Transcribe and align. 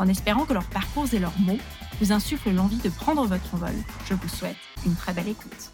En 0.00 0.08
espérant 0.08 0.46
que 0.46 0.54
leurs 0.54 0.70
parcours 0.70 1.12
et 1.12 1.18
leurs 1.18 1.38
mots 1.40 1.58
vous 2.00 2.10
insuffle 2.10 2.50
l'envie 2.52 2.78
de 2.78 2.88
prendre 2.88 3.26
votre 3.26 3.54
envol. 3.54 3.74
Je 4.08 4.14
vous 4.14 4.28
souhaite 4.30 4.56
une 4.86 4.96
très 4.96 5.12
belle 5.12 5.28
écoute. 5.28 5.70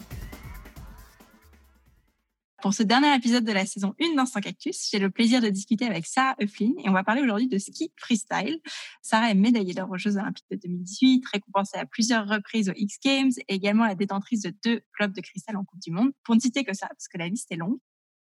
Pour 2.61 2.75
ce 2.75 2.83
dernier 2.83 3.15
épisode 3.15 3.45
de 3.45 3.53
la 3.53 3.65
saison 3.67 3.95
1 4.01 4.17
d'Instant 4.17 4.41
Cactus, 4.41 4.89
j'ai 4.91 4.99
le 4.99 5.11
plaisir 5.11 5.41
de 5.41 5.49
discuter 5.49 5.87
avec 5.87 6.07
Sarah 6.07 6.35
Euflin 6.43 6.73
et 6.85 6.89
on 6.89 6.93
va 6.93 7.05
parler 7.05 7.23
aujourd'hui 7.23 7.47
de 7.47 7.57
ski 7.57 7.93
freestyle. 7.97 8.59
Sarah 9.01 9.31
est 9.31 9.35
médaillée 9.35 9.75
d'or 9.75 9.93
aux 9.93 9.97
Jeux 9.97 10.17
Olympiques 10.17 10.47
de 10.51 10.57
2018, 10.57 11.25
récompensée 11.33 11.79
à 11.79 11.87
plusieurs 11.87 12.27
reprises 12.27 12.69
aux 12.69 12.75
X 12.75 12.99
Games 13.05 13.31
et 13.47 13.55
également 13.55 13.85
la 13.85 13.95
détentrice 13.95 14.43
de 14.43 14.53
deux 14.65 14.81
globes 14.99 15.13
de 15.13 15.21
cristal 15.21 15.57
en 15.57 15.63
Coupe 15.63 15.79
du 15.79 15.93
Monde, 15.93 16.11
pour 16.25 16.35
ne 16.35 16.41
citer 16.41 16.65
que 16.65 16.75
ça, 16.75 16.89
parce 16.89 17.07
que 17.07 17.17
la 17.17 17.29
liste 17.29 17.53
est 17.53 17.57
longue. 17.57 17.79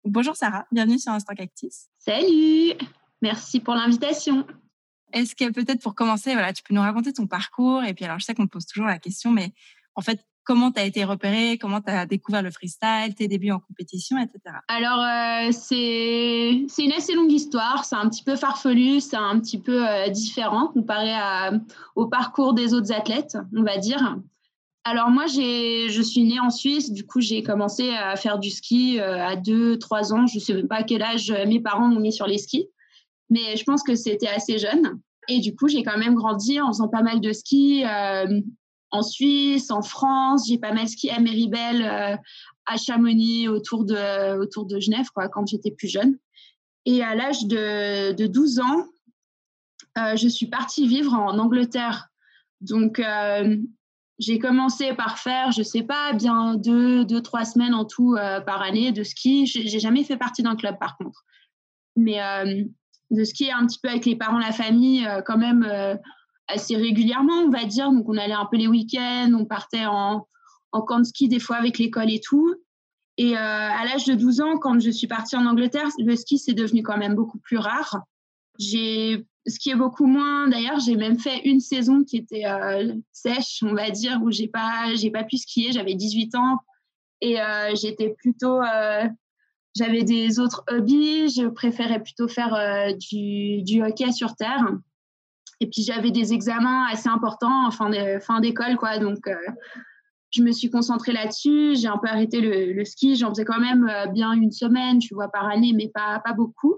Bonjour 0.05 0.37
Sarah, 0.37 0.67
bienvenue 0.71 0.99
sur 0.99 1.13
Instant 1.13 1.35
Cactus. 1.35 1.87
Salut, 2.01 2.75
merci 3.23 3.61
pour 3.61 3.73
l'invitation. 3.73 4.47
Est-ce 5.13 5.35
que 5.35 5.51
peut-être 5.51 5.81
pour 5.81 5.95
commencer, 5.95 6.33
voilà, 6.33 6.53
tu 6.53 6.63
peux 6.63 6.75
nous 6.75 6.81
raconter 6.81 7.13
ton 7.13 7.27
parcours? 7.27 7.85
Et 7.85 7.95
puis 7.95 8.05
alors, 8.05 8.19
je 8.19 8.25
sais 8.25 8.35
qu'on 8.35 8.47
te 8.47 8.51
pose 8.51 8.67
toujours 8.67 8.87
la 8.87 8.99
question, 8.99 9.31
mais 9.31 9.53
en 9.95 10.03
fait, 10.03 10.21
comment 10.47 10.71
tu 10.71 10.81
as 10.81 10.85
été 10.85 11.05
repéré 11.05 11.59
Comment 11.59 11.83
tu 11.83 11.91
as 11.91 12.07
découvert 12.07 12.41
le 12.41 12.51
freestyle, 12.51 13.15
tes 13.15 13.29
débuts 13.29 13.51
en 13.51 13.59
compétition, 13.61 14.17
etc. 14.19 14.57
Alors, 14.69 15.01
euh, 15.01 15.51
c'est 15.53 16.83
une 16.83 16.93
assez 16.93 17.15
longue 17.15 17.33
histoire. 17.33 17.85
C'est 17.85 17.97
un 17.97 18.09
petit 18.09 18.23
peu 18.23 18.37
farfelu, 18.37 19.01
c'est 19.01 19.17
un 19.17 19.39
petit 19.41 19.61
peu 19.61 19.87
euh, 19.87 20.09
différent 20.09 20.69
comparé 20.69 21.13
au 21.97 22.07
parcours 22.07 22.55
des 22.55 22.73
autres 22.73 22.93
athlètes, 22.93 23.37
on 23.55 23.63
va 23.63 23.77
dire. 23.77 24.17
Alors 24.85 25.11
moi, 25.11 25.27
je 25.27 26.03
suis 26.03 26.23
née 26.23 26.39
en 26.39 26.51
Suisse, 26.51 26.93
du 26.93 27.05
coup 27.05 27.21
j'ai 27.21 27.43
commencé 27.43 27.91
à 27.91 28.15
faire 28.15 28.39
du 28.39 28.51
ski 28.51 29.01
euh, 29.01 29.19
à 29.21 29.35
2-3 29.35 30.13
ans. 30.13 30.27
Je 30.29 30.37
ne 30.37 30.41
sais 30.41 30.63
pas 30.63 30.77
à 30.77 30.83
quel 30.85 31.03
âge 31.03 31.33
mes 31.47 31.59
parents 31.59 31.89
m'ont 31.89 31.99
mis 31.99 32.13
sur 32.13 32.29
les 32.29 32.39
skis 32.39 32.69
mais 33.31 33.57
je 33.57 33.65
pense 33.65 33.83
que 33.83 33.95
c'était 33.95 34.29
assez 34.29 34.59
jeune. 34.59 35.01
Et 35.29 35.41
du 35.41 35.55
coup, 35.55 35.69
j'ai 35.69 35.83
quand 35.83 35.99
même 35.99 36.15
grandi 36.15 36.61
en 36.61 36.69
faisant 36.69 36.89
pas 36.89 37.03
mal 37.03 37.21
de 37.21 37.33
ski 37.33 37.85
euh, 37.85 38.41
en 38.91 39.03
Suisse, 39.03 39.71
en 39.71 39.83
France. 39.83 40.47
J'ai 40.49 40.59
pas 40.59 40.73
mal 40.73 40.89
ski 40.89 41.11
à 41.11 41.19
Méribel, 41.19 41.83
euh, 41.83 42.17
à 42.67 42.77
Chamonix, 42.77 43.49
autour 43.49 43.85
de, 43.85 44.39
autour 44.39 44.67
de 44.67 44.79
Genève, 44.79 45.07
quand 45.15 45.47
j'étais 45.47 45.71
plus 45.71 45.89
jeune. 45.89 46.17
Et 46.85 47.03
à 47.03 47.15
l'âge 47.15 47.47
de, 47.47 48.13
de 48.13 48.27
12 48.27 48.61
ans, 48.61 48.85
euh, 49.99 50.17
je 50.17 50.29
suis 50.29 50.47
partie 50.47 50.87
vivre 50.87 51.15
en 51.15 51.39
Angleterre. 51.39 52.09
Donc, 52.61 53.03
j'ai 54.19 54.39
commencé 54.39 54.95
par 54.95 55.19
faire, 55.19 55.53
je 55.53 55.63
sais 55.63 55.83
pas, 55.83 56.15
bien 56.15 56.55
deux, 56.55 57.05
deux 57.05 57.21
trois 57.21 57.45
semaines 57.45 57.75
en 57.75 57.85
tout 57.85 58.17
par 58.47 58.63
année 58.63 58.91
de 58.91 59.03
ski. 59.03 59.45
J'ai 59.47 59.79
jamais 59.79 60.05
fait 60.05 60.17
partie 60.17 60.43
d'un 60.43 60.57
club, 60.57 60.79
par 60.79 60.97
contre. 60.97 61.23
Mais 61.97 62.19
de 63.11 63.25
skier 63.25 63.53
un 63.53 63.67
petit 63.67 63.79
peu 63.83 63.89
avec 63.89 64.05
les 64.05 64.17
parents, 64.17 64.39
la 64.39 64.53
famille, 64.53 65.07
euh, 65.07 65.23
quand 65.23 65.39
même 65.39 65.65
euh, 65.69 65.97
assez 66.49 66.77
régulièrement, 66.77 67.43
on 67.45 67.51
va 67.51 67.65
dire. 67.65 67.91
Donc, 67.91 68.09
on 68.09 68.17
allait 68.17 68.33
un 68.33 68.47
peu 68.47 68.57
les 68.57 68.67
week-ends, 68.67 69.33
on 69.39 69.45
partait 69.45 69.87
en, 69.87 70.27
en 70.73 70.81
camp 70.83 70.99
de 70.99 71.05
ski 71.05 71.29
des 71.29 71.39
fois 71.39 71.57
avec 71.57 71.79
l'école 71.79 72.11
et 72.11 72.21
tout. 72.21 72.55
Et 73.19 73.37
euh, 73.37 73.41
à 73.41 73.85
l'âge 73.85 74.05
de 74.05 74.15
12 74.15 74.41
ans, 74.41 74.59
quand 74.59 74.79
je 74.79 74.91
suis 74.91 75.07
partie 75.07 75.37
en 75.37 75.47
Angleterre, 75.47 75.89
le 75.99 76.17
ski, 76.17 76.39
c'est 76.39 76.53
devenu 76.53 76.83
quand 76.83 76.99
même 76.99 77.15
beaucoup 77.15 77.39
plus 77.39 77.59
rare. 77.59 78.01
J'ai 78.59 79.27
skié 79.47 79.75
beaucoup 79.75 80.07
moins. 80.07 80.49
D'ailleurs, 80.49 80.81
j'ai 80.81 80.97
même 80.97 81.19
fait 81.19 81.41
une 81.45 81.61
saison 81.61 82.05
qui 82.05 82.19
était 82.19 82.45
sèche, 83.13 83.63
on 83.63 83.75
va 83.75 83.91
dire, 83.91 84.21
où 84.23 84.31
j'ai 84.31 84.49
pas, 84.49 84.95
j'ai 84.97 85.11
pas 85.11 85.25
pu 85.25 85.39
skier. 85.39 85.73
J'avais 85.73 85.95
18 85.95 86.35
ans 86.35 86.59
et 87.23 87.39
j'étais 87.75 88.11
plutôt 88.19 88.61
j'avais 89.77 90.05
des 90.05 90.41
autres 90.41 90.65
hobbies. 90.71 91.29
Je 91.29 91.49
préférais 91.49 92.03
plutôt 92.03 92.29
faire 92.29 92.55
euh, 92.55 92.93
du, 92.93 93.83
hockey 93.83 94.11
sur 94.13 94.35
terre. 94.35 94.65
Et 95.61 95.67
puis 95.69 95.83
j'avais 95.83 96.11
des 96.11 96.33
examens 96.33 96.87
assez 96.91 97.09
importants 97.09 97.67
en 97.67 97.71
fin 97.71 98.41
d'école, 98.41 98.77
quoi. 98.77 98.99
Donc 98.99 99.27
euh, 99.27 99.35
je 100.31 100.43
me 100.43 100.53
suis 100.53 100.71
concentrée 100.71 101.13
là-dessus. 101.13 101.77
J'ai 101.77 101.89
un 101.89 101.99
peu 101.99 102.09
arrêté 102.09 102.41
le, 102.41 102.85
ski. 102.85 103.17
J'en 103.17 103.31
faisais 103.31 103.45
quand 103.45 103.61
même 103.61 103.89
euh, 103.89 104.07
bien 104.07 104.33
une 104.33 104.53
semaine, 104.53 104.99
tu 104.99 105.15
vois, 105.15 105.29
par 105.29 105.47
année, 105.47 105.73
mais 105.75 105.89
pas, 105.89 106.21
pas 106.25 106.33
beaucoup. 106.33 106.77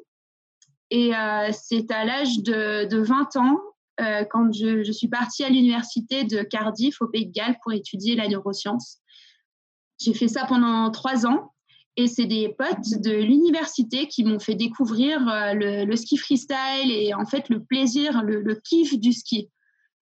Et 0.90 1.12
c'est 1.52 1.90
à 1.90 2.06
l'âge 2.06 2.42
de, 2.42 2.96
20 2.96 3.36
ans, 3.36 3.60
quand 4.30 4.50
je, 4.54 4.82
je, 4.82 4.90
suis 4.90 5.08
partie 5.08 5.44
à 5.44 5.50
l'université 5.50 6.24
de 6.24 6.40
Cardiff, 6.40 7.02
au 7.02 7.08
Pays 7.08 7.26
de 7.26 7.32
Galles, 7.32 7.58
pour 7.62 7.74
étudier 7.74 8.16
la 8.16 8.26
neuroscience. 8.26 8.96
J'ai 10.00 10.14
fait 10.14 10.28
ça 10.28 10.46
pendant 10.46 10.90
trois 10.90 11.26
ans. 11.26 11.52
Et 11.98 12.06
c'est 12.06 12.26
des 12.26 12.54
potes 12.56 13.02
de 13.02 13.10
l'université 13.10 14.06
qui 14.06 14.22
m'ont 14.22 14.38
fait 14.38 14.54
découvrir 14.54 15.18
euh, 15.28 15.84
le, 15.84 15.96
ski 15.96 16.16
freestyle 16.16 16.92
et 16.92 17.12
en 17.12 17.26
fait 17.26 17.48
le 17.48 17.60
plaisir, 17.60 18.22
le, 18.22 18.54
kiff 18.54 18.96
du 19.00 19.12
ski. 19.12 19.50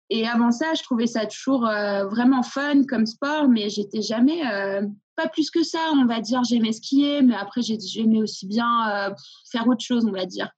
Et 0.09 0.25
avant 0.25 0.51
ça, 0.51 0.73
je 0.73 0.83
trouvais 0.83 1.05
ça 1.05 1.25
toujours 1.25 1.67
euh, 1.67 2.05
vraiment 2.05 2.43
fun 2.43 2.85
comme 2.85 3.05
sport, 3.05 3.49
mais 3.49 3.69
j'étais 3.69 4.01
jamais, 4.01 4.41
euh, 4.49 4.87
pas 5.17 5.27
plus 5.27 5.51
que 5.51 5.63
ça, 5.63 5.79
on 5.91 6.05
va 6.05 6.21
dire. 6.21 6.41
J'aimais 6.45 6.71
skier, 6.71 7.23
mais 7.23 7.35
après, 7.35 7.61
j'aimais 7.61 8.21
aussi 8.21 8.47
bien 8.47 9.13
faire 9.51 9.67
autre 9.67 9.83
chose, 9.83 10.05
on 10.05 10.13
va 10.13 10.25
dire. 10.25 10.49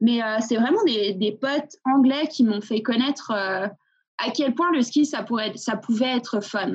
Mais 0.00 0.20
c'est 0.40 0.56
vraiment 0.56 0.82
des, 0.84 1.14
des, 1.14 1.32
potes 1.32 1.76
anglais 1.84 2.26
qui 2.28 2.42
m'ont 2.42 2.60
fait 2.60 2.82
connaître 2.82 3.30
à 3.30 4.30
quel 4.34 4.54
point 4.54 4.72
le 4.72 4.82
ski, 4.82 5.06
ça, 5.06 5.22
pourrait, 5.22 5.52
ça 5.56 5.76
pouvait 5.76 6.16
être 6.16 6.40
fun. 6.40 6.72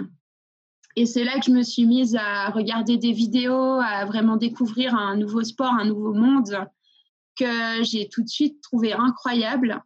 Et 0.95 1.05
c'est 1.05 1.23
là 1.23 1.39
que 1.39 1.45
je 1.45 1.51
me 1.51 1.63
suis 1.63 1.85
mise 1.85 2.15
à 2.15 2.49
regarder 2.49 2.97
des 2.97 3.11
vidéos, 3.11 3.79
à 3.79 4.05
vraiment 4.05 4.35
découvrir 4.35 4.95
un 4.95 5.15
nouveau 5.15 5.43
sport, 5.43 5.73
un 5.73 5.85
nouveau 5.85 6.13
monde 6.13 6.65
que 7.37 7.83
j'ai 7.83 8.09
tout 8.09 8.23
de 8.23 8.27
suite 8.27 8.61
trouvé 8.61 8.93
incroyable. 8.93 9.81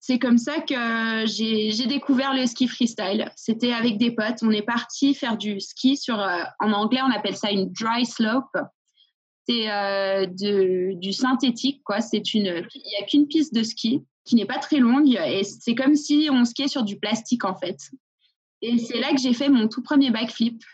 C'est 0.00 0.18
comme 0.18 0.38
ça 0.38 0.60
que 0.60 1.24
j'ai 1.26 1.86
découvert 1.86 2.34
le 2.34 2.46
ski 2.46 2.68
freestyle. 2.68 3.32
C'était 3.36 3.72
avec 3.72 3.96
des 3.96 4.10
potes. 4.10 4.42
On 4.42 4.50
est 4.50 4.62
parti 4.62 5.14
faire 5.14 5.36
du 5.36 5.60
ski 5.60 5.96
sur, 5.96 6.20
euh, 6.20 6.42
en 6.60 6.72
anglais, 6.72 7.00
on 7.02 7.10
appelle 7.10 7.36
ça 7.36 7.50
une 7.50 7.72
dry 7.72 8.04
slope. 8.04 8.54
C'est 9.48 9.70
euh, 9.70 10.26
du 10.26 11.12
synthétique, 11.12 11.82
quoi. 11.84 12.00
C'est 12.00 12.34
une, 12.34 12.66
il 12.74 12.82
n'y 12.82 13.02
a 13.02 13.06
qu'une 13.06 13.26
piste 13.26 13.54
de 13.54 13.62
ski 13.62 14.02
qui 14.24 14.36
n'est 14.36 14.46
pas 14.46 14.58
très 14.58 14.78
longue 14.78 15.14
et 15.14 15.44
c'est 15.44 15.74
comme 15.74 15.94
si 15.94 16.28
on 16.30 16.44
skiait 16.44 16.68
sur 16.68 16.82
du 16.82 16.98
plastique 16.98 17.44
en 17.44 17.54
fait. 17.54 17.78
Et 18.66 18.78
c'est 18.78 18.98
là 18.98 19.10
que 19.10 19.20
j'ai 19.20 19.34
fait 19.34 19.50
mon 19.50 19.68
tout 19.68 19.82
premier 19.82 20.10
backflip. 20.10 20.64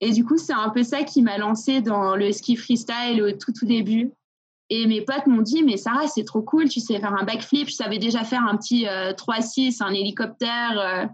Et 0.00 0.10
du 0.10 0.24
coup, 0.24 0.36
c'est 0.36 0.52
un 0.52 0.70
peu 0.70 0.82
ça 0.82 1.04
qui 1.04 1.22
m'a 1.22 1.38
lancé 1.38 1.80
dans 1.80 2.16
le 2.16 2.32
ski 2.32 2.56
freestyle 2.56 3.22
au 3.22 3.30
tout, 3.30 3.52
tout 3.52 3.66
début. 3.66 4.10
Et 4.68 4.86
mes 4.86 5.02
potes 5.02 5.26
m'ont 5.28 5.42
dit, 5.42 5.62
mais 5.62 5.76
Sarah, 5.76 6.08
c'est 6.08 6.24
trop 6.24 6.42
cool, 6.42 6.68
tu 6.68 6.80
sais 6.80 6.98
faire 6.98 7.14
un 7.14 7.24
backflip. 7.24 7.68
Je 7.68 7.74
savais 7.74 7.98
déjà 7.98 8.24
faire 8.24 8.42
un 8.42 8.56
petit 8.56 8.84
3-6, 8.84 9.80
euh, 9.80 9.86
un 9.86 9.92
hélicoptère, 9.92 10.80
euh, 10.80 11.06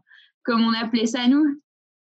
comme 0.43 0.63
on 0.63 0.73
appelait 0.73 1.07
ça 1.07 1.29
nous. 1.29 1.61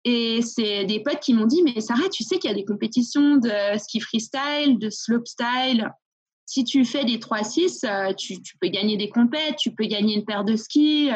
Et 0.05 0.43
c'est 0.43 0.85
des 0.85 1.01
potes 1.01 1.19
qui 1.19 1.35
m'ont 1.35 1.47
dit, 1.47 1.63
mais 1.65 1.81
Sarah, 1.81 2.09
tu 2.09 2.23
sais 2.23 2.39
qu'il 2.39 2.49
y 2.49 2.53
a 2.53 2.57
des 2.57 2.65
compétitions 2.65 3.37
de 3.37 3.51
ski 3.79 3.99
freestyle, 3.99 4.79
de 4.79 4.91
slopestyle. 4.91 5.91
Si 6.47 6.63
tu 6.63 6.85
fais 6.85 7.05
des 7.05 7.19
3-6, 7.19 7.85
euh, 7.85 8.15
tu, 8.15 8.41
tu, 8.41 8.57
peux 8.59 8.69
gagner 8.69 8.97
des 8.97 9.09
compètes, 9.09 9.57
tu 9.57 9.73
peux 9.73 9.87
gagner 9.87 10.15
une 10.15 10.25
paire 10.25 10.45
de 10.45 10.55
skis. 10.55 11.11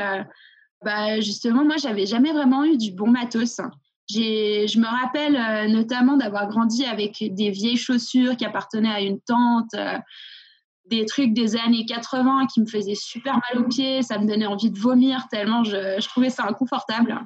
Bah, 0.84 1.20
justement, 1.20 1.64
moi, 1.64 1.76
j'avais 1.76 2.06
jamais 2.06 2.32
vraiment 2.32 2.64
eu 2.64 2.76
du 2.76 2.92
bon 2.92 3.08
matos. 3.08 3.60
Je 4.08 4.78
me 4.78 4.86
rappelle 4.86 5.36
euh, 5.36 5.68
notamment 5.68 6.16
d'avoir 6.16 6.48
grandi 6.48 6.84
avec 6.84 7.18
des 7.20 7.50
vieilles 7.50 7.76
chaussures 7.76 8.36
qui 8.36 8.44
appartenaient 8.44 8.90
à 8.90 9.00
une 9.00 9.20
tante, 9.20 9.74
euh, 9.74 9.98
des 10.86 11.06
trucs 11.06 11.32
des 11.32 11.56
années 11.56 11.84
80 11.84 12.46
qui 12.52 12.60
me 12.60 12.66
faisaient 12.66 12.96
super 12.96 13.34
mal 13.34 13.62
aux 13.62 13.68
pieds, 13.68 14.02
ça 14.02 14.18
me 14.18 14.26
donnait 14.26 14.46
envie 14.46 14.70
de 14.70 14.78
vomir 14.78 15.28
tellement 15.30 15.62
je, 15.62 16.00
trouvais 16.08 16.30
ça 16.30 16.44
inconfortable. 16.44 17.20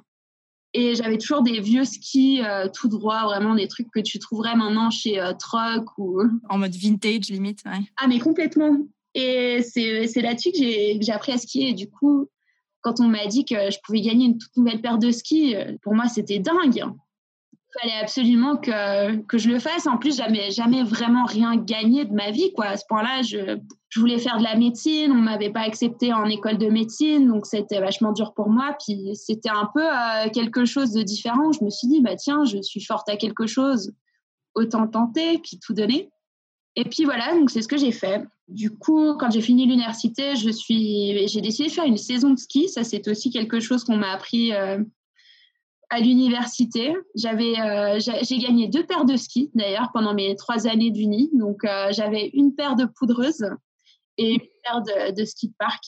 Et 0.75 0.97
j'avais 0.97 1.19
toujours 1.19 1.43
des 1.43 1.61
vieux 1.61 1.85
skis 1.85 2.43
euh, 2.43 2.69
tout 2.69 2.89
droit, 2.89 3.25
vraiment 3.25 3.55
des 3.55 3.69
trucs 3.69 3.91
que 3.93 4.01
tu 4.01 4.19
trouverais 4.19 4.57
maintenant 4.57 4.91
chez 4.91 5.23
Troc 5.39 5.87
ou... 5.97 6.21
En 6.51 6.59
mode 6.59 6.75
vintage 6.75 7.31
limite, 7.31 7.61
ouais. 7.65 7.81
Ah 7.97 8.09
mais 8.09 8.19
complètement. 8.19 8.77
Et 9.15 9.63
c'est 9.63 10.21
là-dessus 10.21 10.51
que 10.51 10.59
j'ai 10.59 11.13
appris 11.13 11.33
à 11.33 11.39
skier. 11.39 11.69
Et 11.69 11.75
du 11.75 11.89
coup, 11.89 12.29
quand 12.85 13.01
on 13.01 13.09
m'a 13.09 13.27
dit 13.27 13.45
que 13.45 13.71
je 13.71 13.79
pouvais 13.83 14.03
gagner 14.03 14.27
une 14.27 14.39
toute 14.39 14.57
nouvelle 14.57 14.81
paire 14.81 14.99
de 14.99 15.11
skis, 15.11 15.57
euh, 15.57 15.73
pour 15.83 15.95
moi, 15.95 16.07
c'était 16.07 16.39
dingue. 16.39 16.85
Il 16.85 17.81
fallait 17.81 18.01
absolument 18.01 18.57
que, 18.57 19.17
que 19.23 19.39
je 19.39 19.49
le 19.49 19.59
fasse. 19.59 19.89
En 19.89 19.97
plus, 19.97 20.19
j'avais 20.19 20.53
jamais 20.53 20.85
vraiment 20.85 21.25
rien 21.25 21.57
gagné 21.57 22.05
de 22.05 22.13
ma 22.13 22.31
vie. 22.31 22.53
Quoi. 22.53 22.67
À 22.67 22.77
ce 22.77 22.85
point-là, 22.89 23.23
je 23.23 23.59
je 23.95 24.01
voulais 24.01 24.19
faire 24.19 24.39
de 24.39 24.43
la 24.43 24.57
médecine, 24.57 25.13
on 25.13 25.21
m'avait 25.21 25.51
pas 25.51 25.61
accepté 25.61 26.13
en 26.13 26.25
école 26.25 26.59
de 26.59 26.67
médecine, 26.67 27.29
donc 27.29 27.47
c'était 27.47 27.79
vachement 27.79 28.11
dur 28.11 28.35
pour 28.35 28.51
moi. 28.51 28.77
Puis 28.85 29.15
c'était 29.15 29.51
un 29.51 29.71
peu 29.73 29.87
euh, 29.87 30.29
quelque 30.33 30.65
chose 30.65 30.91
de 30.91 31.03
différent. 31.03 31.53
Je 31.53 31.63
me 31.65 31.71
suis 31.71 31.87
dit, 31.87 32.01
bah 32.01 32.17
tiens, 32.17 32.45
je 32.45 32.61
suis 32.61 32.83
forte 32.85 33.09
à 33.09 33.17
quelque 33.17 33.47
chose, 33.47 33.93
autant 34.57 34.89
tenter, 34.89 35.39
puis 35.39 35.61
tout 35.65 35.75
donner. 35.75 36.11
Et 36.75 36.83
puis 36.83 37.05
voilà, 37.05 37.35
donc 37.35 37.51
c'est 37.51 37.63
ce 37.63 37.69
que 37.69 37.77
j'ai 37.77 37.93
fait. 37.93 38.25
Du 38.49 38.71
coup, 38.71 39.15
quand 39.15 39.31
j'ai 39.31 39.41
fini 39.41 39.67
l'université, 39.67 40.37
je 40.37 40.51
suis, 40.51 41.27
j'ai 41.29 41.41
décidé 41.41 41.69
de 41.69 41.73
faire 41.73 41.85
une 41.85 41.97
saison 41.97 42.31
de 42.31 42.39
ski. 42.39 42.69
Ça, 42.69 42.85
c'est 42.85 43.09
aussi 43.09 43.31
quelque 43.31 43.59
chose 43.59 43.85
qu'on 43.85 43.97
m'a 43.97 44.11
appris 44.11 44.53
euh, 44.53 44.83
à 45.89 46.01
l'université. 46.01 46.95
J'avais, 47.15 47.59
euh, 47.59 47.99
j'ai 47.99 48.39
gagné 48.39 48.69
deux 48.69 48.85
paires 48.85 49.07
de 49.07 49.17
skis 49.17 49.51
d'ailleurs 49.55 49.91
pendant 49.93 50.13
mes 50.13 50.37
trois 50.37 50.67
années 50.67 50.91
d'uni. 50.91 51.31
Donc 51.33 51.63
j'avais 51.91 52.31
une 52.35 52.55
paire 52.55 52.77
de 52.77 52.85
poudreuses 52.85 53.47
et 54.19 54.33
une 54.35 54.41
paire 54.63 55.13
de, 55.13 55.25
ski 55.25 55.49
de 55.49 55.55
parc. 55.59 55.85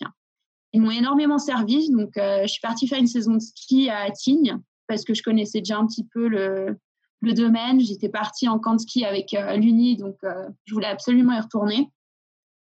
Ils 0.73 0.81
m'ont 0.81 0.91
énormément 0.91 1.39
servi. 1.39 1.91
Donc, 1.91 2.17
euh, 2.17 2.43
je 2.43 2.49
suis 2.49 2.61
partie 2.61 2.87
faire 2.87 2.99
une 2.99 3.07
saison 3.07 3.35
de 3.35 3.41
ski 3.41 3.89
à 3.89 4.11
Tignes 4.11 4.61
parce 4.89 5.05
que 5.05 5.15
je 5.15 5.23
connaissais 5.23 5.59
déjà 5.59 5.79
un 5.79 5.87
petit 5.87 6.07
peu 6.13 6.29
le, 6.29 6.79
le 7.23 7.33
domaine. 7.33 7.81
J'étais 7.81 8.09
partie 8.09 8.49
en 8.49 8.59
camp 8.59 8.75
de 8.75 8.81
ski 8.81 9.05
avec 9.05 9.35
euh, 9.35 9.57
l'Uni, 9.57 9.97
donc 9.97 10.17
euh, 10.25 10.49
je 10.65 10.75
voulais 10.75 10.89
absolument 10.89 11.33
y 11.33 11.41
retourner. 11.41 11.91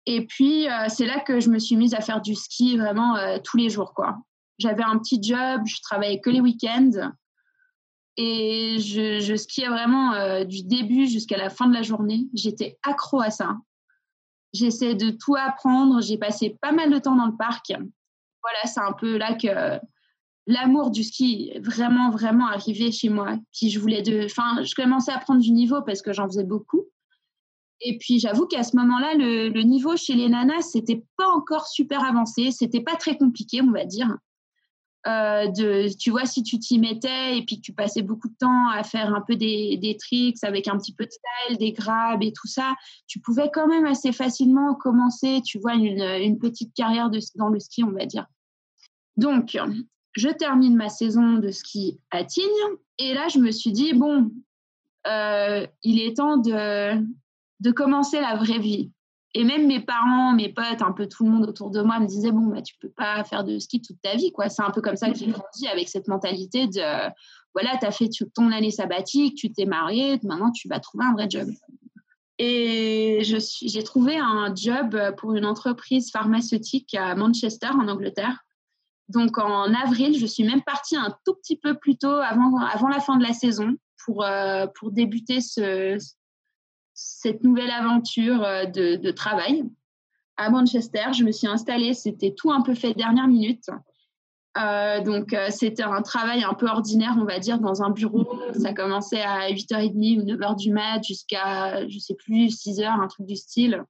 Et 0.06 0.26
puis, 0.26 0.68
c'est 0.88 1.06
là 1.06 1.20
que 1.20 1.40
je 1.40 1.50
me 1.50 1.60
suis 1.60 1.76
mise 1.76 1.94
à 1.94 2.02
faire 2.02 2.22
du 2.22 2.36
ski 2.36 2.78
vraiment 2.78 3.16
tous 3.44 3.58
les 3.58 3.70
jours. 3.70 3.94
quoi. 3.94 4.18
J'avais 4.60 4.84
un 4.84 4.98
petit 5.00 5.22
job, 5.22 5.62
je 5.66 5.82
travaillais 5.82 6.20
que 6.20 6.30
les 6.30 6.42
week-ends. 6.42 7.12
Et 8.18 8.78
je, 8.80 9.36
skiais 9.36 9.68
vraiment 9.68 10.44
du 10.46 10.64
début 10.64 11.08
jusqu'à 11.08 11.38
la 11.38 11.50
fin 11.50 11.68
de 11.68 11.74
la 11.74 11.82
journée. 11.82 12.28
J'étais 12.34 12.78
accro 12.84 13.20
à 13.20 13.30
ça. 13.30 13.58
J'essaie 14.54 14.96
de 14.96 15.10
tout 15.10 15.36
apprendre. 15.36 16.02
J'ai 16.02 16.18
passé 16.18 16.58
pas 16.62 16.72
mal 16.72 16.92
de 16.92 17.00
temps 17.00 17.16
dans 17.16 17.26
le 17.26 17.36
parc. 17.36 17.70
Voilà, 17.70 18.60
c'est 18.66 18.80
un 18.80 18.94
peu 18.94 19.18
là 19.18 19.34
que 19.34 19.80
l'amour 20.48 20.92
du 20.92 21.04
ski 21.04 21.52
est 21.54 21.60
vraiment, 21.60 22.10
vraiment 22.10 22.48
arrivé 22.48 22.92
chez 22.92 23.10
moi. 23.10 23.38
Puis 23.52 23.70
je 23.70 23.80
voulais 23.80 24.02
de. 24.02 24.26
Enfin, 24.26 24.64
je 24.64 24.74
commençais 24.76 25.12
à 25.12 25.20
prendre 25.20 25.42
du 25.42 25.52
niveau 25.52 25.82
parce 25.82 26.02
que 26.02 26.14
j'en 26.14 26.28
faisais 26.28 26.44
beaucoup. 26.44 26.86
Et 27.82 27.98
puis 27.98 28.20
j'avoue 28.20 28.46
qu'à 28.48 28.64
ce 28.64 28.76
moment-là, 28.78 29.16
le, 29.16 29.62
niveau 29.64 29.96
chez 29.98 30.14
les 30.14 30.30
nanas, 30.30 30.62
c'était 30.62 31.04
pas 31.18 31.28
encore 31.28 31.68
super 31.68 32.04
avancé. 32.04 32.52
C'était 32.52 32.82
pas 32.82 32.96
très 32.96 33.18
compliqué, 33.18 33.62
on 33.62 33.72
va 33.72 33.86
dire. 33.86 34.16
Euh, 35.08 35.48
de, 35.50 35.96
tu 36.00 36.10
vois, 36.10 36.26
si 36.26 36.42
tu 36.42 36.58
t'y 36.58 36.80
mettais 36.80 37.38
et 37.38 37.46
puis 37.46 37.58
que 37.58 37.62
tu 37.62 37.74
passais 37.74 38.02
beaucoup 38.02 38.28
de 38.28 38.36
temps 38.40 38.70
à 38.70 38.84
faire 38.84 39.14
un 39.14 39.22
peu 39.22 39.36
des, 39.36 39.78
des, 39.78 39.98
tricks 39.98 40.44
avec 40.44 40.68
un 40.68 40.80
petit 40.80 40.96
peu 40.96 41.06
de 41.06 41.12
style, 41.12 41.60
des 41.60 41.74
grabs 41.74 42.24
et 42.24 42.34
tout 42.34 42.48
ça, 42.48 42.74
tu 43.06 43.20
pouvais 43.20 43.52
quand 43.54 43.68
même 43.68 43.86
assez 43.86 44.12
facilement 44.12 44.74
commencer, 44.74 45.44
tu 45.46 45.60
vois, 45.60 45.76
une, 45.76 46.40
petite 46.40 46.74
carrière 46.74 47.12
dans 47.36 47.50
le 47.50 47.60
ski, 47.60 47.84
on 47.84 47.92
va 47.92 48.08
dire. 48.08 48.26
Donc, 49.16 49.56
je 50.14 50.30
termine 50.30 50.76
ma 50.76 50.90
saison 50.90 51.34
de 51.34 51.52
ski 51.52 52.00
à 52.10 52.24
Tignes 52.24 52.46
et 52.98 53.14
là, 53.14 53.28
je 53.28 53.38
me 53.38 53.52
suis 53.52 53.72
dit, 53.72 53.94
bon, 53.94 54.32
euh, 55.06 55.68
il 55.84 56.02
est 56.02 56.18
temps 56.18 56.38
de, 56.38 57.00
de 57.66 57.72
commencer 57.72 58.22
la 58.22 58.36
vraie 58.36 58.60
vie. 58.60 58.92
Et 59.34 59.44
même 59.44 59.66
mes 59.68 59.82
parents, 59.82 60.34
mes 60.34 60.54
potes, 60.54 60.82
un 60.82 60.94
peu 60.94 61.08
tout 61.08 61.26
le 61.26 61.32
monde 61.32 61.50
autour 61.50 61.72
de 61.72 61.82
moi 61.82 62.00
me 62.00 62.06
disaient 62.06 62.32
bon, 62.32 62.46
bah, 62.46 62.62
tu 62.62 62.76
peux 62.80 62.90
pas 62.90 63.24
faire 63.26 63.44
de 63.44 63.58
ski 63.60 63.82
toute 63.82 64.00
ta 64.02 64.16
vie. 64.16 64.32
quoi. 64.32 64.48
C'est 64.50 64.62
un 64.62 64.70
peu 64.70 64.82
comme 64.82 64.96
ça 64.96 65.10
que 65.10 65.18
j'ai 65.18 65.28
grandi 65.28 65.68
avec 65.68 65.90
cette 65.90 66.08
mentalité 66.08 66.68
de 66.68 67.12
voilà, 67.54 67.78
tu 67.80 67.86
as 67.86 67.92
fait 67.92 68.10
ton 68.34 68.52
année 68.52 68.70
sabbatique, 68.70 69.36
tu 69.36 69.52
t'es 69.52 69.66
marié, 69.66 70.20
maintenant 70.24 70.52
tu 70.52 70.68
vas 70.68 70.80
trouver 70.80 71.06
un 71.06 71.14
vrai 71.14 71.28
job. 71.30 71.48
Et 72.38 73.22
j'ai 73.24 73.84
trouvé 73.84 74.18
un 74.18 74.54
job 74.54 74.98
pour 75.18 75.34
une 75.34 75.46
entreprise 75.46 76.12
pharmaceutique 76.12 76.94
à 76.94 77.16
Manchester, 77.16 77.70
en 77.70 77.88
Angleterre. 77.88 78.44
Donc 79.10 79.38
en 79.38 79.74
avril, 79.74 80.20
je 80.20 80.26
suis 80.26 80.44
même 80.44 80.62
partie 80.62 80.98
un 80.98 81.16
tout 81.26 81.34
petit 81.34 81.58
peu 81.58 81.76
plus 81.76 81.98
tôt 81.98 82.08
avant, 82.08 82.58
avant 82.60 82.90
la 82.90 83.00
fin 83.00 83.18
de 83.18 83.24
la 83.24 83.34
saison 83.34 83.76
pour, 84.04 84.24
euh, 84.24 84.68
pour 84.78 84.92
débuter 84.92 85.40
ce, 85.40 85.98
cette 86.96 87.44
nouvelle 87.44 87.70
aventure 87.72 88.42
euh, 88.44 88.66
de, 88.66 89.12
travail 89.12 89.64
à 90.38 90.50
Manchester. 90.50 91.14
Je 91.14 91.24
me 91.24 91.32
suis 91.32 91.48
installée, 91.48 91.94
c'était 91.94 92.34
tout 92.34 92.52
un 92.52 92.62
peu 92.62 92.74
fait 92.74 92.94
dernière 92.94 93.28
minute. 93.28 93.70
Euh, 94.58 95.02
donc, 95.02 95.34
euh, 95.34 95.48
c'était 95.50 95.84
un 95.84 96.02
travail 96.02 96.44
un 96.46 96.54
peu 96.54 96.68
ordinaire, 96.68 97.16
on 97.20 97.26
va 97.26 97.40
dire, 97.40 97.60
dans 97.60 97.84
un 97.84 97.90
bureau. 97.90 98.42
Ça 98.58 98.74
commençait 98.74 99.22
à 99.22 99.50
8h30 99.52 100.22
ou 100.22 100.24
9h 100.24 100.58
du 100.58 100.72
mat 100.72 101.04
jusqu'à, 101.04 101.86
je 101.88 102.00
sais 102.00 102.16
plus, 102.16 102.48
6h, 102.48 102.86
un 102.86 103.08
truc 103.08 103.28
du 103.28 103.36
style. 103.36 103.84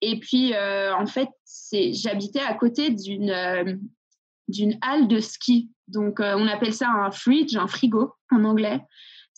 Et 0.00 0.20
puis, 0.20 0.54
en 0.56 1.06
fait, 1.06 1.30
j'habitais 1.72 2.40
à 2.40 2.54
côté 2.54 2.90
d'une 2.90 3.80
d'une 4.46 4.76
halle 4.82 5.08
de 5.08 5.20
ski. 5.20 5.70
Donc, 5.88 6.20
on 6.20 6.46
appelle 6.46 6.74
ça 6.74 6.88
un 6.90 7.10
fridge, 7.10 7.56
un 7.56 7.66
frigo 7.66 8.12
en 8.30 8.44
anglais 8.44 8.82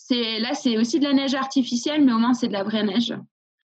c'est 0.08 0.38
là 0.38 0.54
c'est 0.54 0.78
aussi 0.78 1.00
de 1.00 1.04
la 1.04 1.12
neige 1.12 1.34
artificielle, 1.34 2.04
mais 2.04 2.12
au 2.12 2.18
moins 2.18 2.34
c'est 2.34 2.48
de 2.48 2.52
la 2.52 2.62
vraie 2.62 2.84
neige. 2.84 3.14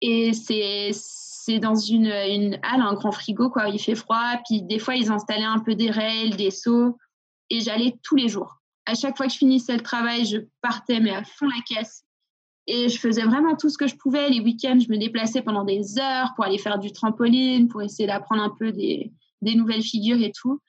Et 0.03 0.33
c'est 0.35 1.59
dans 1.59 1.75
une, 1.75 2.07
une 2.07 2.59
halle, 2.63 2.83
un 2.83 2.95
grand 2.95 3.13
frigo 3.13 3.49
quoi. 3.49 3.69
Il 3.69 3.79
fait 3.79 3.95
froid, 3.95 4.35
puis 4.45 4.63
des 4.63 4.79
fois 4.79 4.97
ils 4.97 5.11
installaient 5.11 5.45
un 5.45 5.61
peu 5.61 5.75
des 5.75 5.91
rails, 5.91 6.37
des 6.37 6.51
seaux, 6.51 6.99
et 7.49 7.61
j'allais 7.61 7.97
tous 8.03 8.17
les 8.17 8.29
jours. 8.29 8.61
À 8.85 8.95
chaque 8.95 9.17
fois 9.17 9.27
que 9.27 9.33
je 9.33 9.39
finissais 9.39 9.75
le 9.75 9.83
travail, 9.83 10.27
je 10.27 10.39
partais 10.61 11.01
mais 11.01 11.13
à 11.13 11.25
fond 11.25 11.47
la 11.47 11.63
caisse. 11.67 12.05
Et 12.69 12.89
je 12.89 12.99
faisais 12.99 13.23
vraiment 13.23 13.57
tout 13.57 13.71
ce 13.71 13.79
que 13.79 13.87
je 13.87 13.95
pouvais. 13.95 14.29
Les 14.29 14.41
week-ends, 14.41 14.79
je 14.81 14.91
me 14.91 14.99
déplaçais 14.99 15.41
pendant 15.41 15.63
des 15.65 15.99
heures 15.99 16.33
pour 16.35 16.45
aller 16.45 16.59
faire 16.59 16.81
du 16.81 16.91
trampoline, 16.93 17.69
pour 17.69 17.81
essayer 17.81 18.09
d'apprendre 18.09 18.43
un 18.43 18.51
peu 18.59 18.73
des, 18.73 19.13
des 19.41 19.55
nouvelles 19.55 19.85
figures 19.85 20.21
et 20.21 20.33
tout. 20.33 20.61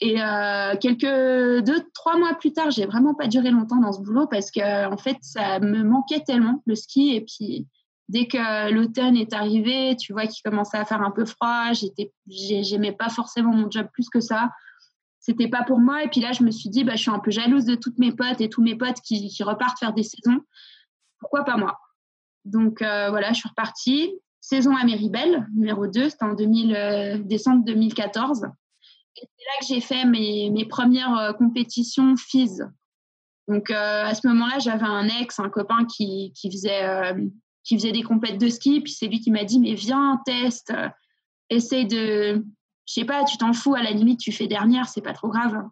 Et 0.00 0.20
euh, 0.20 0.76
quelques 0.80 1.64
deux, 1.64 1.82
trois 1.92 2.16
mois 2.16 2.34
plus 2.34 2.52
tard, 2.52 2.70
j'ai 2.70 2.86
vraiment 2.86 3.14
pas 3.14 3.26
duré 3.26 3.50
longtemps 3.50 3.80
dans 3.80 3.92
ce 3.92 4.00
boulot 4.00 4.26
parce 4.26 4.50
que 4.50 4.90
en 4.90 4.96
fait, 4.96 5.18
ça 5.20 5.60
me 5.60 5.82
manquait 5.82 6.20
tellement 6.20 6.62
le 6.66 6.74
ski. 6.74 7.14
Et 7.14 7.20
puis, 7.20 7.66
dès 8.08 8.26
que 8.26 8.72
l'automne 8.72 9.16
est 9.16 9.34
arrivé, 9.34 9.96
tu 9.96 10.14
vois 10.14 10.26
qu'il 10.26 10.42
commençait 10.42 10.78
à 10.78 10.86
faire 10.86 11.02
un 11.02 11.10
peu 11.10 11.26
froid. 11.26 11.72
J'étais, 11.72 12.12
j'aimais 12.26 12.92
pas 12.92 13.10
forcément 13.10 13.52
mon 13.52 13.70
job 13.70 13.88
plus 13.92 14.08
que 14.08 14.20
ça. 14.20 14.50
C'était 15.18 15.48
pas 15.48 15.64
pour 15.64 15.78
moi. 15.78 16.02
Et 16.02 16.08
puis 16.08 16.22
là, 16.22 16.32
je 16.32 16.42
me 16.44 16.50
suis 16.50 16.70
dit, 16.70 16.82
bah, 16.82 16.96
je 16.96 17.02
suis 17.02 17.10
un 17.10 17.18
peu 17.18 17.30
jalouse 17.30 17.66
de 17.66 17.74
toutes 17.74 17.98
mes 17.98 18.12
potes 18.12 18.40
et 18.40 18.48
tous 18.48 18.62
mes 18.62 18.76
potes 18.76 19.02
qui, 19.02 19.30
repartent 19.42 19.78
faire 19.78 19.92
des 19.92 20.02
saisons. 20.02 20.40
Pourquoi 21.18 21.44
pas 21.44 21.58
moi? 21.58 21.78
Donc 22.46 22.80
euh, 22.80 23.10
voilà, 23.10 23.34
je 23.34 23.40
suis 23.40 23.48
repartie. 23.50 24.14
Saison 24.40 24.74
à 24.74 24.84
Méribel, 24.84 25.46
numéro 25.54 25.86
2, 25.86 26.08
c'était 26.08 26.24
en 26.24 26.32
2000, 26.32 26.74
euh, 26.74 27.18
décembre 27.18 27.62
2014 27.66 28.46
c'est 29.14 29.22
là 29.22 29.52
que 29.60 29.66
j'ai 29.66 29.80
fait 29.80 30.04
mes, 30.04 30.50
mes 30.50 30.64
premières 30.64 31.16
euh, 31.16 31.32
compétitions 31.32 32.16
FIS. 32.16 32.60
Donc 33.48 33.70
euh, 33.70 34.04
à 34.04 34.14
ce 34.14 34.26
moment-là, 34.28 34.58
j'avais 34.58 34.86
un 34.86 35.08
ex, 35.08 35.38
un 35.40 35.48
copain 35.48 35.84
qui, 35.84 36.32
qui 36.34 36.50
faisait, 36.50 36.84
euh, 36.84 37.14
qui 37.64 37.76
faisait 37.76 37.92
des 37.92 38.02
compètes 38.02 38.38
de 38.38 38.48
ski. 38.48 38.80
Puis 38.80 38.92
c'est 38.92 39.06
lui 39.06 39.20
qui 39.20 39.30
m'a 39.30 39.44
dit 39.44 39.60
Mais 39.60 39.74
viens, 39.74 40.20
teste, 40.24 40.72
essaye 41.48 41.86
de. 41.86 42.44
Je 42.86 42.94
sais 42.94 43.04
pas, 43.04 43.24
tu 43.24 43.36
t'en 43.36 43.52
fous, 43.52 43.74
à 43.74 43.82
la 43.82 43.92
limite, 43.92 44.18
tu 44.18 44.32
fais 44.32 44.48
dernière, 44.48 44.88
c'est 44.88 45.00
pas 45.00 45.12
trop 45.12 45.28
grave. 45.28 45.62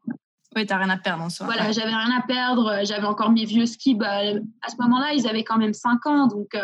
Oui, 0.55 0.65
t'as 0.67 0.77
rien 0.77 0.89
à 0.89 0.97
perdre 0.97 1.25
en 1.25 1.29
soi. 1.29 1.47
Voilà, 1.47 1.73
j'avais 1.73 1.89
rien 1.95 2.17
à 2.17 2.23
perdre. 2.23 2.81
J'avais 2.85 3.07
encore 3.07 3.31
mes 3.31 3.45
vieux 3.45 3.67
skis. 3.67 3.95
Bah, 3.95 4.21
à 4.63 4.71
ce 4.71 4.77
moment-là, 4.81 5.13
ils 5.13 5.29
avaient 5.29 5.45
quand 5.45 5.59
même 5.59 5.75
5 5.75 6.07
ans. 6.07 6.27
Donc, 6.27 6.57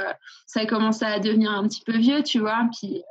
ça 0.46 0.60
a 0.60 0.66
commencé 0.66 1.04
à 1.04 1.18
devenir 1.18 1.50
un 1.50 1.66
petit 1.68 1.82
peu 1.84 1.96
vieux, 1.96 2.22
tu 2.22 2.38
vois. 2.38 2.66
Puis, 2.72 3.02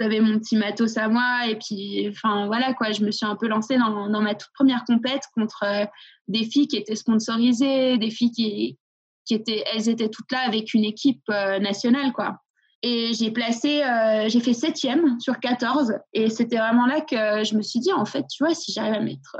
j'avais 0.00 0.20
mon 0.20 0.38
petit 0.38 0.56
matos 0.56 0.96
à 0.96 1.08
moi 1.08 1.46
et 1.48 1.56
puis 1.56 2.08
enfin 2.08 2.46
voilà 2.46 2.74
quoi. 2.74 2.92
Je 2.92 3.04
me 3.04 3.10
suis 3.10 3.26
un 3.26 3.36
peu 3.36 3.48
lancée 3.48 3.76
dans, 3.76 4.20
ma 4.20 4.34
toute 4.34 4.52
première 4.54 4.84
compète 4.84 5.22
contre 5.34 5.64
euh, 5.64 5.84
des 6.28 6.44
filles 6.44 6.68
qui 6.68 6.76
étaient 6.76 6.96
sponsorisées 6.96 7.98
des 7.98 8.10
filles 8.10 8.32
qui 8.32 8.78
qui 9.24 9.34
étaient 9.34 9.64
elles 9.72 9.88
étaient 9.88 10.08
toutes 10.08 10.30
là 10.32 10.40
avec 10.46 10.74
une 10.74 10.84
équipe 10.84 11.22
euh, 11.30 11.58
nationale 11.58 12.12
quoi. 12.12 12.38
Et 12.82 13.12
j'ai 13.12 13.32
placé 13.32 13.82
euh, 13.82 14.28
j'ai 14.28 14.40
fait 14.40 14.54
septième 14.54 15.18
sur 15.18 15.40
14 15.40 15.94
et 16.12 16.30
c'était 16.30 16.58
vraiment 16.58 16.86
là 16.86 17.00
que 17.00 17.44
je 17.44 17.56
me 17.56 17.62
suis 17.62 17.80
dit 17.80 17.92
en 17.92 18.04
fait 18.04 18.24
tu 18.30 18.44
vois 18.44 18.54
si 18.54 18.72
j'arrive 18.72 18.94
à 18.94 19.00
mettre 19.00 19.36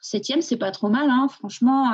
septième 0.00 0.42
c'est 0.42 0.56
pas 0.56 0.72
trop 0.72 0.88
mal 0.88 1.08
hein, 1.08 1.28
franchement 1.28 1.92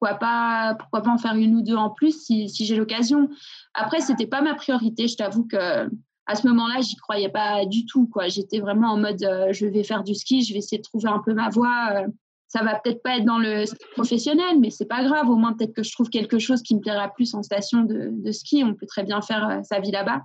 pourquoi 0.00 0.18
pas 0.18 0.74
pourquoi 0.74 1.02
pas 1.02 1.10
en 1.10 1.18
faire 1.18 1.34
une 1.34 1.54
ou 1.54 1.62
deux 1.62 1.76
en 1.76 1.90
plus 1.90 2.20
si, 2.24 2.48
si 2.48 2.66
j'ai 2.66 2.74
l'occasion. 2.74 3.30
Après 3.74 4.00
c'était 4.00 4.26
pas 4.26 4.42
ma 4.42 4.54
priorité 4.54 5.06
je 5.06 5.16
t'avoue 5.16 5.44
que 5.44 5.88
à 6.26 6.34
ce 6.34 6.46
moment-là, 6.48 6.80
j'y 6.80 6.96
croyais 6.96 7.28
pas 7.28 7.64
du 7.66 7.86
tout. 7.86 8.08
Quoi. 8.08 8.28
J'étais 8.28 8.58
vraiment 8.58 8.92
en 8.92 8.98
mode, 8.98 9.22
euh, 9.22 9.52
je 9.52 9.66
vais 9.66 9.84
faire 9.84 10.02
du 10.02 10.14
ski, 10.14 10.42
je 10.42 10.52
vais 10.52 10.58
essayer 10.58 10.78
de 10.78 10.82
trouver 10.82 11.08
un 11.08 11.20
peu 11.20 11.32
ma 11.32 11.48
voie. 11.48 11.90
Euh, 11.92 12.06
ça 12.48 12.62
va 12.62 12.78
peut-être 12.78 13.02
pas 13.02 13.16
être 13.16 13.24
dans 13.24 13.38
le 13.38 13.64
professionnel, 13.92 14.58
mais 14.60 14.70
c'est 14.70 14.86
pas 14.86 15.04
grave. 15.04 15.28
Au 15.28 15.36
moins, 15.36 15.52
peut-être 15.52 15.72
que 15.72 15.82
je 15.82 15.92
trouve 15.92 16.10
quelque 16.10 16.38
chose 16.38 16.62
qui 16.62 16.74
me 16.74 16.80
plaira 16.80 17.08
plus 17.08 17.34
en 17.34 17.42
station 17.42 17.82
de, 17.82 18.32
ski. 18.32 18.64
On 18.64 18.74
peut 18.74 18.86
très 18.86 19.04
bien 19.04 19.20
faire 19.20 19.48
euh, 19.48 19.62
sa 19.62 19.78
vie 19.80 19.92
là-bas. 19.92 20.22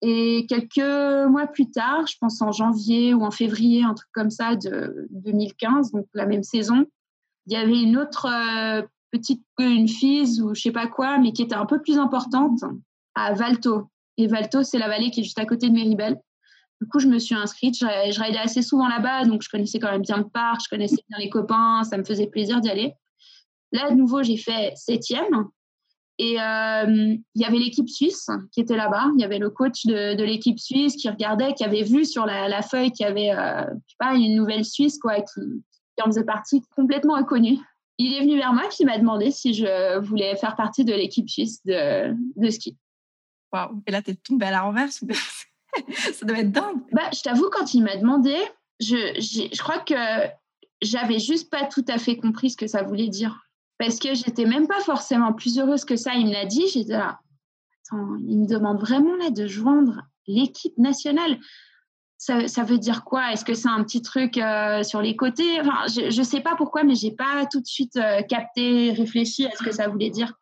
Et 0.00 0.46
quelques 0.48 1.28
mois 1.28 1.46
plus 1.46 1.70
tard, 1.70 2.06
je 2.06 2.16
pense 2.20 2.40
en 2.40 2.52
janvier 2.52 3.14
ou 3.14 3.24
en 3.24 3.30
février, 3.30 3.82
un 3.82 3.94
truc 3.94 4.08
comme 4.12 4.30
ça, 4.30 4.54
de 4.54 5.08
2015, 5.10 5.90
donc 5.90 6.06
la 6.14 6.24
même 6.24 6.44
saison, 6.44 6.86
il 7.46 7.54
y 7.54 7.56
avait 7.56 7.82
une 7.82 7.98
autre 7.98 8.28
petite, 9.10 9.42
une 9.58 9.88
FIS 9.88 10.40
ou 10.40 10.54
je 10.54 10.60
sais 10.60 10.70
pas 10.70 10.86
quoi, 10.86 11.18
mais 11.18 11.32
qui 11.32 11.42
était 11.42 11.56
un 11.56 11.66
peu 11.66 11.80
plus 11.80 11.98
importante 11.98 12.60
à 13.16 13.32
Valto 13.32 13.90
Et 14.18 14.26
Valto, 14.26 14.64
c'est 14.64 14.78
la 14.78 14.88
vallée 14.88 15.10
qui 15.10 15.20
est 15.20 15.24
juste 15.24 15.38
à 15.38 15.46
côté 15.46 15.68
de 15.68 15.74
Méribel. 15.74 16.20
Du 16.80 16.88
coup, 16.88 16.98
je 16.98 17.06
me 17.06 17.18
suis 17.18 17.34
inscrite. 17.34 17.76
Je, 17.76 17.86
je 17.86 18.38
assez 18.38 18.62
souvent 18.62 18.88
là-bas, 18.88 19.24
donc 19.24 19.42
je 19.42 19.48
connaissais 19.48 19.78
quand 19.78 19.90
même 19.90 20.02
bien 20.02 20.18
le 20.18 20.28
parc, 20.28 20.60
je 20.64 20.68
connaissais 20.68 21.02
bien 21.08 21.18
les 21.18 21.30
copains, 21.30 21.84
ça 21.84 21.96
me 21.96 22.04
faisait 22.04 22.26
plaisir 22.26 22.60
d'y 22.60 22.68
aller. 22.68 22.94
Là, 23.72 23.90
de 23.90 23.96
nouveau, 23.96 24.22
j'ai 24.22 24.36
fait 24.36 24.72
septième. 24.74 25.48
Et 26.20 26.40
euh, 26.40 27.16
il 27.34 27.42
y 27.42 27.44
avait 27.44 27.58
l'équipe 27.58 27.88
suisse 27.88 28.28
qui 28.50 28.60
était 28.60 28.76
là-bas. 28.76 29.06
Il 29.16 29.20
y 29.20 29.24
avait 29.24 29.38
le 29.38 29.50
coach 29.50 29.86
de, 29.86 30.20
l'équipe 30.24 30.58
suisse 30.58 30.96
qui 30.96 31.08
regardait, 31.08 31.54
qui 31.54 31.62
avait 31.62 31.84
vu 31.84 32.04
sur 32.04 32.26
la, 32.26 32.62
feuille 32.62 32.90
qu'il 32.90 33.06
y 33.06 33.08
avait, 33.08 33.30
euh, 33.30 34.14
une 34.14 34.34
nouvelle 34.34 34.64
Suisse 34.64 34.98
quoi, 34.98 35.20
qui, 35.20 35.40
qui 35.96 36.02
en 36.02 36.06
faisait 36.06 36.24
partie, 36.24 36.62
complètement 36.74 37.14
inconnue. 37.14 37.58
Il 37.98 38.14
est 38.14 38.20
venu 38.20 38.36
vers 38.36 38.52
moi 38.52 38.64
et 38.78 38.84
m'a 38.84 38.98
demandé 38.98 39.30
si 39.30 39.54
je 39.54 39.98
voulais 39.98 40.34
faire 40.36 40.56
partie 40.56 40.84
de 40.84 40.92
l'équipe 40.92 41.28
suisse 41.28 41.60
de 41.64 42.50
ski. 42.50 42.76
Waouh 43.52 43.82
Et 43.86 43.90
là, 43.90 44.02
tu 44.02 44.10
es 44.10 44.14
tombée 44.14 44.46
à 44.46 44.50
la 44.50 44.62
renverse 44.62 45.04
Ça 46.12 46.26
doit 46.26 46.38
être 46.38 46.50
dingue. 46.50 46.80
Bah, 46.92 47.10
je 47.12 47.22
t'avoue, 47.22 47.48
quand 47.50 47.74
il 47.74 47.82
m'a 47.82 47.96
demandé, 47.96 48.34
je, 48.80 48.96
je 49.20 49.62
crois 49.62 49.78
que 49.78 49.94
j'avais 50.82 51.18
juste 51.18 51.50
pas 51.50 51.66
tout 51.66 51.84
à 51.88 51.98
fait 51.98 52.16
compris 52.16 52.50
ce 52.50 52.56
que 52.56 52.66
ça 52.66 52.82
voulait 52.82 53.08
dire 53.08 53.48
parce 53.78 53.98
que 53.98 54.14
j'étais 54.14 54.44
même 54.44 54.66
pas 54.66 54.80
forcément 54.80 55.32
plus 55.32 55.58
heureuse 55.58 55.84
que 55.84 55.96
ça. 55.96 56.14
Il 56.14 56.26
me 56.26 56.32
l'a 56.32 56.44
dit, 56.44 56.66
j'étais 56.72 56.92
là. 56.92 57.20
Attends, 57.86 58.16
il 58.26 58.40
me 58.40 58.46
demande 58.46 58.80
vraiment 58.80 59.14
là 59.16 59.30
de 59.30 59.46
joindre 59.46 60.02
l'équipe 60.26 60.76
nationale. 60.76 61.38
Ça, 62.18 62.48
ça, 62.48 62.64
veut 62.64 62.78
dire 62.78 63.04
quoi? 63.04 63.32
Est-ce 63.32 63.44
que 63.44 63.54
c'est 63.54 63.68
un 63.68 63.82
petit 63.84 64.02
truc 64.02 64.38
euh, 64.38 64.82
sur 64.82 65.00
les 65.00 65.14
côtés? 65.14 65.60
Enfin, 65.60 65.86
Je 65.86 66.18
ne 66.18 66.24
sais 66.24 66.40
pas 66.40 66.56
pourquoi, 66.56 66.82
mais 66.82 66.96
j'ai 66.96 67.12
pas 67.12 67.46
tout 67.50 67.60
de 67.60 67.66
suite 67.66 67.96
euh, 67.96 68.22
capté, 68.22 68.90
réfléchi 68.90 69.46
à 69.46 69.52
ce 69.52 69.62
que 69.62 69.70
ça 69.70 69.88
voulait 69.88 70.10
dire. 70.10 70.34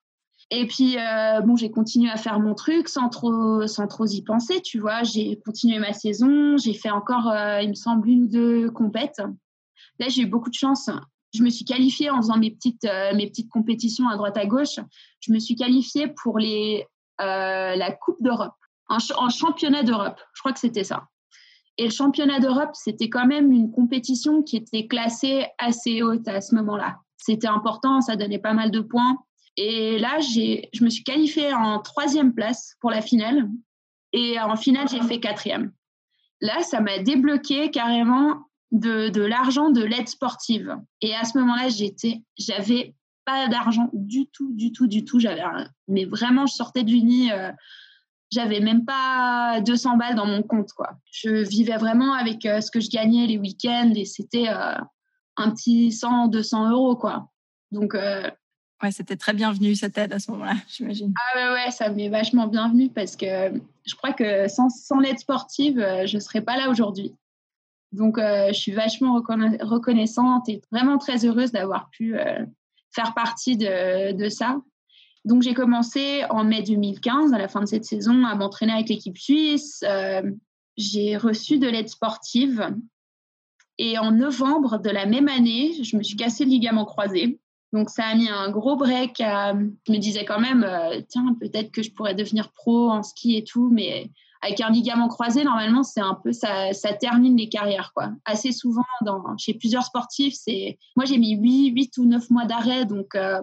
Et 0.51 0.67
puis, 0.67 0.97
euh, 0.97 1.41
bon, 1.41 1.57
j'ai 1.57 1.71
continué 1.71 2.11
à 2.11 2.17
faire 2.17 2.39
mon 2.39 2.55
truc 2.55 2.89
sans 2.89 3.09
trop, 3.09 3.67
sans 3.67 3.89
trop 3.89 4.07
y 4.07 4.23
penser, 4.23 4.61
tu 4.63 4.79
vois. 4.79 5.03
J'ai 5.03 5.41
continué 5.45 5.79
ma 5.79 5.93
saison, 5.93 6.57
j'ai 6.57 6.75
fait 6.75 6.91
encore, 6.91 7.35
il 7.61 7.69
me 7.69 7.75
semble, 7.75 8.09
une 8.09 8.25
ou 8.25 8.29
deux 8.29 8.71
compètes. 8.71 9.21
Là, 9.99 10.09
j'ai 10.09 10.23
eu 10.23 10.27
beaucoup 10.27 10.51
de 10.51 10.55
chance 10.55 10.89
je 11.37 11.43
me 11.43 11.51
suis 11.51 11.65
qualifiée 11.65 12.11
en 12.11 12.17
faisant 12.17 12.39
mes 12.39 12.51
petites, 12.51 12.85
euh, 12.85 13.15
mes 13.15 13.27
petites 13.29 13.51
compétitions 13.51 14.09
à 14.09 14.17
droite 14.17 14.37
à 14.37 14.47
gauche. 14.47 14.81
Je 15.21 15.33
me 15.33 15.39
suis 15.39 15.55
qualifiée 15.55 16.09
pour 16.09 16.39
les, 16.39 16.87
euh, 17.21 17.77
la 17.77 17.93
Coupe 17.93 18.21
d'Europe, 18.21 18.55
en, 18.89 18.99
championnat 19.29 19.83
d'Europe. 19.83 20.19
Je 20.35 20.41
crois 20.41 20.53
que 20.53 20.59
c'était 20.59 20.85
ça. 20.85 21.05
Et 21.79 21.85
le 21.85 21.91
championnat 21.91 22.41
d'Europe, 22.41 22.71
c'était 22.73 23.11
quand 23.11 23.27
même 23.27 23.53
une 23.53 23.71
compétition 23.71 24.43
qui 24.43 24.57
était 24.57 24.87
classée 24.87 25.47
assez 25.59 26.03
haute 26.03 26.27
à 26.27 26.41
ce 26.41 26.55
moment-là. 26.55 26.97
C'était 27.19 27.49
important, 27.49 28.01
ça 28.01 28.17
donnait 28.17 28.39
pas 28.39 28.55
mal 28.55 28.71
de 28.71 28.81
points. 28.81 29.19
Et 29.57 29.99
là, 29.99 30.21
je 30.21 30.85
me 30.85 30.91
suis 30.91 31.05
qualifiée 31.05 31.53
en 31.53 31.81
troisième 31.81 32.35
place 32.35 32.77
pour 32.81 32.91
la 32.91 33.01
finale. 33.01 33.49
Et 34.13 34.39
en 34.39 34.57
finale, 34.57 34.89
j'ai 34.89 35.01
fait 35.03 35.21
quatrième. 35.21 35.73
Là, 36.41 36.63
ça 36.63 36.81
m'a 36.81 36.99
débloqué 36.99 37.71
carrément 37.71 38.47
de, 38.73 39.21
l'argent 39.21 39.71
de 39.71 39.83
l'aide 39.83 40.09
sportive. 40.09 40.77
Et 41.01 41.15
à 41.15 41.25
ce 41.25 41.39
moment-là, 41.39 41.69
j'étais, 41.69 42.23
j'avais 42.39 42.95
pas 43.25 43.49
d'argent 43.49 43.89
du 43.93 44.27
tout, 44.29 44.53
du 44.53 44.73
tout, 44.73 44.87
du 44.87 45.05
tout. 45.05 45.19
J'avais, 45.19 45.43
mais 45.89 46.05
vraiment, 46.05 46.47
je 46.47 46.55
sortais 46.55 46.85
du 46.85 47.01
nid. 47.03 47.33
Euh, 47.33 47.53
j'avais 48.31 48.61
même 48.61 48.85
pas 48.85 49.61
200 49.61 49.97
balles 49.97 50.17
dans 50.17 50.27
mon 50.27 50.43
compte, 50.43 50.73
quoi. 50.73 50.99
Je 51.11 51.47
vivais 51.49 51.77
vraiment 51.77 52.13
avec 52.13 52.45
euh, 52.45 52.61
ce 52.61 52.71
que 52.71 52.81
je 52.81 52.91
gagnais 52.91 53.27
les 53.27 53.39
week-ends 53.39 53.93
et 53.95 54.05
c'était 54.05 54.49
euh, 54.49 54.75
un 55.37 55.51
petit 55.51 55.93
100, 55.93 56.29
200 56.29 56.71
euros, 56.71 56.97
quoi. 56.97 57.31
Donc, 57.73 57.97
ouais, 58.83 58.91
c'était 58.91 59.17
très 59.17 59.33
bienvenu 59.33 59.75
cette 59.75 59.97
aide 59.99 60.13
à 60.13 60.19
ce 60.19 60.31
moment-là, 60.33 60.55
j'imagine. 60.69 61.13
Ah 61.35 61.53
ouais, 61.53 61.71
ça 61.71 61.89
m'est 61.91 62.09
vachement 62.09 62.47
bienvenu 62.47 62.89
parce 62.89 63.17
que 63.17 63.61
je 63.85 63.95
crois 63.95 64.13
que 64.13 64.49
sans, 64.49 64.69
sans 64.69 65.01
l'aide 65.01 65.19
sportive, 65.19 65.85
je 66.07 66.19
serais 66.19 66.41
pas 66.41 66.57
là 66.57 66.71
aujourd'hui. 66.71 67.15
Donc, 67.93 68.19
euh, 68.19 68.49
je 68.49 68.59
suis 68.59 68.73
vachement 68.73 69.15
reconnaissante 69.15 70.49
et 70.49 70.61
vraiment 70.71 70.99
très 70.99 71.25
heureuse 71.25 71.53
d'avoir 71.53 71.89
pu 71.91 72.19
euh, 72.19 72.45
faire 72.95 73.15
partie 73.15 73.57
de, 73.57 74.29
ça. 74.29 74.61
Donc, 75.25 75.43
j'ai 75.43 75.55
commencé 75.55 76.25
en 76.31 76.45
mai 76.45 76.63
2015, 76.63 77.33
à 77.33 77.39
la 77.39 77.49
fin 77.49 77.61
de 77.61 77.67
cette 77.67 77.85
saison, 77.85 78.25
à 78.25 78.35
m'entraîner 78.35 78.73
avec 78.73 78.89
l'équipe 78.89 79.17
suisse. 79.17 79.83
Euh, 79.85 80.23
j'ai 80.77 81.17
reçu 81.17 81.59
de 81.59 81.69
l'aide 81.69 81.89
sportive. 81.89 82.75
Et 83.79 83.99
en 83.99 84.13
novembre 84.13 84.79
de 84.79 84.91
la 84.91 85.07
même 85.07 85.29
année, 85.29 85.83
je 85.83 85.97
me 85.97 86.03
suis 86.03 86.17
cassé 86.17 86.45
le 86.45 86.51
ligament 86.51 86.85
croisé. 86.85 87.41
Donc, 87.73 87.91
ça 87.91 88.05
a 88.05 88.15
mis 88.15 88.29
un 88.29 88.51
gros 88.51 88.77
break. 88.77 89.17
je 89.19 89.93
me 89.93 89.99
disais 89.99 90.25
quand 90.25 90.41
même, 90.41 90.67
tiens, 91.09 91.37
peut-être 91.41 91.73
que 91.73 91.83
je 91.83 91.91
pourrais 91.91 92.15
devenir 92.15 92.53
pro 92.53 92.91
en 92.91 93.03
ski 93.03 93.37
et 93.37 93.45
tout, 93.45 93.69
mais 93.71 94.11
avec 94.43 94.61
un 94.61 94.71
ligament 94.71 95.09
croisé, 95.09 95.45
normalement, 95.45 95.83
c'est 95.83 96.01
un 96.01 96.15
peu 96.15 96.33
ça, 96.33 96.73
ça 96.73 96.93
termine 96.93 97.37
les 97.37 97.49
carrières, 97.49 97.93
quoi. 97.95 98.11
Assez 98.25 98.53
souvent, 98.53 98.85
dans, 99.05 99.37
chez 99.39 99.55
plusieurs 99.55 99.85
sportifs, 99.85 100.35
c'est. 100.35 100.79
Moi, 100.95 101.05
j'ai 101.05 101.19
mis 101.19 101.37
8, 101.37 101.71
8 101.75 101.99
ou 101.99 102.07
9 102.07 102.31
mois 102.31 102.45
d'arrêt, 102.45 102.85
donc. 102.85 103.15
Euh, 103.15 103.41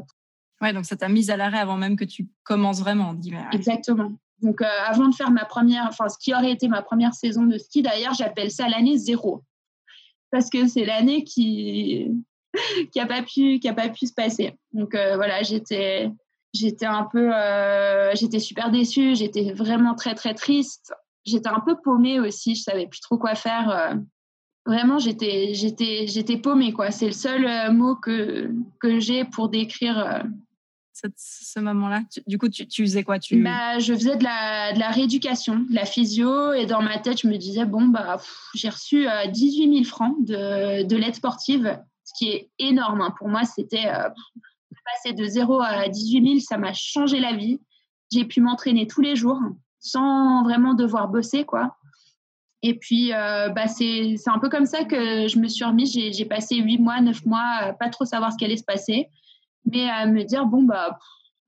ouais, 0.61 0.73
donc 0.73 0.85
ça 0.85 0.95
t'a 0.95 1.09
mise 1.09 1.29
à 1.29 1.37
l'arrêt 1.37 1.59
avant 1.59 1.77
même 1.77 1.95
que 1.95 2.05
tu 2.05 2.29
commences 2.43 2.79
vraiment, 2.79 3.15
Exactement. 3.51 4.11
Donc, 4.41 4.61
euh, 4.61 4.65
avant 4.85 5.07
de 5.07 5.15
faire 5.15 5.31
ma 5.31 5.45
première, 5.45 5.85
enfin, 5.87 6.09
ce 6.09 6.17
qui 6.17 6.33
aurait 6.33 6.51
été 6.51 6.67
ma 6.67 6.81
première 6.81 7.13
saison 7.13 7.43
de 7.43 7.57
ski, 7.57 7.81
d'ailleurs, 7.81 8.13
j'appelle 8.13 8.51
ça 8.51 8.67
l'année 8.67 8.97
zéro. 8.97 9.43
Parce 10.31 10.49
que 10.49 10.67
c'est 10.67 10.85
l'année 10.85 11.23
qui 11.23 12.07
qui 12.91 12.99
n'a 12.99 13.05
pas, 13.05 13.21
pu, 13.21 13.59
qui 13.59 13.67
a 13.67 13.73
pas 13.73 13.89
pu 13.89 14.07
se 14.07 14.13
passer. 14.13 14.53
Donc, 14.73 14.95
euh, 14.95 15.15
voilà, 15.15 15.43
j'étais 15.43 16.09
j'étais 16.53 16.85
un 16.85 17.07
peu, 17.11 17.33
euh, 17.33 18.13
j'étais 18.13 18.39
super 18.39 18.69
déçue, 18.69 19.15
j'étais 19.15 19.53
vraiment 19.53 19.95
très 19.95 20.13
très 20.13 20.35
triste. 20.35 20.93
J'étais 21.25 21.49
un 21.49 21.61
peu 21.61 21.75
paumée 21.83 22.19
aussi, 22.19 22.55
je 22.55 22.61
savais 22.61 22.85
plus 22.85 22.99
trop 22.99 23.17
quoi 23.17 23.33
faire. 23.33 23.69
Euh. 23.69 23.95
Vraiment, 24.65 24.99
j'étais, 24.99 25.53
j'étais, 25.53 26.05
j'étais 26.07 26.37
paumée 26.37 26.71
quoi. 26.71 26.91
C'est 26.91 27.07
le 27.07 27.11
seul 27.11 27.73
mot 27.73 27.95
que 27.95 28.49
que 28.79 28.99
j'ai 28.99 29.25
pour 29.25 29.49
décrire. 29.49 30.23
ce 30.93 31.59
moment-là. 31.59 32.01
Du 32.27 32.37
coup, 32.37 32.47
tu, 32.47 32.67
tu 32.67 32.83
faisais 32.83 33.03
quoi? 33.03 33.19
Tu... 33.19 33.41
Bah, 33.41 33.79
je 33.79 33.93
faisais 33.93 34.15
de 34.15 34.23
la, 34.23 34.73
de 34.73 34.79
la 34.79 34.89
rééducation, 34.89 35.65
de 35.69 35.75
la 35.75 35.85
physio, 35.85 36.53
et 36.53 36.65
dans 36.65 36.81
ma 36.81 36.97
tête, 36.99 37.21
je 37.21 37.27
me 37.27 37.37
disais 37.37 37.65
bon 37.65 37.87
bah, 37.87 38.21
j'ai 38.53 38.69
reçu 38.69 39.07
18 39.33 39.73
000 39.73 39.83
francs 39.85 40.15
de, 40.23 40.83
de 40.83 40.95
l'aide 40.95 41.15
sportive, 41.15 41.77
qui 42.17 42.29
est 42.29 42.49
énorme. 42.59 43.01
Hein. 43.01 43.13
Pour 43.17 43.27
moi, 43.27 43.43
c'était 43.43 43.87
passer 44.85 45.13
de 45.13 45.25
0 45.25 45.61
à 45.61 45.87
18 45.87 46.27
000, 46.27 46.39
ça 46.39 46.57
m'a 46.57 46.73
changé 46.73 47.19
la 47.19 47.33
vie. 47.33 47.61
J'ai 48.11 48.25
pu 48.25 48.41
m'entraîner 48.41 48.87
tous 48.87 49.01
les 49.01 49.15
jours 49.15 49.39
sans 49.79 50.43
vraiment 50.43 50.73
devoir 50.73 51.07
bosser, 51.09 51.45
quoi. 51.45 51.77
Et 52.61 52.77
puis, 52.77 53.13
euh, 53.13 53.49
bah, 53.49 53.67
c'est 53.67 54.15
un 54.27 54.39
peu 54.39 54.47
comme 54.47 54.65
ça 54.65 54.85
que 54.85 55.27
je 55.27 55.37
me 55.37 55.47
suis 55.47 55.65
remise. 55.65 55.91
J'ai 55.91 56.25
passé 56.25 56.55
8 56.55 56.77
mois, 56.77 57.01
9 57.01 57.25
mois, 57.25 57.73
pas 57.79 57.89
trop 57.89 58.05
savoir 58.05 58.31
ce 58.31 58.37
qui 58.37 58.45
allait 58.45 58.57
se 58.57 58.63
passer, 58.63 59.09
mais 59.65 59.89
à 59.89 60.05
me 60.05 60.23
dire, 60.23 60.45
bon, 60.45 60.63
bah, 60.63 60.97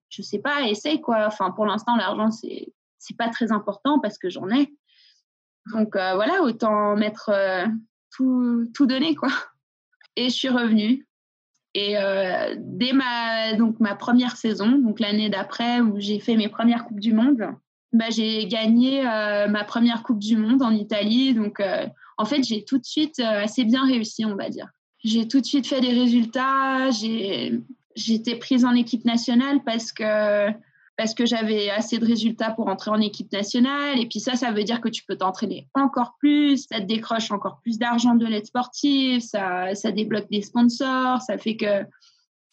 je 0.09 0.21
sais 0.21 0.39
pas, 0.39 0.67
essaye, 0.67 0.99
quoi. 0.99 1.25
Enfin, 1.27 1.51
pour 1.51 1.65
l'instant, 1.65 1.95
l'argent, 1.95 2.31
c'est 2.31 2.73
c'est 2.97 3.15
pas 3.15 3.29
très 3.29 3.51
important 3.51 3.99
parce 3.99 4.17
que 4.17 4.29
j'en 4.29 4.49
ai. 4.49 4.73
Donc, 5.71 5.95
euh, 5.95 6.15
voilà, 6.15 6.41
autant 6.41 6.95
mettre 6.95 7.29
euh, 7.29 7.65
tout, 8.11 8.65
tout 8.73 8.87
donner, 8.87 9.15
quoi. 9.15 9.29
Et 10.15 10.25
je 10.25 10.33
suis 10.33 10.49
revenue. 10.49 11.05
Et 11.73 11.97
euh, 11.97 12.55
dès 12.57 12.93
ma, 12.93 13.53
donc, 13.53 13.79
ma 13.81 13.95
première 13.95 14.37
saison, 14.37 14.69
donc 14.69 15.01
l'année 15.01 15.29
d'après 15.29 15.81
où 15.81 15.99
j'ai 15.99 16.19
fait 16.19 16.37
mes 16.37 16.47
premières 16.47 16.85
Coupes 16.85 17.01
du 17.01 17.13
Monde, 17.13 17.49
bah, 17.91 18.09
j'ai 18.09 18.47
gagné 18.47 19.05
euh, 19.05 19.49
ma 19.49 19.65
première 19.65 20.01
Coupe 20.01 20.19
du 20.19 20.37
Monde 20.37 20.61
en 20.61 20.71
Italie. 20.71 21.33
Donc, 21.33 21.59
euh, 21.59 21.85
en 22.17 22.23
fait, 22.23 22.43
j'ai 22.43 22.63
tout 22.63 22.77
de 22.77 22.85
suite 22.85 23.19
assez 23.19 23.65
bien 23.65 23.85
réussi, 23.85 24.25
on 24.25 24.35
va 24.35 24.49
dire. 24.49 24.69
J'ai 25.03 25.27
tout 25.27 25.41
de 25.41 25.45
suite 25.45 25.67
fait 25.67 25.81
des 25.81 25.91
résultats. 25.91 26.91
J'ai 26.91 27.59
été 28.07 28.35
prise 28.35 28.63
en 28.63 28.73
équipe 28.73 29.03
nationale 29.03 29.59
parce 29.65 29.91
que 29.91 30.49
parce 30.97 31.13
que 31.13 31.25
j'avais 31.25 31.69
assez 31.69 31.97
de 31.97 32.05
résultats 32.05 32.51
pour 32.51 32.67
entrer 32.67 32.91
en 32.91 33.01
équipe 33.01 33.31
nationale. 33.31 33.99
Et 33.99 34.07
puis 34.07 34.19
ça, 34.19 34.35
ça 34.35 34.51
veut 34.51 34.63
dire 34.63 34.81
que 34.81 34.89
tu 34.89 35.03
peux 35.05 35.17
t'entraîner 35.17 35.67
encore 35.73 36.15
plus, 36.19 36.65
ça 36.71 36.79
te 36.79 36.85
décroche 36.85 37.31
encore 37.31 37.59
plus 37.61 37.77
d'argent 37.77 38.15
de 38.15 38.25
l'aide 38.25 38.45
sportive, 38.45 39.21
ça, 39.21 39.75
ça 39.75 39.91
débloque 39.91 40.29
des 40.29 40.41
sponsors, 40.41 41.21
ça 41.21 41.37
fait 41.37 41.57
que 41.57 41.85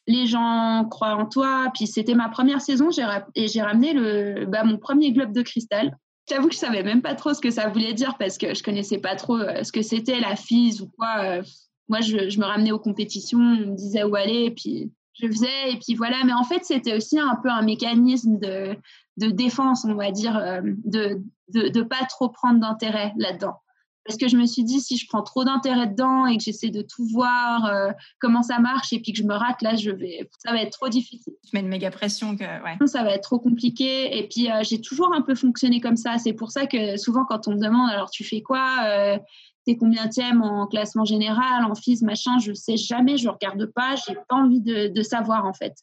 les 0.08 0.26
gens 0.26 0.86
croient 0.90 1.14
en 1.14 1.26
toi. 1.26 1.70
Puis 1.74 1.86
c'était 1.86 2.14
ma 2.14 2.28
première 2.28 2.60
saison 2.60 2.88
et 3.34 3.48
j'ai 3.48 3.62
ramené 3.62 3.92
le, 3.92 4.46
bah, 4.46 4.64
mon 4.64 4.78
premier 4.78 5.12
globe 5.12 5.32
de 5.32 5.42
cristal. 5.42 5.96
J'avoue 6.28 6.48
que 6.48 6.54
je 6.54 6.60
savais 6.60 6.82
même 6.82 7.02
pas 7.02 7.14
trop 7.14 7.34
ce 7.34 7.40
que 7.40 7.50
ça 7.50 7.68
voulait 7.68 7.94
dire 7.94 8.16
parce 8.16 8.38
que 8.38 8.54
je 8.54 8.62
connaissais 8.62 8.98
pas 8.98 9.16
trop 9.16 9.36
euh, 9.36 9.64
ce 9.64 9.72
que 9.72 9.82
c'était 9.82 10.20
la 10.20 10.36
FIS 10.36 10.80
ou 10.80 10.88
quoi. 10.96 11.16
Euh. 11.18 11.42
Moi, 11.88 12.00
je, 12.00 12.30
je, 12.30 12.38
me 12.38 12.44
ramenais 12.44 12.70
aux 12.70 12.78
compétitions, 12.78 13.40
on 13.40 13.66
me 13.70 13.76
disait 13.76 14.04
où 14.04 14.14
aller, 14.14 14.44
et 14.44 14.50
puis 14.50 14.92
je 15.14 15.26
faisais 15.26 15.72
et 15.72 15.76
puis 15.76 15.94
voilà 15.94 16.24
mais 16.24 16.32
en 16.32 16.44
fait 16.44 16.64
c'était 16.64 16.96
aussi 16.96 17.18
un 17.18 17.36
peu 17.42 17.50
un 17.50 17.62
mécanisme 17.62 18.38
de, 18.38 18.76
de 19.18 19.30
défense 19.30 19.84
on 19.84 19.94
va 19.94 20.10
dire 20.10 20.36
euh, 20.36 20.60
de, 20.84 21.20
de, 21.52 21.68
de 21.68 21.82
pas 21.82 22.04
trop 22.08 22.28
prendre 22.28 22.60
d'intérêt 22.60 23.12
là-dedans 23.16 23.56
parce 24.04 24.18
que 24.18 24.28
je 24.28 24.36
me 24.36 24.46
suis 24.46 24.64
dit, 24.64 24.80
si 24.80 24.96
je 24.96 25.06
prends 25.08 25.22
trop 25.22 25.44
d'intérêt 25.44 25.86
dedans 25.86 26.26
et 26.26 26.36
que 26.36 26.42
j'essaie 26.42 26.70
de 26.70 26.82
tout 26.82 27.06
voir, 27.06 27.66
euh, 27.66 27.92
comment 28.18 28.42
ça 28.42 28.58
marche, 28.58 28.92
et 28.92 29.00
puis 29.00 29.12
que 29.12 29.18
je 29.18 29.24
me 29.24 29.34
rate, 29.34 29.62
là, 29.62 29.76
je 29.76 29.90
vais, 29.90 30.28
ça 30.38 30.52
va 30.52 30.60
être 30.62 30.72
trop 30.72 30.88
difficile. 30.88 31.34
Tu 31.44 31.50
mets 31.52 31.60
une 31.60 31.68
méga 31.68 31.90
pression 31.90 32.36
que, 32.36 32.42
ouais. 32.42 32.86
Ça 32.86 33.04
va 33.04 33.12
être 33.12 33.22
trop 33.22 33.38
compliqué. 33.38 34.18
Et 34.18 34.28
puis, 34.28 34.50
euh, 34.50 34.62
j'ai 34.62 34.80
toujours 34.80 35.14
un 35.14 35.22
peu 35.22 35.34
fonctionné 35.34 35.80
comme 35.80 35.96
ça. 35.96 36.18
C'est 36.18 36.32
pour 36.32 36.50
ça 36.50 36.66
que 36.66 36.96
souvent, 36.96 37.24
quand 37.24 37.46
on 37.46 37.52
me 37.52 37.60
demande, 37.60 37.90
alors 37.90 38.10
tu 38.10 38.24
fais 38.24 38.40
quoi 38.40 38.66
euh, 38.86 39.18
T'es 39.64 39.76
combien 39.76 40.08
thème 40.08 40.42
en 40.42 40.66
classement 40.66 41.04
général, 41.04 41.64
en 41.64 41.74
FIS, 41.74 42.00
machin 42.02 42.38
Je 42.38 42.52
sais 42.52 42.76
jamais, 42.76 43.16
je 43.16 43.28
regarde 43.28 43.64
pas. 43.66 43.94
J'ai 43.96 44.14
pas 44.28 44.36
envie 44.36 44.60
de, 44.60 44.88
de 44.88 45.02
savoir, 45.02 45.44
en 45.44 45.52
fait. 45.52 45.74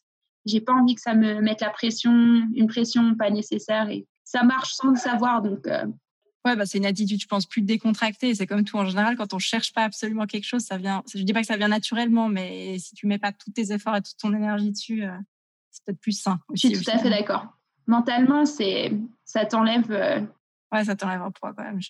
J'ai 0.46 0.60
pas 0.60 0.72
envie 0.72 0.94
que 0.94 1.00
ça 1.00 1.14
me 1.14 1.40
mette 1.40 1.60
la 1.60 1.70
pression, 1.70 2.12
une 2.54 2.66
pression 2.66 3.14
pas 3.14 3.30
nécessaire. 3.30 3.88
Et 3.88 4.06
ça 4.24 4.42
marche 4.42 4.72
sans 4.74 4.90
le 4.90 4.96
savoir. 4.96 5.42
Donc, 5.42 5.66
Ouais, 6.46 6.56
bah, 6.56 6.64
c'est 6.64 6.78
une 6.78 6.86
attitude, 6.86 7.20
je 7.20 7.26
pense, 7.26 7.44
plus 7.44 7.60
décontractée. 7.60 8.34
C'est 8.34 8.46
comme 8.46 8.64
tout 8.64 8.78
en 8.78 8.86
général, 8.86 9.16
quand 9.16 9.34
on 9.34 9.38
cherche 9.38 9.74
pas 9.74 9.84
absolument 9.84 10.26
quelque 10.26 10.46
chose, 10.46 10.62
ça 10.62 10.78
vient. 10.78 11.02
Je 11.14 11.22
dis 11.22 11.32
pas 11.32 11.42
que 11.42 11.46
ça 11.46 11.56
vient 11.56 11.68
naturellement, 11.68 12.28
mais 12.28 12.78
si 12.78 12.94
tu 12.94 13.06
mets 13.06 13.18
pas 13.18 13.32
tous 13.32 13.50
tes 13.50 13.72
efforts 13.72 13.96
et 13.96 14.02
toute 14.02 14.16
ton 14.16 14.32
énergie 14.32 14.70
dessus, 14.70 15.04
euh, 15.04 15.10
c'est 15.70 15.84
peut-être 15.84 16.00
plus 16.00 16.18
sain. 16.18 16.40
je 16.54 16.68
suis 16.68 16.72
tout 16.72 16.90
à 16.90 16.98
fait 16.98 17.10
d'accord. 17.10 17.46
Mentalement, 17.86 18.46
c'est 18.46 18.92
ça 19.24 19.44
t'enlève. 19.44 19.90
Euh, 19.90 20.20
ouais, 20.72 20.84
ça 20.84 20.96
t'enlève 20.96 21.22
un 21.22 21.30
poids 21.30 21.52
quand 21.56 21.64
même. 21.64 21.80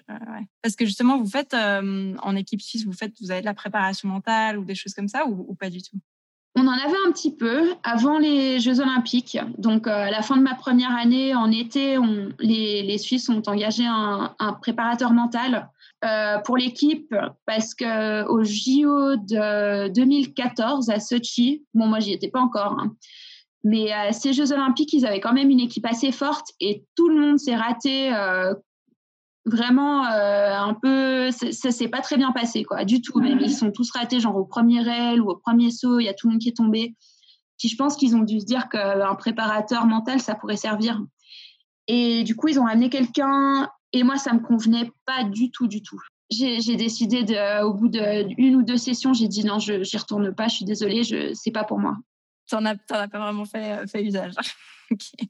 Parce 0.63 0.77
que 0.77 0.85
justement, 0.85 1.19
vous 1.19 1.29
faites 1.29 1.55
euh, 1.55 2.15
en 2.23 2.37
équipe 2.37 2.61
suisse, 2.61 2.85
vous 2.85 2.93
faites, 2.93 3.13
vous 3.21 3.31
avez 3.31 3.41
de 3.41 3.47
la 3.47 3.55
préparation 3.55 4.09
mentale 4.09 4.59
ou 4.59 4.65
des 4.65 4.75
choses 4.75 4.95
comme 4.95 5.09
ça, 5.09 5.27
ou 5.27 5.55
pas 5.55 5.71
du 5.71 5.83
tout? 5.83 5.99
On 6.57 6.67
en 6.67 6.73
avait 6.73 6.97
un 7.07 7.13
petit 7.13 7.35
peu 7.35 7.75
avant 7.85 8.19
les 8.19 8.59
Jeux 8.59 8.81
Olympiques. 8.81 9.39
Donc, 9.57 9.87
euh, 9.87 9.91
à 9.91 10.11
la 10.11 10.21
fin 10.21 10.37
de 10.37 10.43
ma 10.43 10.55
première 10.55 10.97
année, 10.97 11.35
en 11.35 11.51
été, 11.51 11.97
les, 12.41 12.99
Suisses 12.99 13.29
ont 13.29 13.43
engagé 13.47 13.85
un, 13.87 14.35
préparateur 14.61 15.13
mental 15.13 15.71
euh, 16.05 16.39
pour 16.39 16.57
l'équipe 16.57 17.15
parce 17.47 17.75
que 17.75 18.27
au 18.27 18.43
JO 18.43 19.17
de 19.17 19.89
2014 19.89 20.91
à 20.91 20.99
Sochi, 20.99 21.65
bon, 21.73 21.87
moi, 21.87 22.01
j'y 22.01 22.13
étais 22.13 22.29
pas 22.29 22.41
encore, 22.41 22.77
hein, 22.81 22.95
mais 23.63 23.93
à 23.93 24.13
ces 24.13 24.33
Jeux 24.33 24.53
Olympiques, 24.53 24.93
ils 24.93 25.07
avaient 25.07 25.21
quand 25.21 25.33
même 25.33 25.51
une 25.51 25.61
équipe 25.61 25.87
assez 25.87 26.11
forte 26.11 26.49
et 26.61 26.85
tout 26.97 27.09
le 27.09 27.21
monde 27.21 27.39
s'est 27.39 27.57
raté 27.57 28.13
euh, 28.13 28.55
vraiment 29.47 30.05
euh, 30.07 30.55
un 30.55 30.75
peu 30.75 31.31
ça 31.31 31.71
s'est 31.71 31.89
pas 31.89 32.01
très 32.01 32.17
bien 32.17 32.33
passé 32.33 32.63
quoi 32.65 32.85
du 32.85 33.01
tout. 33.01 33.21
Ils 33.23 33.51
sont 33.51 33.71
tous 33.71 33.91
ratés 33.93 34.21
genre 34.21 34.37
au 34.37 34.45
premier 34.45 34.83
rail 34.83 35.21
ou 35.21 35.31
au 35.31 35.37
premier 35.37 35.71
saut 35.71 35.99
il 35.99 36.05
y 36.05 36.09
a 36.09 36.15
tout 36.15 36.27
le 36.29 36.33
monde 36.33 36.41
qui 36.41 36.49
est 36.49 36.57
tombé. 36.57 36.95
Puis 37.59 37.69
je 37.69 37.77
pense 37.77 37.97
qu'ils 37.97 38.17
ont 38.17 38.23
dû 38.23 38.41
se 38.41 38.47
dire 38.47 38.69
qu'un 38.69 39.15
préparateur 39.15 39.87
mental 39.87 40.21
ça 40.21 40.35
pourrait 40.35 40.57
servir. 40.57 41.03
Et 41.87 42.23
du 42.25 42.37
coup 42.37 42.49
ils 42.49 42.61
ont 42.61 42.67
amené 42.67 42.91
quelqu'un 42.91 43.69
et 43.93 44.03
moi 44.03 44.17
ça 44.17 44.33
me 44.33 44.41
convenait 44.41 44.91
pas 45.07 45.25
du 45.25 45.51
tout 45.51 45.67
du 45.67 45.83
tout. 45.83 46.01
J'ai 46.31 46.77
décidé 46.77 47.25
de, 47.25 47.65
au 47.65 47.75
bout 47.75 47.89
d'une 47.89 48.57
ou 48.57 48.63
deux 48.63 48.77
sessions 48.77 49.13
j'ai 49.13 49.29
dit 49.29 49.45
non 49.45 49.59
je 49.59 49.83
j'y 49.83 49.97
retourne 49.97 50.35
pas 50.35 50.49
je 50.49 50.57
suis 50.57 50.65
désolée 50.65 51.03
je 51.03 51.33
c'est 51.35 51.51
pas 51.51 51.65
pour 51.65 51.79
moi. 51.79 51.97
T'en 52.49 52.65
as, 52.67 52.75
as 52.91 53.09
pas 53.09 53.19
vraiment 53.19 53.45
fait, 53.45 53.73
euh, 53.73 53.87
fait 53.87 54.05
usage. 54.05 54.35
Ok 54.93 55.29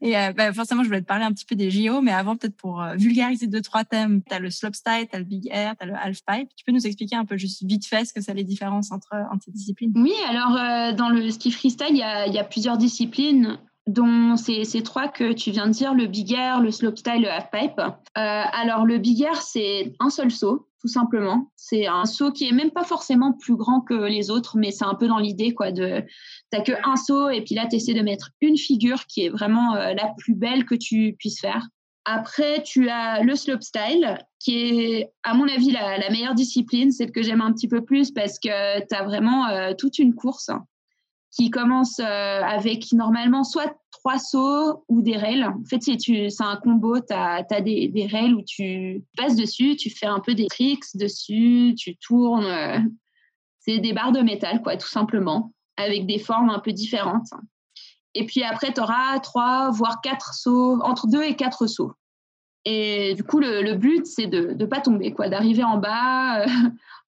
et 0.00 0.16
euh, 0.16 0.32
bah, 0.32 0.52
forcément, 0.52 0.82
je 0.82 0.88
voulais 0.88 1.00
te 1.00 1.06
parler 1.06 1.24
un 1.24 1.32
petit 1.32 1.44
peu 1.44 1.54
des 1.54 1.70
JO, 1.70 2.00
mais 2.00 2.12
avant, 2.12 2.36
peut-être 2.36 2.56
pour 2.56 2.82
euh, 2.82 2.94
vulgariser 2.96 3.46
deux, 3.46 3.60
trois 3.60 3.84
thèmes, 3.84 4.22
tu 4.22 4.34
as 4.34 4.38
le 4.38 4.50
slopestyle, 4.50 5.06
tu 5.10 5.16
as 5.16 5.18
le 5.18 5.24
big 5.24 5.48
air, 5.50 5.74
tu 5.78 5.84
as 5.84 5.86
le 5.86 5.94
halfpipe. 5.94 6.48
Tu 6.56 6.64
peux 6.64 6.72
nous 6.72 6.86
expliquer 6.86 7.16
un 7.16 7.24
peu 7.24 7.36
juste 7.36 7.64
vite 7.64 7.86
fait 7.86 8.04
ce 8.04 8.12
que 8.12 8.20
c'est 8.20 8.34
les 8.34 8.44
différences 8.44 8.92
entre, 8.92 9.14
entre 9.30 9.44
ces 9.44 9.52
disciplines? 9.52 9.92
Oui, 9.96 10.14
alors 10.28 10.56
euh, 10.56 10.92
dans 10.92 11.08
le 11.08 11.30
ski 11.30 11.50
freestyle, 11.50 11.88
il 11.90 11.98
y 11.98 12.02
a, 12.02 12.26
y 12.26 12.38
a, 12.38 12.44
plusieurs 12.44 12.76
disciplines 12.76 13.58
dont 13.86 14.36
ces, 14.36 14.64
ces 14.64 14.82
trois 14.82 15.08
que 15.08 15.32
tu 15.32 15.50
viens 15.50 15.66
de 15.66 15.72
dire, 15.72 15.94
le 15.94 16.06
big 16.06 16.32
air, 16.32 16.60
le 16.60 16.70
slopestyle, 16.70 17.22
le 17.22 17.28
halfpipe. 17.28 17.78
Euh, 17.78 17.90
alors 18.14 18.86
le 18.86 18.98
big 18.98 19.22
air, 19.22 19.36
c'est 19.42 19.92
un 20.00 20.08
seul 20.08 20.30
saut, 20.30 20.68
tout 20.80 20.88
simplement. 20.88 21.50
C'est 21.56 21.86
un 21.86 22.06
saut 22.06 22.32
qui 22.32 22.48
est 22.48 22.52
même 22.52 22.70
pas 22.70 22.84
forcément 22.84 23.32
plus 23.32 23.56
grand 23.56 23.82
que 23.82 23.94
les 23.94 24.30
autres, 24.30 24.56
mais 24.56 24.70
c'est 24.70 24.86
un 24.86 24.94
peu 24.94 25.06
dans 25.06 25.18
l'idée 25.18 25.52
quoi 25.52 25.70
de 25.70 26.02
t'as 26.50 26.62
que 26.62 26.72
un 26.84 26.96
saut 26.96 27.28
et 27.28 27.42
puis 27.42 27.54
là 27.54 27.66
tu 27.68 27.76
essaies 27.76 27.94
de 27.94 28.02
mettre 28.02 28.30
une 28.40 28.56
figure 28.56 29.04
qui 29.06 29.26
est 29.26 29.28
vraiment 29.28 29.74
euh, 29.74 29.92
la 29.92 30.14
plus 30.16 30.34
belle 30.34 30.64
que 30.64 30.74
tu 30.74 31.14
puisses 31.18 31.40
faire. 31.40 31.68
Après, 32.06 32.62
tu 32.62 32.90
as 32.90 33.22
le 33.22 33.34
slopestyle, 33.34 34.18
qui 34.38 34.58
est, 34.58 35.12
à 35.22 35.32
mon 35.32 35.48
avis, 35.48 35.70
la, 35.70 36.10
meilleure 36.10 36.34
discipline, 36.34 36.92
celle 36.92 37.12
que 37.12 37.22
j'aime 37.22 37.40
un 37.40 37.50
petit 37.50 37.66
peu 37.66 37.82
plus 37.82 38.10
parce 38.10 38.38
que 38.38 38.80
tu 38.80 38.94
as 38.94 39.04
vraiment 39.04 39.48
euh, 39.48 39.72
toute 39.72 39.98
une 39.98 40.14
course 40.14 40.50
qui 41.34 41.50
commence 41.50 41.98
euh, 41.98 42.42
avec 42.42 42.92
normalement 42.92 43.42
soit 43.42 43.74
trois 43.90 44.18
sauts 44.18 44.84
ou 44.88 45.02
des 45.02 45.16
rails. 45.16 45.44
En 45.44 45.64
fait, 45.68 45.82
c'est 45.82 46.40
un 46.40 46.56
combo, 46.56 47.00
tu 47.00 47.12
as, 47.12 47.42
des, 47.60 48.08
rails 48.10 48.34
où 48.34 48.42
tu 48.42 49.02
passes 49.16 49.34
dessus, 49.34 49.76
tu 49.76 49.90
fais 49.90 50.06
un 50.06 50.20
peu 50.20 50.34
des 50.34 50.46
tricks 50.46 50.84
dessus, 50.94 51.74
tu 51.76 51.96
tournes. 51.96 52.44
Euh, 52.44 52.78
c'est 53.58 53.78
des 53.78 53.92
barres 53.92 54.12
de 54.12 54.20
métal, 54.20 54.62
quoi, 54.62 54.76
tout 54.76 54.88
simplement, 54.88 55.52
avec 55.76 56.06
des 56.06 56.18
formes 56.18 56.50
un 56.50 56.60
peu 56.60 56.72
différentes. 56.72 57.30
Et 58.14 58.26
puis 58.26 58.44
après, 58.44 58.72
tu 58.72 58.80
auras 58.80 59.18
trois, 59.18 59.70
voire 59.70 60.00
quatre 60.02 60.34
sauts, 60.34 60.80
entre 60.82 61.08
deux 61.08 61.22
et 61.22 61.34
quatre 61.34 61.66
sauts. 61.66 61.94
Et 62.64 63.14
du 63.14 63.24
coup, 63.24 63.40
le, 63.40 63.74
but, 63.74 64.06
c'est 64.06 64.26
de 64.26 64.54
ne 64.58 64.66
pas 64.66 64.80
tomber, 64.80 65.12
quoi, 65.12 65.28
d'arriver 65.28 65.64
en 65.64 65.78
bas 65.78 66.42
euh, 66.42 66.46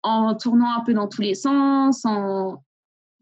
en 0.03 0.35
tournant 0.35 0.77
un 0.77 0.81
peu 0.81 0.93
dans 0.93 1.09
tous 1.09 1.23
les 1.23 1.35
sens, 1.35 2.05
en, 2.05 2.63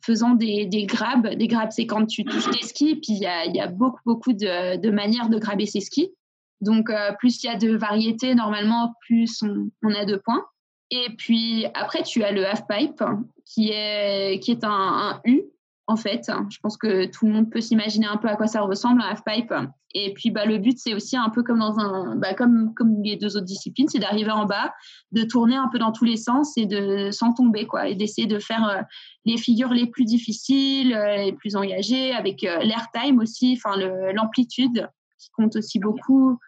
faisant 0.01 0.35
des, 0.35 0.67
des 0.67 0.87
grabs. 0.87 1.29
Des 1.35 1.47
grabs, 1.47 1.71
c'est 1.71 1.87
quand 1.87 2.07
tu 2.07 2.25
touches 2.25 2.51
tes 2.51 2.67
skis, 2.67 2.97
puis 2.97 3.13
il 3.13 3.19
y 3.19 3.27
a, 3.27 3.47
y 3.47 3.61
a, 3.61 3.67
beaucoup, 3.67 4.01
beaucoup 4.05 4.33
de, 4.33 4.77
de, 4.77 4.91
manières 4.91 5.29
de 5.29 5.39
graber 5.39 5.67
ses 5.67 5.81
skis. 5.81 6.13
Donc, 6.61 6.91
euh, 6.91 7.13
plus 7.19 7.43
il 7.43 7.47
y 7.47 7.51
a 7.51 7.57
de 7.57 7.77
variétés, 7.77 8.35
normalement, 8.35 8.95
plus 9.07 9.43
on, 9.43 9.95
a 9.95 10.05
de 10.05 10.17
points. 10.17 10.45
Et 10.91 11.09
puis, 11.17 11.67
après, 11.75 12.03
tu 12.03 12.25
as 12.25 12.33
le 12.33 12.47
half-pipe, 12.47 13.03
qui 13.45 13.71
est, 13.71 14.41
qui 14.41 14.51
est 14.51 14.65
un, 14.65 14.71
un 14.71 15.21
U, 15.25 15.43
en 15.89 15.97
fait. 15.97 16.31
Je 16.51 16.59
pense 16.61 16.77
que 16.77 17.07
tout 17.07 17.27
le 17.27 17.33
monde 17.33 17.51
peut 17.51 17.63
s'imaginer 17.63 18.07
un 18.07 18.19
peu 18.19 18.29
à 18.29 18.37
quoi 18.37 18.47
ça 18.47 18.61
ressemble, 18.61 19.03
un 19.03 19.07
half-pipe. 19.07 19.53
Et 19.95 20.13
puis, 20.13 20.31
bah, 20.31 20.45
le 20.45 20.59
but, 20.59 20.79
c'est 20.79 20.93
aussi 20.93 21.17
un 21.17 21.31
peu 21.31 21.43
comme 21.43 21.61
dans 21.61 21.79
un, 21.79 22.15
bah, 22.17 22.35
comme, 22.35 22.75
comme 22.75 23.03
les 23.03 23.17
deux 23.17 23.37
autres 23.37 23.47
disciplines, 23.47 23.89
c'est 23.89 23.99
d'arriver 23.99 24.31
en 24.31 24.45
bas, 24.45 24.75
de 25.13 25.23
tourner 25.23 25.57
un 25.57 25.69
peu 25.69 25.79
dans 25.79 25.93
tous 25.93 26.05
les 26.05 26.19
sens 26.19 26.59
et 26.59 26.67
de 26.67 27.11
sans 27.11 27.33
tomber, 27.33 27.67
quoi, 27.67 27.89
et 27.89 27.95
d'essayer 27.95 28.27
de 28.27 28.39
faire 28.39 28.69
euh, 28.69 28.83
les 29.25 29.39
figures 29.39 29.73
les 29.73 29.87
plus 29.87 30.05
difficiles, 30.05 30.95
euh, 30.95 31.17
les 31.25 31.33
plus 31.33 31.57
engagées, 31.57 32.13
avec 32.13 32.45
euh, 32.45 32.59
l'airtime 32.59 33.19
aussi, 33.19 33.59
enfin, 33.59 33.79
l'amplitude 34.13 34.89
qui 35.19 35.31
compte 35.31 35.57
aussi 35.57 35.79
beaucoup. 35.81 36.39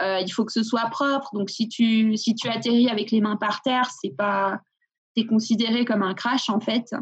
il 0.00 0.30
faut 0.30 0.44
que 0.44 0.52
ce 0.52 0.62
soit 0.62 0.88
propre. 0.90 1.30
Donc, 1.34 1.50
si 1.50 1.68
tu, 1.68 2.16
si 2.16 2.36
tu 2.36 2.48
atterris 2.48 2.88
avec 2.88 3.10
les 3.10 3.20
mains 3.20 3.36
par 3.36 3.62
terre, 3.62 3.90
c'est 4.00 4.14
pas, 4.16 4.60
c'est 5.16 5.26
considéré 5.26 5.84
comme 5.84 6.02
un 6.04 6.14
crash, 6.14 6.48
en 6.48 6.60
fait. 6.60 6.94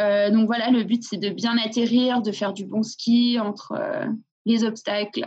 Euh, 0.00 0.30
donc 0.30 0.46
voilà, 0.46 0.70
le 0.70 0.84
but 0.84 1.02
c'est 1.02 1.16
de 1.16 1.30
bien 1.30 1.56
atterrir, 1.58 2.20
de 2.20 2.32
faire 2.32 2.52
du 2.52 2.66
bon 2.66 2.82
ski 2.82 3.38
entre 3.40 3.72
euh, 3.72 4.06
les 4.44 4.64
obstacles 4.64 5.26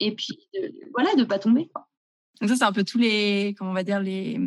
et 0.00 0.14
puis 0.14 0.38
de, 0.54 0.72
voilà 0.92 1.14
de 1.14 1.24
pas 1.24 1.38
tomber. 1.38 1.70
Donc 2.40 2.50
ça 2.50 2.56
c'est 2.56 2.64
un 2.64 2.72
peu 2.72 2.84
tous 2.84 2.98
les 2.98 3.54
comment 3.56 3.70
on 3.70 3.74
va 3.74 3.84
dire 3.84 4.00
les, 4.00 4.40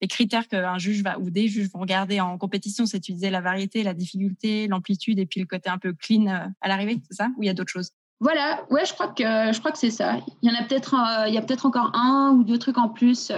les 0.00 0.08
critères 0.08 0.48
qu'un 0.48 0.78
juge 0.78 1.02
va 1.02 1.18
ou 1.18 1.30
des 1.30 1.48
juges 1.48 1.70
vont 1.70 1.80
regarder 1.80 2.20
en 2.20 2.38
compétition, 2.38 2.86
c'est 2.86 3.00
tu 3.00 3.12
disais 3.12 3.30
la 3.30 3.42
variété, 3.42 3.82
la 3.82 3.94
difficulté, 3.94 4.66
l'amplitude 4.66 5.18
et 5.18 5.26
puis 5.26 5.40
le 5.40 5.46
côté 5.46 5.68
un 5.68 5.78
peu 5.78 5.92
clean 5.92 6.26
euh, 6.26 6.46
à 6.60 6.68
l'arrivée, 6.68 7.00
c'est 7.08 7.16
ça? 7.16 7.28
Ou 7.36 7.42
il 7.42 7.46
y 7.46 7.50
a 7.50 7.54
d'autres 7.54 7.72
choses? 7.72 7.90
Voilà, 8.20 8.66
ouais, 8.70 8.84
je 8.84 8.94
crois 8.94 9.08
que 9.08 9.22
je 9.22 9.58
crois 9.58 9.70
que 9.70 9.78
c'est 9.78 9.90
ça. 9.90 10.18
Il 10.42 10.50
y 10.50 10.52
en 10.52 10.58
a 10.58 10.64
peut-être 10.64 10.96
il 11.28 11.34
y 11.34 11.38
a 11.38 11.42
peut-être 11.42 11.66
encore 11.66 11.94
un 11.94 12.32
ou 12.32 12.42
deux 12.42 12.58
trucs 12.58 12.78
en 12.78 12.88
plus 12.88 13.30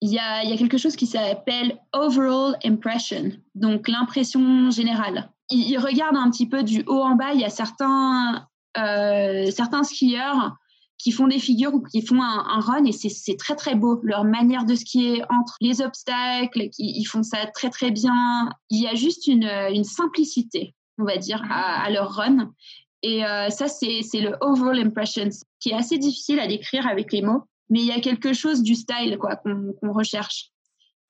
il 0.00 0.10
y 0.10 0.18
a, 0.18 0.56
quelque 0.56 0.78
chose 0.78 0.96
qui 0.96 1.06
s'appelle 1.06 1.78
overall 1.92 2.56
impression, 2.64 3.32
donc 3.54 3.88
l'impression 3.88 4.70
générale. 4.70 5.30
Il, 5.50 5.76
regarde 5.78 6.16
un 6.16 6.30
petit 6.30 6.48
peu 6.48 6.62
du 6.62 6.84
haut 6.86 7.02
en 7.02 7.16
bas. 7.16 7.32
Il 7.32 7.40
y 7.40 7.44
a 7.44 7.50
certains, 7.50 8.46
euh, 8.76 9.50
certains 9.50 9.82
skieurs 9.82 10.56
qui 10.98 11.10
font 11.10 11.26
des 11.26 11.38
figures 11.38 11.74
ou 11.74 11.82
qui 11.82 12.02
font 12.02 12.22
un, 12.22 12.60
run 12.60 12.84
et 12.84 12.92
c'est 12.92 13.36
très 13.36 13.56
très 13.56 13.74
beau. 13.74 14.00
Leur 14.02 14.24
manière 14.24 14.64
de 14.64 14.74
skier 14.74 15.22
entre 15.30 15.56
les 15.60 15.80
obstacles, 15.80 16.68
ils, 16.78 17.04
font 17.04 17.22
ça 17.22 17.46
très 17.46 17.70
très 17.70 17.90
bien. 17.90 18.50
Il 18.68 18.82
y 18.82 18.86
a 18.86 18.94
juste 18.94 19.26
une, 19.26 19.84
simplicité, 19.84 20.74
on 20.98 21.04
va 21.04 21.16
dire, 21.16 21.42
à, 21.50 21.88
leur 21.90 22.10
run. 22.10 22.52
Et 23.02 23.24
euh, 23.24 23.48
ça, 23.48 23.68
c'est 23.68 24.02
le 24.14 24.36
overall 24.40 24.78
impression, 24.78 25.28
qui 25.60 25.70
est 25.70 25.74
assez 25.74 25.98
difficile 25.98 26.40
à 26.40 26.46
décrire 26.46 26.86
avec 26.86 27.12
les 27.12 27.22
mots 27.22 27.44
mais 27.70 27.80
il 27.80 27.86
y 27.86 27.92
a 27.92 28.00
quelque 28.00 28.32
chose 28.32 28.62
du 28.62 28.74
style 28.74 29.18
quoi 29.18 29.36
qu'on 29.36 29.92
recherche. 29.92 30.50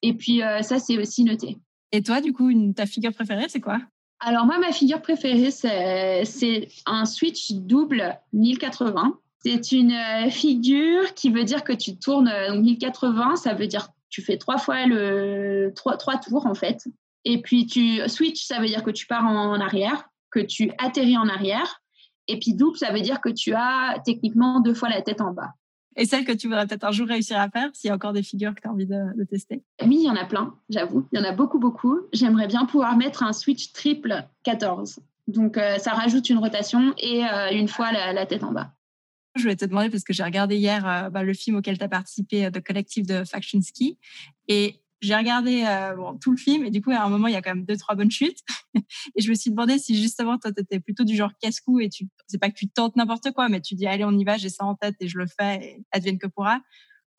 Et 0.01 0.13
puis 0.13 0.43
euh, 0.43 0.61
ça, 0.61 0.79
c'est 0.79 0.97
aussi 0.97 1.23
noté. 1.23 1.57
Et 1.91 2.03
toi, 2.03 2.21
du 2.21 2.33
coup, 2.33 2.49
une, 2.49 2.73
ta 2.73 2.85
figure 2.85 3.13
préférée, 3.13 3.47
c'est 3.49 3.61
quoi? 3.61 3.79
Alors 4.19 4.45
moi, 4.45 4.57
ma 4.59 4.71
figure 4.71 5.01
préférée, 5.01 5.51
c'est 5.51 6.67
un 6.85 7.05
switch 7.05 7.51
double 7.51 8.19
1080. 8.33 9.17
C'est 9.41 9.71
une 9.71 9.93
euh, 9.93 10.29
figure 10.29 11.13
qui 11.13 11.29
veut 11.29 11.45
dire 11.45 11.63
que 11.63 11.71
tu 11.71 11.97
tournes 11.97 12.27
euh, 12.27 12.49
donc 12.49 12.63
1080, 12.63 13.37
ça 13.37 13.53
veut 13.53 13.67
dire 13.67 13.87
tu 14.09 14.21
fais 14.21 14.37
trois 14.37 14.57
fois 14.57 14.85
le 14.85 15.71
trois, 15.75 15.95
trois 15.95 16.17
tours 16.17 16.45
en 16.45 16.55
fait. 16.55 16.83
Et 17.25 17.41
puis 17.41 17.65
tu 17.65 18.01
switch, 18.09 18.43
ça 18.43 18.59
veut 18.59 18.67
dire 18.67 18.83
que 18.83 18.91
tu 18.91 19.05
pars 19.05 19.25
en 19.25 19.59
arrière, 19.59 20.09
que 20.31 20.39
tu 20.39 20.71
atterris 20.77 21.17
en 21.17 21.29
arrière. 21.29 21.81
Et 22.27 22.37
puis 22.37 22.53
double, 22.53 22.77
ça 22.77 22.91
veut 22.91 23.01
dire 23.01 23.21
que 23.21 23.29
tu 23.29 23.53
as 23.53 24.01
techniquement 24.03 24.59
deux 24.59 24.73
fois 24.73 24.89
la 24.89 25.01
tête 25.01 25.21
en 25.21 25.31
bas. 25.31 25.53
Et 25.99 26.05
celle 26.05 26.23
que 26.23 26.31
tu 26.31 26.47
voudrais 26.47 26.65
peut-être 26.65 26.85
un 26.85 26.91
jour 26.91 27.07
réussir 27.09 27.37
à 27.37 27.49
faire, 27.49 27.69
s'il 27.73 27.89
y 27.89 27.91
a 27.91 27.95
encore 27.95 28.13
des 28.13 28.23
figures 28.23 28.55
que 28.55 28.61
tu 28.61 28.67
as 28.69 28.71
envie 28.71 28.85
de, 28.85 29.23
tester 29.29 29.63
Oui, 29.83 29.97
il 29.99 30.05
y 30.05 30.09
en 30.09 30.15
a 30.15 30.23
plein, 30.23 30.55
j'avoue. 30.69 31.05
Il 31.11 31.19
y 31.19 31.21
en 31.21 31.25
a 31.25 31.33
beaucoup, 31.33 31.59
beaucoup. 31.59 31.99
J'aimerais 32.13 32.47
bien 32.47 32.65
pouvoir 32.65 32.95
mettre 32.95 33.21
un 33.21 33.33
switch 33.33 33.73
triple 33.73 34.23
14. 34.43 35.01
Donc, 35.27 35.57
euh, 35.57 35.77
ça 35.77 35.91
rajoute 35.91 36.29
une 36.29 36.37
rotation 36.37 36.93
et 36.97 37.25
euh, 37.25 37.51
une 37.51 37.67
fois 37.67 37.91
la, 37.91 38.25
tête 38.25 38.45
en 38.45 38.53
bas. 38.53 38.71
Je 39.35 39.41
voulais 39.41 39.57
te 39.57 39.65
demander 39.65 39.89
parce 39.89 40.05
que 40.05 40.13
j'ai 40.13 40.23
regardé 40.23 40.55
hier 40.55 40.87
euh, 40.87 41.09
bah, 41.09 41.23
le 41.23 41.33
film 41.33 41.57
auquel 41.57 41.77
tu 41.77 41.83
as 41.83 41.89
participé, 41.89 42.49
The 42.49 42.63
Collective 42.65 43.05
de 43.05 43.25
Faction 43.25 43.61
Ski. 43.61 43.97
Et 44.47 44.79
j'ai 45.01 45.15
regardé 45.15 45.65
bon, 45.97 46.17
tout 46.17 46.31
le 46.31 46.37
film 46.37 46.63
et 46.63 46.71
du 46.71 46.81
coup, 46.81 46.91
à 46.91 47.03
un 47.03 47.09
moment, 47.09 47.27
il 47.27 47.33
y 47.33 47.37
a 47.37 47.41
quand 47.41 47.53
même 47.53 47.65
deux, 47.65 47.77
trois 47.77 47.95
bonnes 47.95 48.11
chutes. 48.11 48.39
et 49.15 49.21
je 49.21 49.29
me 49.29 49.35
suis 49.35 49.51
demandé 49.51 49.77
si 49.77 49.99
justement, 50.01 50.37
toi, 50.37 50.51
tu 50.51 50.61
étais 50.61 50.79
plutôt 50.79 51.03
du 51.03 51.15
genre 51.15 51.31
casse-cou 51.41 51.79
et 51.79 51.89
tu, 51.89 52.07
c'est 52.27 52.37
pas 52.37 52.49
que 52.49 52.55
tu 52.55 52.67
tentes 52.67 52.95
n'importe 52.95 53.31
quoi, 53.31 53.49
mais 53.49 53.61
tu 53.61 53.75
dis, 53.75 53.87
allez, 53.87 54.03
on 54.05 54.17
y 54.17 54.23
va, 54.23 54.37
j'ai 54.37 54.49
ça 54.49 54.65
en 54.65 54.75
tête 54.75 54.95
et 54.99 55.07
je 55.07 55.17
le 55.17 55.25
fais 55.27 55.55
et 55.63 55.85
advienne 55.91 56.17
que 56.17 56.27
pourra. 56.27 56.59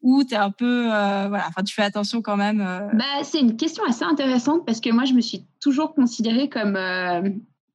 Ou 0.02 0.24
tu 0.24 0.32
es 0.32 0.36
un 0.38 0.50
peu, 0.50 0.84
voilà, 0.86 1.46
enfin, 1.48 1.62
tu 1.62 1.74
fais 1.74 1.82
attention 1.82 2.22
quand 2.22 2.38
même. 2.38 2.58
Bah, 2.94 3.22
c'est 3.22 3.40
une 3.40 3.56
question 3.56 3.84
assez 3.84 4.04
intéressante 4.04 4.64
parce 4.64 4.80
que 4.80 4.90
moi, 4.90 5.04
je 5.04 5.12
me 5.12 5.20
suis 5.20 5.44
toujours 5.60 5.94
considérée 5.94 6.48
comme 6.48 6.78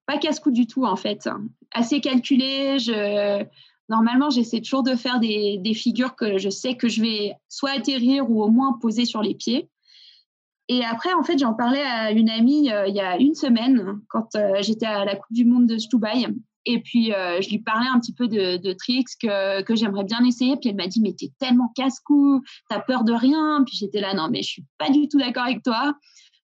pas 0.05 0.17
casse-cou 0.17 0.51
du 0.51 0.67
tout 0.67 0.85
en 0.85 0.95
fait. 0.95 1.29
Assez 1.71 2.01
calculé. 2.01 2.79
Je... 2.79 3.45
Normalement, 3.89 4.29
j'essaie 4.29 4.61
toujours 4.61 4.83
de 4.83 4.95
faire 4.95 5.19
des, 5.19 5.73
figures 5.73 6.15
que 6.15 6.38
je 6.38 6.49
sais 6.49 6.75
que 6.75 6.88
je 6.88 7.01
vais 7.01 7.33
soit 7.49 7.71
atterrir 7.71 8.29
ou 8.29 8.41
au 8.41 8.49
moins 8.49 8.77
poser 8.81 9.05
sur 9.05 9.21
les 9.21 9.35
pieds. 9.35 9.69
Et 10.67 10.84
après, 10.84 11.13
en 11.13 11.23
fait, 11.23 11.38
j'en 11.38 11.54
parlais 11.54 11.84
à 11.84 12.12
une 12.12 12.30
amie 12.30 12.71
euh, 12.71 12.88
il 12.88 12.95
y 12.95 12.99
a 12.99 13.17
une 13.17 13.36
semaine 13.36 13.99
quand 14.10 14.36
euh, 14.36 14.62
j'étais 14.62 14.88
à 14.88 15.06
la 15.06 15.15
Coupe 15.15 15.32
du 15.32 15.45
Monde 15.45 15.67
de 15.67 15.78
Stubai. 15.78 16.28
Et 16.67 16.82
puis, 16.82 17.13
euh, 17.13 17.39
je 17.41 17.49
lui 17.49 17.60
parlais 17.60 17.88
un 17.88 17.99
petit 17.99 18.13
peu 18.13 18.28
de, 18.28 18.73
tricks 18.73 19.10
que, 19.21 19.62
que 19.62 19.75
j'aimerais 19.75 20.04
bien 20.04 20.23
essayer. 20.25 20.58
Puis 20.58 20.69
elle 20.69 20.75
m'a 20.75 20.88
dit, 20.88 21.01
mais 21.01 21.13
t'es 21.13 21.32
tellement 21.39 21.71
casse-cou, 21.75 22.41
t'as 22.69 22.80
peur 22.80 23.04
de 23.04 23.13
rien. 23.13 23.63
Puis 23.65 23.78
j'étais 23.78 24.01
là, 24.01 24.15
non, 24.15 24.30
mais 24.32 24.41
je 24.41 24.49
suis 24.49 24.65
pas 24.80 24.89
du 24.89 25.08
tout 25.08 25.19
d'accord 25.19 25.43
avec 25.43 25.62
toi 25.62 25.95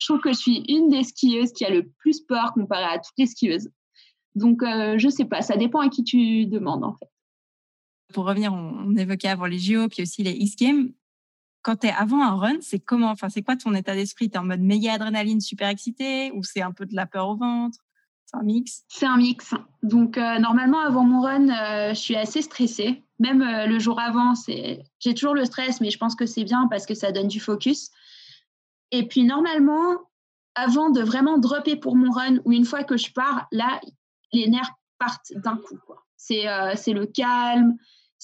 je 0.05 0.13
trouve 0.13 0.21
que 0.21 0.33
je 0.33 0.39
suis 0.39 0.65
une 0.69 0.91
des 0.91 1.03
skieuses 1.03 1.53
qui 1.53 1.65
a 1.65 1.71
le 1.71 1.89
plus 1.99 2.21
peur 2.21 2.53
comparé 2.53 2.85
à 2.85 2.99
toutes 2.99 3.15
les 3.17 3.27
skieuses. 3.27 3.71
Donc, 4.35 4.61
je 4.63 5.09
sais 5.09 5.25
pas, 5.25 5.41
ça 5.41 5.57
dépend 5.57 5.81
à 5.81 5.89
qui 5.89 6.05
tu 6.05 6.47
demandes 6.47 6.85
en 6.85 6.93
fait. 6.93 7.09
Pour 8.13 8.27
revenir, 8.27 8.53
on, 8.53 8.95
évoquait 8.97 9.29
avant 9.29 9.47
les 9.47 9.59
JO, 9.59 9.89
puis 9.89 10.03
aussi 10.03 10.23
les 10.23 10.33
X-Games. 10.33 10.93
Quand 11.65 11.77
tu 11.77 11.89
es 11.89 11.93
avant 11.93 12.23
un 12.23 12.37
run, 12.37 12.59
c'est 12.61 12.79
comment 12.79 13.11
Enfin, 13.11 13.29
c'est 13.29 13.43
quoi 13.43 13.57
ton 13.57 13.75
état 13.75 13.95
d'esprit? 13.97 14.31
Tu 14.31 14.37
es 14.37 14.39
en 14.39 14.45
mode 14.45 14.61
méga 14.61 14.93
adrénaline, 14.93 15.41
super 15.41 15.69
excité, 15.69 16.31
ou 16.33 16.45
c'est 16.45 16.63
un 16.63 16.71
peu 16.71 16.87
de 16.87 16.95
la 16.95 17.07
peur 17.07 17.29
au 17.29 17.37
ventre? 17.37 17.79
C'est 18.27 18.37
un 18.37 18.43
mix? 18.45 18.85
C'est 18.89 19.07
un 19.07 19.17
mix. 19.17 19.55
Donc, 19.83 20.17
euh, 20.17 20.39
normalement, 20.39 20.79
avant 20.79 21.03
mon 21.03 21.21
run, 21.21 21.49
euh, 21.49 21.89
je 21.89 21.99
suis 21.99 22.17
assez 22.17 22.43
stressée. 22.43 23.03
Même 23.19 23.43
le 23.43 23.79
jour 23.79 24.01
avant, 24.01 24.35
j'ai 24.47 25.15
toujours 25.15 25.35
le 25.35 25.45
stress, 25.45 25.81
mais 25.81 25.91
je 25.91 25.99
pense 25.99 26.15
que 26.15 26.27
c'est 26.27 26.45
bien 26.45 26.69
parce 26.69 26.87
que 26.87 26.95
ça 26.95 27.13
donne 27.13 27.29
du 27.29 27.41
focus. 27.41 27.91
Et 28.91 29.07
puis 29.07 29.25
normalement, 29.25 29.99
avant 30.55 30.91
de 30.91 31.01
vraiment 31.01 31.39
dropper 31.39 31.77
pour 31.77 31.97
mon 31.97 32.11
run, 32.11 32.39
ou 32.45 32.53
une 32.53 32.65
fois 32.65 32.85
que 32.85 32.97
je 32.97 33.13
pars, 33.13 33.47
là, 33.51 33.81
les 34.33 34.49
nerfs 34.49 34.73
partent 34.99 35.33
d'un 35.37 35.57
coup. 35.57 35.79
Euh, 36.31 36.73
c'est 36.77 36.93
le 36.93 37.07
calme, 37.07 37.77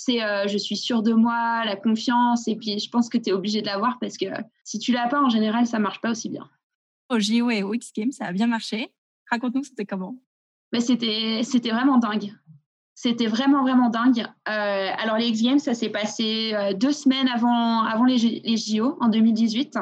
c'est 0.04 0.22
euh, 0.22 0.46
je 0.48 0.56
suis 0.56 0.76
sûre 0.76 1.02
de 1.02 1.12
moi, 1.12 1.62
la 1.66 1.76
confiance, 1.76 2.48
et 2.48 2.56
puis 2.56 2.78
je 2.78 2.88
pense 2.88 3.10
que 3.10 3.18
tu 3.18 3.30
es 3.30 3.32
obligé 3.32 3.60
de 3.60 3.66
l'avoir 3.66 3.98
parce 3.98 4.16
que 4.16 4.26
si 4.64 4.78
tu 4.78 4.92
l'as 4.92 5.08
pas, 5.08 5.20
en 5.20 5.28
général, 5.28 5.66
ça 5.66 5.78
marche 5.78 6.00
pas 6.00 6.10
aussi 6.10 6.30
bien. 6.30 6.48
Au 7.10 7.18
JO 7.18 7.50
et 7.50 7.62
au 7.62 7.74
X 7.74 7.92
Games, 7.94 8.12
ça 8.12 8.26
a 8.26 8.32
bien 8.32 8.46
marché. 8.46 8.94
Raconte-nous, 9.30 9.64
c'était 9.64 9.84
comment? 9.84 10.16
Mais 10.72 10.80
c'était 10.80 11.70
vraiment 11.70 11.98
dingue. 11.98 12.32
C'était 12.94 13.26
vraiment, 13.26 13.62
vraiment 13.62 13.90
dingue. 13.90 14.26
Euh, 14.48 14.90
alors, 14.98 15.18
les 15.18 15.28
X 15.28 15.42
Games, 15.42 15.58
ça 15.58 15.74
s'est 15.74 15.88
passé 15.90 16.54
deux 16.76 16.92
semaines 16.92 17.28
avant, 17.28 17.82
avant 17.82 18.04
les, 18.04 18.16
les 18.16 18.56
JO, 18.56 18.96
en 19.00 19.08
2018. 19.08 19.76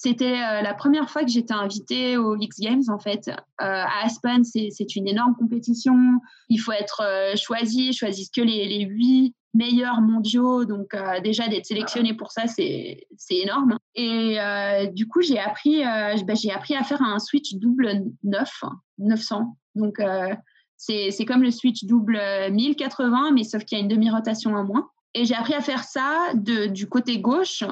C'était 0.00 0.40
euh, 0.40 0.62
la 0.62 0.74
première 0.74 1.10
fois 1.10 1.24
que 1.24 1.30
j'étais 1.30 1.54
invitée 1.54 2.16
aux 2.16 2.36
X 2.36 2.60
Games, 2.60 2.84
en 2.86 3.00
fait. 3.00 3.26
Euh, 3.26 3.32
à 3.58 4.04
Aspen, 4.04 4.44
c'est 4.44 4.94
une 4.94 5.08
énorme 5.08 5.34
compétition. 5.34 5.96
Il 6.48 6.58
faut 6.58 6.70
être 6.70 7.02
euh, 7.02 7.34
choisi, 7.34 7.92
choisissent 7.92 8.30
que 8.30 8.40
les 8.40 8.84
huit 8.84 9.34
meilleurs 9.54 10.00
mondiaux. 10.00 10.64
Donc, 10.64 10.94
déjà, 11.24 11.48
d'être 11.48 11.66
sélectionné 11.66 12.14
pour 12.14 12.30
ça, 12.30 12.46
c'est 12.46 13.08
énorme. 13.28 13.76
Et 13.96 14.38
du 14.92 15.08
coup, 15.08 15.20
j'ai 15.20 15.40
appris, 15.40 15.82
bah, 15.82 16.34
j'ai 16.34 16.52
appris 16.52 16.76
à 16.76 16.84
faire 16.84 17.02
un 17.02 17.18
switch 17.18 17.54
double 17.54 18.04
9, 18.22 18.50
900. 18.98 19.56
Donc, 19.74 20.00
c'est 20.76 21.24
comme 21.26 21.42
le 21.42 21.50
switch 21.50 21.86
double 21.86 22.20
1080, 22.52 23.32
mais 23.32 23.42
sauf 23.42 23.64
qu'il 23.64 23.78
y 23.78 23.80
a 23.80 23.82
une 23.82 23.88
demi-rotation 23.88 24.54
en 24.54 24.64
moins. 24.64 24.90
Et 25.14 25.24
j'ai 25.24 25.34
appris 25.34 25.54
à 25.54 25.60
faire 25.60 25.82
ça 25.82 26.34
du 26.34 26.88
côté 26.88 27.18
gauche 27.18 27.64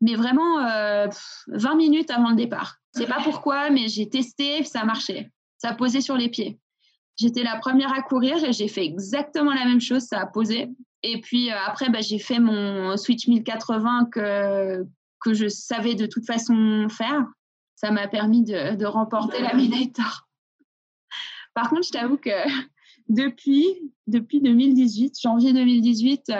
mais 0.00 0.14
vraiment 0.14 0.58
20 0.58 1.08
euh, 1.48 1.76
minutes 1.76 2.10
avant 2.10 2.30
le 2.30 2.36
départ. 2.36 2.76
Je 2.94 3.00
sais 3.00 3.06
pas 3.06 3.20
pourquoi, 3.22 3.70
mais 3.70 3.88
j'ai 3.88 4.08
testé, 4.08 4.64
ça 4.64 4.84
marchait. 4.84 5.30
Ça 5.58 5.74
posait 5.74 6.00
sur 6.00 6.16
les 6.16 6.28
pieds. 6.28 6.58
J'étais 7.18 7.42
la 7.42 7.56
première 7.56 7.92
à 7.92 8.02
courir 8.02 8.42
et 8.44 8.52
j'ai 8.52 8.68
fait 8.68 8.84
exactement 8.84 9.52
la 9.52 9.64
même 9.64 9.80
chose, 9.80 10.02
ça 10.02 10.20
a 10.20 10.26
posé. 10.26 10.70
Et 11.02 11.20
puis 11.20 11.50
euh, 11.50 11.56
après, 11.66 11.90
bah, 11.90 12.00
j'ai 12.00 12.18
fait 12.18 12.38
mon 12.38 12.96
Switch 12.96 13.28
1080 13.28 14.08
que, 14.10 14.86
que 15.20 15.34
je 15.34 15.48
savais 15.48 15.94
de 15.94 16.06
toute 16.06 16.26
façon 16.26 16.88
faire. 16.88 17.26
Ça 17.76 17.90
m'a 17.90 18.08
permis 18.08 18.42
de, 18.42 18.74
de 18.74 18.86
remporter 18.86 19.40
la 19.40 19.54
médaille. 19.54 19.92
Par 21.54 21.68
contre, 21.68 21.86
je 21.86 21.90
t'avoue 21.90 22.16
que 22.16 22.30
depuis, 23.08 23.66
depuis 24.06 24.40
2018, 24.40 25.20
janvier 25.20 25.52
2018, 25.52 26.30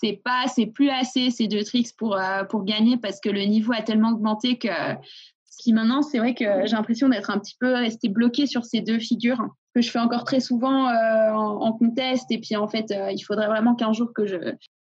c'est 0.00 0.20
pas, 0.24 0.44
c'est 0.46 0.66
plus 0.66 0.90
assez 0.90 1.30
ces 1.30 1.48
deux 1.48 1.64
tricks 1.64 1.96
pour, 1.96 2.16
euh, 2.16 2.44
pour 2.44 2.64
gagner 2.64 2.96
parce 2.96 3.20
que 3.20 3.28
le 3.28 3.42
niveau 3.42 3.72
a 3.72 3.82
tellement 3.82 4.10
augmenté 4.10 4.56
que 4.58 4.68
ce 4.68 5.62
qui 5.62 5.72
maintenant, 5.72 6.02
c'est 6.02 6.18
vrai 6.18 6.34
que 6.34 6.44
j'ai 6.66 6.76
l'impression 6.76 7.08
d'être 7.08 7.30
un 7.30 7.38
petit 7.38 7.56
peu 7.58 7.74
resté 7.74 8.08
bloqué 8.08 8.46
sur 8.46 8.64
ces 8.64 8.80
deux 8.80 9.00
figures 9.00 9.44
que 9.74 9.82
je 9.82 9.90
fais 9.90 9.98
encore 9.98 10.24
très 10.24 10.40
souvent 10.40 10.88
euh, 10.88 11.32
en, 11.32 11.72
contest. 11.72 12.30
Et 12.30 12.38
puis 12.38 12.54
en 12.54 12.68
fait, 12.68 12.90
euh, 12.92 13.10
il 13.10 13.20
faudrait 13.20 13.48
vraiment 13.48 13.74
qu'un 13.74 13.92
jour 13.92 14.12
que 14.14 14.26
je 14.26 14.36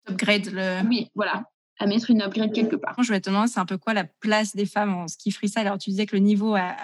upgrade 0.09 0.47
le. 0.51 0.87
Oui, 0.87 1.09
voilà, 1.13 1.43
à 1.79 1.85
mettre 1.85 2.09
une 2.09 2.21
upgrade 2.23 2.51
quelque 2.51 2.75
part. 2.75 2.95
Je 3.01 3.11
vais 3.11 3.21
te 3.21 3.29
demander, 3.29 3.47
c'est 3.47 3.59
un 3.59 3.65
peu 3.65 3.77
quoi 3.77 3.93
la 3.93 4.05
place 4.05 4.55
des 4.55 4.65
femmes 4.65 4.95
en 4.95 5.07
ski 5.07 5.31
freestyle? 5.31 5.67
Alors 5.67 5.77
tu 5.77 5.91
disais 5.91 6.07
que 6.07 6.15
le 6.15 6.23
niveau 6.23 6.55
a, 6.55 6.75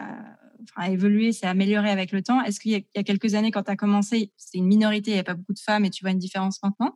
évolué, 0.88 1.32
s'est 1.32 1.48
amélioré 1.48 1.90
avec 1.90 2.12
le 2.12 2.22
temps. 2.22 2.44
Est-ce 2.44 2.60
qu'il 2.60 2.74
y, 2.74 2.76
y, 2.76 3.00
a 3.00 3.04
quelques 3.04 3.34
années, 3.34 3.50
quand 3.50 3.64
tu 3.64 3.72
as 3.72 3.76
commencé, 3.76 4.32
c'était 4.38 4.60
une 4.60 4.68
minorité, 4.68 5.12
il 5.12 5.14
n'y 5.16 5.20
avait 5.20 5.24
pas 5.24 5.34
beaucoup 5.34 5.54
de 5.54 5.60
femmes 5.60 5.84
et 5.84 5.90
tu 5.90 6.04
vois 6.04 6.12
une 6.12 6.20
différence 6.20 6.62
maintenant? 6.62 6.96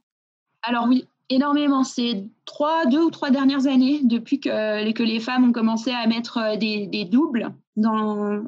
Alors 0.61 0.85
oui, 0.87 1.05
énormément. 1.29 1.83
Ces 1.83 2.29
trois, 2.45 2.85
deux 2.85 3.03
ou 3.03 3.09
trois 3.09 3.31
dernières 3.31 3.67
années, 3.67 4.01
depuis 4.03 4.39
que, 4.39 4.91
que 4.91 5.03
les 5.03 5.19
femmes 5.19 5.49
ont 5.49 5.51
commencé 5.51 5.91
à 5.91 6.07
mettre 6.07 6.37
euh, 6.37 6.55
des, 6.55 7.05
doubles 7.05 7.53
dans, 7.75 8.43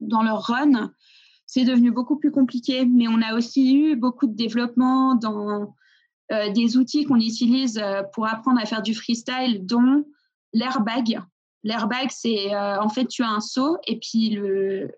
dans 0.00 0.22
leur 0.22 0.42
run, 0.42 0.92
c'est 1.46 1.64
devenu 1.64 1.90
beaucoup 1.90 2.16
plus 2.16 2.30
compliqué. 2.30 2.84
Mais 2.84 3.08
on 3.08 3.20
a 3.22 3.34
aussi 3.34 3.74
eu 3.74 3.96
beaucoup 3.96 4.26
de 4.26 4.34
développement 4.34 5.14
dans 5.14 5.74
euh, 6.32 6.50
des 6.52 6.76
outils 6.76 7.04
qu'on 7.04 7.20
utilise 7.20 7.78
euh, 7.78 8.02
pour 8.14 8.26
apprendre 8.26 8.60
à 8.60 8.66
faire 8.66 8.82
du 8.82 8.94
freestyle, 8.94 9.64
dont 9.66 10.04
l'airbag. 10.52 11.20
L'airbag, 11.64 12.08
c'est 12.10 12.56
en 12.56 12.88
fait, 12.88 13.06
tu 13.06 13.22
as 13.22 13.30
un 13.30 13.38
saut 13.40 13.78
et 13.86 14.00
puis 14.00 14.30
le, 14.30 14.90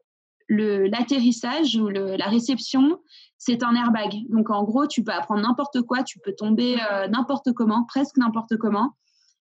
l'atterrissage 0.48 1.76
ou 1.76 1.88
la 1.88 2.26
réception, 2.26 2.98
c'est 3.38 3.62
un 3.62 3.74
airbag. 3.74 4.14
Donc 4.28 4.50
en 4.50 4.64
gros, 4.64 4.86
tu 4.86 5.02
peux 5.02 5.12
apprendre 5.12 5.42
n'importe 5.42 5.82
quoi, 5.82 6.02
tu 6.02 6.18
peux 6.18 6.32
tomber 6.32 6.78
euh, 6.90 7.08
n'importe 7.08 7.52
comment, 7.52 7.84
presque 7.84 8.16
n'importe 8.16 8.56
comment. 8.56 8.94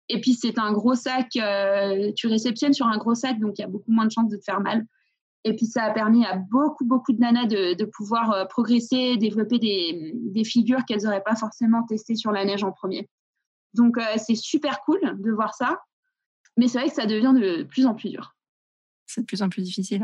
Et 0.08 0.20
puis 0.20 0.34
c'est 0.34 0.58
un 0.58 0.72
gros 0.72 0.94
sac, 0.94 1.36
euh, 1.36 2.12
tu 2.16 2.26
réceptionnes 2.26 2.72
sur 2.72 2.86
un 2.86 2.96
gros 2.96 3.14
sac, 3.14 3.38
donc 3.38 3.58
il 3.58 3.62
y 3.62 3.64
a 3.64 3.68
beaucoup 3.68 3.90
moins 3.90 4.06
de 4.06 4.10
chances 4.10 4.30
de 4.30 4.36
te 4.36 4.44
faire 4.44 4.60
mal. 4.60 4.86
Et 5.44 5.54
puis 5.54 5.66
ça 5.66 5.84
a 5.84 5.90
permis 5.92 6.26
à 6.26 6.36
beaucoup, 6.36 6.84
beaucoup 6.84 7.12
de 7.12 7.20
nanas 7.20 7.46
de, 7.46 7.84
pouvoir 7.84 8.32
euh, 8.32 8.44
progresser, 8.44 9.16
développer 9.16 9.58
des, 9.58 10.12
des 10.14 10.44
figures 10.44 10.84
qu'elles 10.84 11.02
n'auraient 11.04 11.22
pas 11.22 11.36
forcément 11.36 11.84
testées 11.84 12.16
sur 12.16 12.32
la 12.32 12.44
neige 12.44 12.64
en 12.64 12.72
premier. 12.72 13.08
Donc 13.74 13.98
c'est 14.16 14.34
super 14.34 14.80
cool 14.80 14.98
de 15.18 15.30
voir 15.30 15.54
ça, 15.54 15.78
mais 16.56 16.68
c'est 16.68 16.78
vrai 16.78 16.88
que 16.88 16.94
ça 16.94 17.04
devient 17.04 17.34
de 17.38 17.64
plus 17.64 17.86
en 17.86 17.94
plus 17.94 18.08
dur. 18.08 18.34
C'est 19.06 19.20
de 19.20 19.26
plus 19.26 19.42
en 19.42 19.50
plus 19.50 19.62
difficile. 19.62 20.02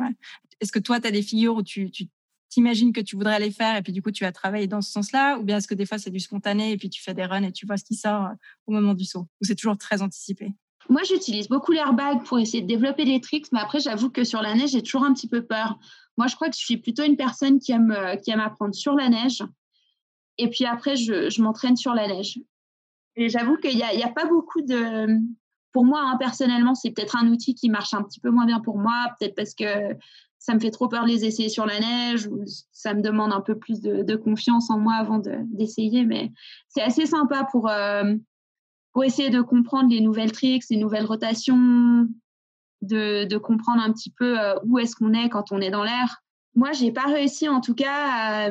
Est-ce 0.61 0.71
que 0.71 0.79
toi, 0.79 1.01
tu 1.01 1.09
as 1.09 1.11
des 1.11 1.23
figures 1.23 1.57
où 1.57 1.63
tu 1.63 1.91
t'imagines 2.55 2.93
que 2.93 3.01
tu 3.01 3.17
voudrais 3.17 3.41
les 3.41 3.51
faire 3.51 3.77
et 3.77 3.83
puis 3.83 3.93
du 3.93 4.01
coup 4.01 4.13
tu 4.13 4.23
vas 4.23 4.31
travailler 4.31 4.69
dans 4.69 4.81
ce 4.81 4.91
sens-là 4.93 5.39
ou 5.39 5.43
bien 5.43 5.57
est-ce 5.57 5.67
que 5.67 5.75
des 5.75 5.87
fois 5.87 5.99
c'est 5.99 6.11
du 6.11 6.21
spontané 6.21 6.71
et 6.71 6.77
puis 6.77 6.89
tu 6.89 7.03
fais 7.03 7.13
des 7.13 7.25
runs 7.25 7.43
et 7.43 7.53
tu 7.53 7.67
vois 7.67 7.77
ce 7.77 7.85
qui 7.85 7.97
sort 7.97 8.27
euh, 8.27 8.35
au 8.67 8.73
moment 8.73 8.95
du 8.95 9.05
saut 9.05 9.27
ou 9.41 9.45
c'est 9.45 9.57
toujours 9.57 9.77
très 9.77 10.03
anticipé? 10.03 10.53
Moi 10.89 11.03
j'utilise 11.03 11.49
beaucoup 11.49 11.73
l'airbag 11.73 12.23
pour 12.25 12.39
essayer 12.39 12.63
de 12.63 12.69
développer 12.69 13.05
des 13.05 13.21
tricks 13.21 13.51
mais 13.51 13.59
après 13.59 13.81
j'avoue 13.81 14.09
que 14.09 14.23
sur 14.23 14.41
la 14.41 14.55
neige 14.55 14.71
j'ai 14.71 14.83
toujours 14.83 15.05
un 15.05 15.13
petit 15.13 15.29
peu 15.29 15.45
peur. 15.45 15.79
Moi 16.17 16.29
je 16.29 16.37
crois 16.37 16.49
que 16.49 16.55
je 16.57 16.65
suis 16.65 16.77
plutôt 16.77 17.03
une 17.03 17.17
personne 17.17 17.59
qui 17.59 17.73
aime, 17.73 17.91
euh, 17.91 18.17
qui 18.17 18.31
aime 18.31 18.41
apprendre 18.41 18.75
sur 18.75 18.95
la 18.95 19.09
neige 19.09 19.43
et 20.39 20.49
puis 20.49 20.65
après 20.65 20.95
je, 20.95 21.29
je 21.29 21.43
m'entraîne 21.43 21.77
sur 21.77 21.93
la 21.93 22.07
neige. 22.07 22.39
Et 23.17 23.29
j'avoue 23.29 23.57
qu'il 23.57 23.77
n'y 23.77 23.83
a, 23.83 24.07
a, 24.07 24.11
pas 24.11 24.27
beaucoup 24.27 24.63
de 24.63 25.07
pour 25.73 25.85
moi, 25.85 26.03
hein, 26.05 26.17
personnellement, 26.19 26.77
c'est 26.77 26.93
peut-être 26.93 27.17
un 27.17 27.27
outil 27.29 27.57
qui 27.57 27.69
marche 27.69 27.95
un 27.95 28.03
petit 28.05 28.21
peu 28.21 28.31
moins 28.31 28.47
bien 28.47 28.61
pour 28.61 28.79
moi, 28.79 29.09
peut-être 29.19 29.35
parce 29.35 29.55
que 29.55 29.97
ça 30.45 30.55
me 30.55 30.61
fait 30.61 30.71
trop 30.71 30.89
peur 30.89 31.05
de 31.05 31.09
les 31.09 31.25
essayer 31.25 31.49
sur 31.49 31.65
la 31.65 31.81
neige 31.81 32.29
ça 32.71 32.93
me 32.93 33.01
demande 33.01 33.33
un 33.33 33.41
peu 33.41 33.57
plus 33.57 33.81
de, 33.81 34.15
confiance 34.15 34.69
en 34.69 34.79
moi 34.79 34.93
avant 34.93 35.19
d'essayer. 35.19 36.05
mais 36.05 36.33
c'est 36.69 36.83
assez 36.83 37.07
sympa 37.07 37.49
pour, 37.51 37.71
euh, 37.71 38.15
pour 38.93 39.05
essayer 39.05 39.31
de 39.31 39.41
comprendre 39.41 39.89
les 39.89 40.03
nouvelles 40.03 40.33
tricks, 40.33 40.65
les 40.69 40.77
nouvelles 40.77 41.07
rotations, 41.07 42.07
de, 42.83 43.25
de 43.25 43.37
comprendre 43.39 43.83
un 43.83 43.91
petit 43.91 44.11
peu 44.11 44.39
euh, 44.39 44.55
où 44.67 44.79
est-ce 44.79 44.95
qu'on 44.95 45.15
est 45.15 45.31
quand 45.31 45.51
on 45.51 45.63
est 45.63 45.71
dans 45.71 45.83
l'air. 45.83 46.23
Moi, 46.55 46.73
j'ai 46.73 46.93
pas 46.93 47.07
réussi 47.07 47.49
en 47.49 47.63
tout 47.63 47.75
cas 47.75 47.89
à, 47.89 48.51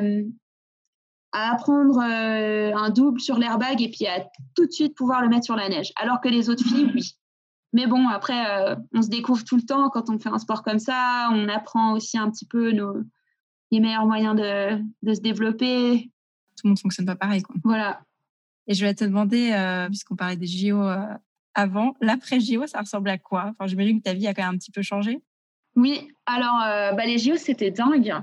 à 1.32 1.52
apprendre 1.52 2.00
euh, 2.02 2.74
un 2.74 2.90
double 2.90 3.20
sur 3.20 3.38
l'airbag 3.38 3.80
et 3.80 3.88
puis 3.88 4.08
à 4.08 4.26
tout 4.56 4.66
de 4.66 4.72
suite 4.72 4.96
pouvoir 4.96 5.22
le 5.22 5.28
mettre 5.28 5.44
sur 5.44 5.56
la 5.56 5.68
neige. 5.68 5.92
Alors 5.94 6.20
que 6.20 6.28
les 6.28 6.50
autres 6.50 6.64
filles, 6.64 6.90
oui. 6.92 7.14
Mais 7.74 7.88
bon, 7.88 8.06
après, 8.08 8.46
euh, 8.48 8.76
on 8.94 9.02
se 9.02 9.08
découvre 9.08 9.42
tout 9.42 9.56
le 9.56 9.62
temps 9.62 9.90
quand 9.90 10.08
on 10.08 10.18
fait 10.18 10.28
un 10.28 10.38
sport 10.38 10.62
comme 10.62 10.78
ça. 10.78 11.28
On 11.32 11.48
apprend 11.48 11.92
aussi 11.94 12.16
un 12.16 12.30
petit 12.30 12.46
peu 12.46 12.70
nos, 12.70 13.02
les 13.72 13.80
meilleurs 13.80 14.06
moyens 14.06 14.36
de, 14.36 14.80
de 15.02 15.12
se 15.12 15.20
développer. 15.20 16.08
Tout 16.56 16.66
le 16.66 16.70
monde 16.70 16.78
fonctionne 16.78 17.04
pas 17.04 17.16
pareil. 17.16 17.42
Quoi. 17.42 17.56
Voilà. 17.64 18.00
Et 18.68 18.74
je 18.74 18.86
vais 18.86 18.94
te 18.94 19.04
demander, 19.04 19.50
euh, 19.52 19.88
puisqu'on 19.88 20.14
parlait 20.14 20.36
des 20.36 20.46
JO 20.46 20.80
euh, 20.82 21.04
avant, 21.54 21.96
l'après-JO, 22.00 22.68
ça 22.68 22.78
ressemble 22.78 23.10
à 23.10 23.18
quoi? 23.18 23.46
Enfin, 23.50 23.66
J'imagine 23.66 23.98
que 23.98 24.04
ta 24.04 24.14
vie 24.14 24.28
a 24.28 24.34
quand 24.34 24.44
même 24.44 24.54
un 24.54 24.58
petit 24.58 24.70
peu 24.70 24.82
changé. 24.82 25.20
Oui, 25.74 26.08
alors 26.26 26.60
bah, 26.96 27.04
les 27.04 27.18
JO, 27.18 27.36
c'était 27.36 27.72
dingue. 27.72 28.14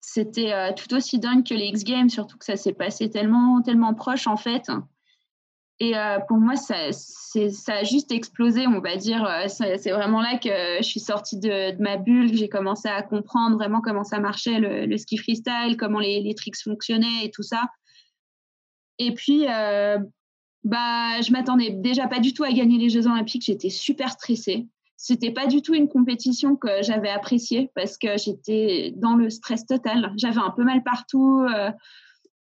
C'était 0.00 0.72
tout 0.76 0.94
aussi 0.94 1.18
dingue 1.18 1.44
que 1.44 1.54
les 1.54 1.66
X 1.66 1.82
Games, 1.82 2.08
surtout 2.08 2.38
que 2.38 2.44
ça 2.44 2.56
s'est 2.56 2.72
passé 2.72 3.10
tellement, 3.10 3.60
tellement 3.62 3.92
proche 3.92 4.28
en 4.28 4.36
fait. 4.36 4.70
Et 5.78 5.96
euh, 5.96 6.18
pour 6.26 6.38
moi, 6.38 6.56
ça, 6.56 6.74
a 6.74 7.84
juste 7.84 8.10
explosé, 8.10 8.66
on 8.66 8.80
va 8.80 8.96
dire. 8.96 9.24
Euh, 9.24 9.46
c'est 9.48 9.90
vraiment 9.90 10.22
là 10.22 10.38
que 10.38 10.78
je 10.78 10.82
suis 10.82 11.00
sortie 11.00 11.38
de, 11.38 11.80
ma 11.80 11.98
bulle, 11.98 12.30
que 12.30 12.36
j'ai 12.36 12.48
commencé 12.48 12.88
à 12.88 13.02
comprendre 13.02 13.56
vraiment 13.56 13.82
comment 13.82 14.04
ça 14.04 14.18
marchait, 14.18 14.58
le, 14.58 14.96
ski 14.96 15.18
freestyle, 15.18 15.76
comment 15.78 15.98
les, 15.98 16.22
les, 16.22 16.34
tricks 16.34 16.62
fonctionnaient 16.62 17.24
et 17.24 17.30
tout 17.30 17.42
ça. 17.42 17.68
Et 18.98 19.12
puis, 19.12 19.46
euh, 19.48 19.98
bah, 20.64 21.20
je 21.20 21.30
m'attendais 21.30 21.70
déjà 21.70 22.08
pas 22.08 22.20
du 22.20 22.32
tout 22.32 22.44
à 22.44 22.52
gagner 22.52 22.78
les 22.78 22.88
Jeux 22.88 23.06
Olympiques. 23.06 23.44
J'étais 23.44 23.68
super 23.68 24.10
stressée. 24.10 24.66
C'était 24.96 25.30
pas 25.30 25.46
du 25.46 25.60
tout 25.60 25.74
une 25.74 25.88
compétition 25.88 26.56
que 26.56 26.82
j'avais 26.82 27.10
appréciée 27.10 27.70
parce 27.74 27.98
que 27.98 28.16
j'étais 28.16 28.94
dans 28.96 29.14
le 29.14 29.28
stress 29.28 29.66
total. 29.66 30.10
J'avais 30.16 30.40
un 30.40 30.50
peu 30.50 30.64
mal 30.64 30.82
partout. 30.82 31.46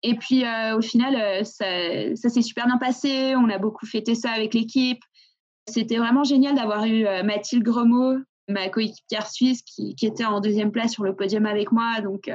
Et 0.02 0.14
puis, 0.14 0.44
euh, 0.44 0.76
au 0.76 0.80
final, 0.80 1.16
euh, 1.16 1.44
ça, 1.44 2.28
s'est 2.28 2.42
super 2.42 2.66
bien 2.66 2.78
passé. 2.78 3.34
On 3.36 3.48
a 3.48 3.58
beaucoup 3.58 3.86
fêté 3.86 4.14
ça 4.14 4.30
avec 4.30 4.54
l'équipe. 4.54 5.00
C'était 5.68 5.96
vraiment 5.96 6.24
génial 6.24 6.54
d'avoir 6.54 6.84
eu 6.84 7.06
euh, 7.06 7.22
Mathilde 7.22 7.64
Gremaud, 7.64 8.18
ma 8.48 8.68
coéquipière 8.68 9.28
suisse, 9.28 9.62
qui, 9.62 9.96
était 10.02 10.24
en 10.24 10.40
deuxième 10.40 10.70
place 10.70 10.92
sur 10.92 11.02
le 11.02 11.16
podium 11.16 11.46
avec 11.46 11.72
moi. 11.72 12.00
Donc, 12.02 12.30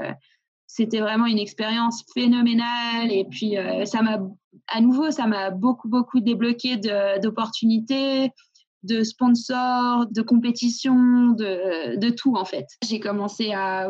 c'était 0.67 0.99
vraiment 0.99 1.25
une 1.25 1.39
expérience 1.39 2.03
phénoménale. 2.13 3.11
Et 3.11 3.23
puis, 3.23 3.55
ça 3.85 4.01
m'a, 4.01 4.19
à 4.67 4.81
nouveau, 4.81 5.11
ça 5.11 5.27
m'a 5.27 5.51
beaucoup, 5.51 5.87
beaucoup 5.87 6.19
débloqué 6.19 6.75
d'opportunités, 7.21 8.31
de 8.83 9.03
sponsors, 9.03 10.07
de 10.07 10.21
compétitions, 10.21 11.29
de, 11.29 11.95
de 11.95 12.09
tout, 12.09 12.35
en 12.35 12.43
fait. 12.43 12.65
J'ai 12.83 12.99
commencé 12.99 13.53
à 13.53 13.89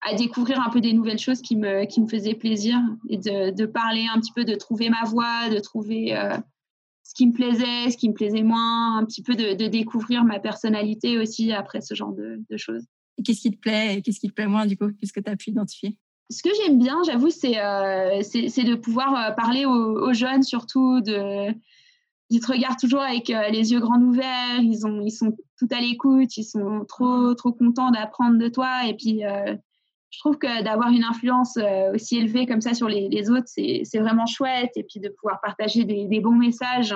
à 0.00 0.14
découvrir 0.14 0.60
un 0.60 0.70
peu 0.70 0.80
des 0.80 0.92
nouvelles 0.92 1.18
choses 1.18 1.42
qui 1.42 1.56
me, 1.56 1.84
qui 1.84 2.00
me 2.00 2.06
faisaient 2.06 2.34
plaisir 2.34 2.78
et 3.08 3.16
de, 3.16 3.50
de 3.50 3.66
parler 3.66 4.06
un 4.12 4.20
petit 4.20 4.32
peu, 4.32 4.44
de 4.44 4.54
trouver 4.54 4.90
ma 4.90 5.04
voix, 5.04 5.48
de 5.50 5.58
trouver 5.58 6.16
euh, 6.16 6.36
ce 7.02 7.14
qui 7.14 7.26
me 7.26 7.32
plaisait, 7.32 7.90
ce 7.90 7.96
qui 7.96 8.08
me 8.08 8.14
plaisait 8.14 8.42
moins, 8.42 8.98
un 8.98 9.04
petit 9.04 9.22
peu 9.22 9.34
de, 9.34 9.54
de 9.54 9.66
découvrir 9.66 10.24
ma 10.24 10.38
personnalité 10.38 11.18
aussi 11.18 11.52
après 11.52 11.80
ce 11.80 11.94
genre 11.94 12.12
de, 12.12 12.40
de 12.48 12.56
choses. 12.56 12.84
Et 13.16 13.22
qu'est-ce 13.22 13.40
qui 13.40 13.50
te 13.50 13.58
plaît 13.58 13.96
et 13.96 14.02
qu'est-ce 14.02 14.20
qui 14.20 14.28
te 14.28 14.34
plaît 14.34 14.46
moins 14.46 14.66
du 14.66 14.76
coup? 14.76 14.90
Qu'est-ce 15.00 15.12
que 15.12 15.20
tu 15.20 15.30
as 15.30 15.36
pu 15.36 15.50
identifier? 15.50 15.96
Ce 16.30 16.42
que 16.42 16.50
j'aime 16.62 16.78
bien, 16.78 16.98
j'avoue, 17.06 17.30
c'est 17.30 17.58
euh, 17.58 18.20
c'est 18.22 18.64
de 18.64 18.74
pouvoir 18.74 19.14
euh, 19.14 19.34
parler 19.34 19.64
aux, 19.64 20.08
aux, 20.08 20.12
jeunes 20.12 20.42
surtout, 20.42 21.00
de, 21.00 21.50
ils 22.28 22.40
te 22.40 22.52
regardent 22.52 22.78
toujours 22.78 23.00
avec 23.00 23.28
les 23.28 23.72
yeux 23.72 23.80
grands 23.80 24.00
ouverts, 24.02 24.60
ils, 24.60 24.86
ont, 24.86 25.00
ils 25.00 25.10
sont 25.10 25.34
tout 25.58 25.68
à 25.70 25.80
l'écoute, 25.80 26.36
ils 26.36 26.44
sont 26.44 26.84
trop, 26.86 27.34
trop 27.34 27.52
contents 27.52 27.90
d'apprendre 27.90 28.36
de 28.38 28.48
toi 28.48 28.86
et 28.86 28.94
puis 28.94 29.22
je 30.10 30.18
trouve 30.20 30.38
que 30.38 30.62
d'avoir 30.62 30.90
une 30.90 31.04
influence 31.04 31.56
euh, 31.58 31.92
aussi 31.94 32.16
élevée 32.18 32.46
comme 32.46 32.60
ça 32.60 32.74
sur 32.74 32.88
les, 32.88 33.30
autres, 33.30 33.46
c'est 33.46 33.98
vraiment 33.98 34.26
chouette. 34.26 34.72
Et 34.76 34.84
puis 34.84 35.00
de 35.00 35.08
pouvoir 35.08 35.40
partager 35.40 35.84
des, 35.84 36.20
bons 36.20 36.36
messages, 36.36 36.94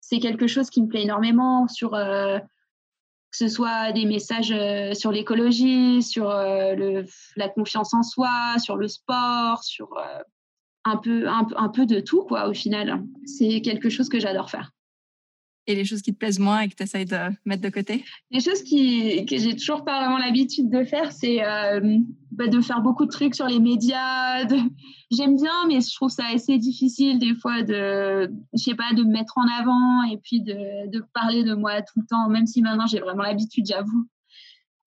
c'est 0.00 0.18
quelque 0.18 0.46
chose 0.46 0.70
qui 0.70 0.82
me 0.82 0.88
plaît 0.88 1.02
énormément 1.02 1.68
sur 1.68 1.94
euh, 1.94 2.38
que 2.38 3.38
ce 3.38 3.48
soit 3.48 3.92
des 3.92 4.04
messages 4.04 4.52
euh, 4.52 4.92
sur 4.92 5.12
l'écologie, 5.12 6.02
sur 6.02 6.28
la 6.28 7.48
confiance 7.48 7.94
en 7.94 8.02
soi, 8.02 8.58
sur 8.58 8.76
le 8.76 8.88
sport, 8.88 9.62
sur 9.62 9.88
un, 10.84 10.96
peu, 10.96 11.28
un, 11.28 11.46
un 11.56 11.68
peu 11.68 11.86
de 11.86 12.00
tout, 12.00 12.24
quoi, 12.24 12.48
au 12.48 12.54
final. 12.54 13.04
C'est 13.24 13.60
quelque 13.62 13.88
chose 13.88 14.08
que 14.08 14.18
j'adore 14.18 14.50
faire 14.50 14.72
et 15.66 15.74
les 15.74 15.84
choses 15.84 16.02
qui 16.02 16.12
te 16.12 16.18
plaisent 16.18 16.38
moins 16.38 16.60
et 16.60 16.68
que 16.68 16.74
tu 16.74 16.82
essayes 16.82 17.04
de 17.04 17.16
mettre 17.44 17.62
de 17.62 17.68
côté? 17.68 18.04
Les 18.30 18.40
choses 18.40 18.62
que 18.62 19.36
j'ai 19.36 19.56
toujours 19.56 19.84
pas 19.84 20.00
vraiment 20.00 20.18
l'habitude 20.18 20.70
de 20.70 20.84
faire, 20.84 21.12
c'est 21.12 21.44
euh, 21.44 21.98
bah, 22.32 22.48
de 22.48 22.60
faire 22.60 22.82
beaucoup 22.82 23.06
de 23.06 23.10
trucs 23.10 23.34
sur 23.34 23.46
les 23.46 23.60
médias. 23.60 24.46
J'aime 25.10 25.36
bien, 25.36 25.66
mais 25.68 25.80
je 25.80 25.94
trouve 25.94 26.10
ça 26.10 26.24
assez 26.34 26.58
difficile 26.58 27.18
des 27.18 27.34
fois 27.34 27.62
de, 27.62 28.30
je 28.54 28.62
sais 28.62 28.74
pas, 28.74 28.92
de 28.94 29.02
me 29.04 29.12
mettre 29.12 29.38
en 29.38 29.46
avant 29.60 30.02
et 30.10 30.18
puis 30.18 30.40
de, 30.40 31.04
parler 31.14 31.44
de 31.44 31.54
moi 31.54 31.82
tout 31.82 32.00
le 32.00 32.06
temps, 32.06 32.28
même 32.28 32.46
si 32.46 32.62
maintenant 32.62 32.86
j'ai 32.86 33.00
vraiment 33.00 33.22
l'habitude, 33.22 33.66
j'avoue. 33.66 34.06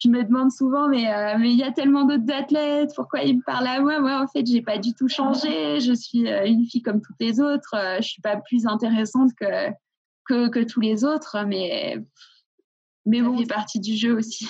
Je 0.03 0.09
me 0.09 0.23
demande 0.23 0.51
souvent, 0.51 0.89
mais 0.89 1.09
euh, 1.09 1.37
mais 1.39 1.51
il 1.51 1.57
y 1.57 1.63
a 1.63 1.71
tellement 1.71 2.03
d'autres 2.03 2.31
athlètes, 2.33 2.91
pourquoi 2.95 3.23
ils 3.23 3.37
me 3.37 3.41
parlent 3.43 3.67
à 3.67 3.79
moi? 3.79 4.01
Moi, 4.01 4.21
en 4.21 4.27
fait, 4.27 4.45
j'ai 4.45 4.61
pas 4.61 4.77
du 4.77 4.93
tout 4.93 5.07
changé. 5.07 5.79
Je 5.79 5.93
suis 5.93 6.27
euh, 6.27 6.45
une 6.45 6.65
fille 6.65 6.81
comme 6.81 7.01
toutes 7.01 7.15
les 7.21 7.39
autres. 7.39 7.73
Je 8.01 8.05
suis 8.05 8.21
pas 8.21 8.35
plus 8.35 8.67
intéressante 8.67 9.31
que 9.39 9.71
que, 10.25 10.49
que 10.49 10.63
tous 10.63 10.81
les 10.81 11.03
autres, 11.03 11.37
mais, 11.45 11.97
mais 13.05 13.21
bon, 13.21 13.37
c'est 13.37 13.47
partie 13.47 13.79
du 13.79 13.95
jeu 13.95 14.17
aussi. 14.17 14.47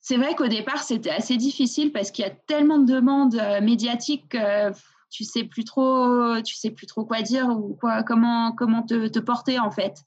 C'est 0.00 0.16
vrai 0.16 0.34
qu'au 0.34 0.48
départ, 0.48 0.82
c'était 0.82 1.10
assez 1.10 1.36
difficile 1.36 1.90
parce 1.90 2.10
qu'il 2.10 2.24
y 2.24 2.28
a 2.28 2.30
tellement 2.30 2.78
de 2.78 2.92
demandes 2.92 3.36
euh, 3.36 3.60
médiatiques 3.62 4.28
que 4.30 4.70
tu 5.10 5.24
sais 5.24 5.44
plus 5.44 5.64
trop, 5.64 6.40
tu 6.42 6.56
sais 6.56 6.70
plus 6.70 6.86
trop 6.86 7.04
quoi 7.04 7.22
dire 7.22 7.48
ou 7.48 7.74
quoi, 7.80 8.02
comment, 8.02 8.52
comment 8.52 8.82
te, 8.82 9.06
te 9.08 9.18
porter 9.18 9.58
en 9.58 9.70
fait. 9.70 10.04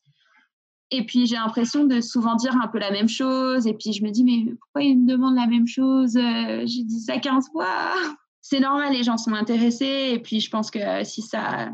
Et 0.91 1.05
puis 1.05 1.25
j'ai 1.25 1.35
l'impression 1.35 1.85
de 1.85 1.99
souvent 1.99 2.35
dire 2.35 2.55
un 2.61 2.67
peu 2.67 2.79
la 2.79 2.91
même 2.91 3.09
chose. 3.09 3.67
Et 3.67 3.73
puis 3.73 3.93
je 3.93 4.03
me 4.03 4.09
dis, 4.09 4.23
mais 4.23 4.53
pourquoi 4.59 4.83
ils 4.83 4.97
me 4.97 5.07
demandent 5.07 5.35
la 5.35 5.47
même 5.47 5.67
chose? 5.67 6.15
Euh, 6.15 6.63
J'ai 6.65 6.83
dit 6.83 6.99
ça 6.99 7.17
15 7.17 7.49
fois. 7.51 7.93
C'est 8.41 8.59
normal, 8.61 8.93
les 8.93 9.03
gens 9.03 9.17
sont 9.17 9.33
intéressés. 9.33 10.11
Et 10.13 10.19
puis 10.19 10.39
je 10.39 10.49
pense 10.49 10.71
que 10.71 11.03
si 11.03 11.21
ça, 11.21 11.69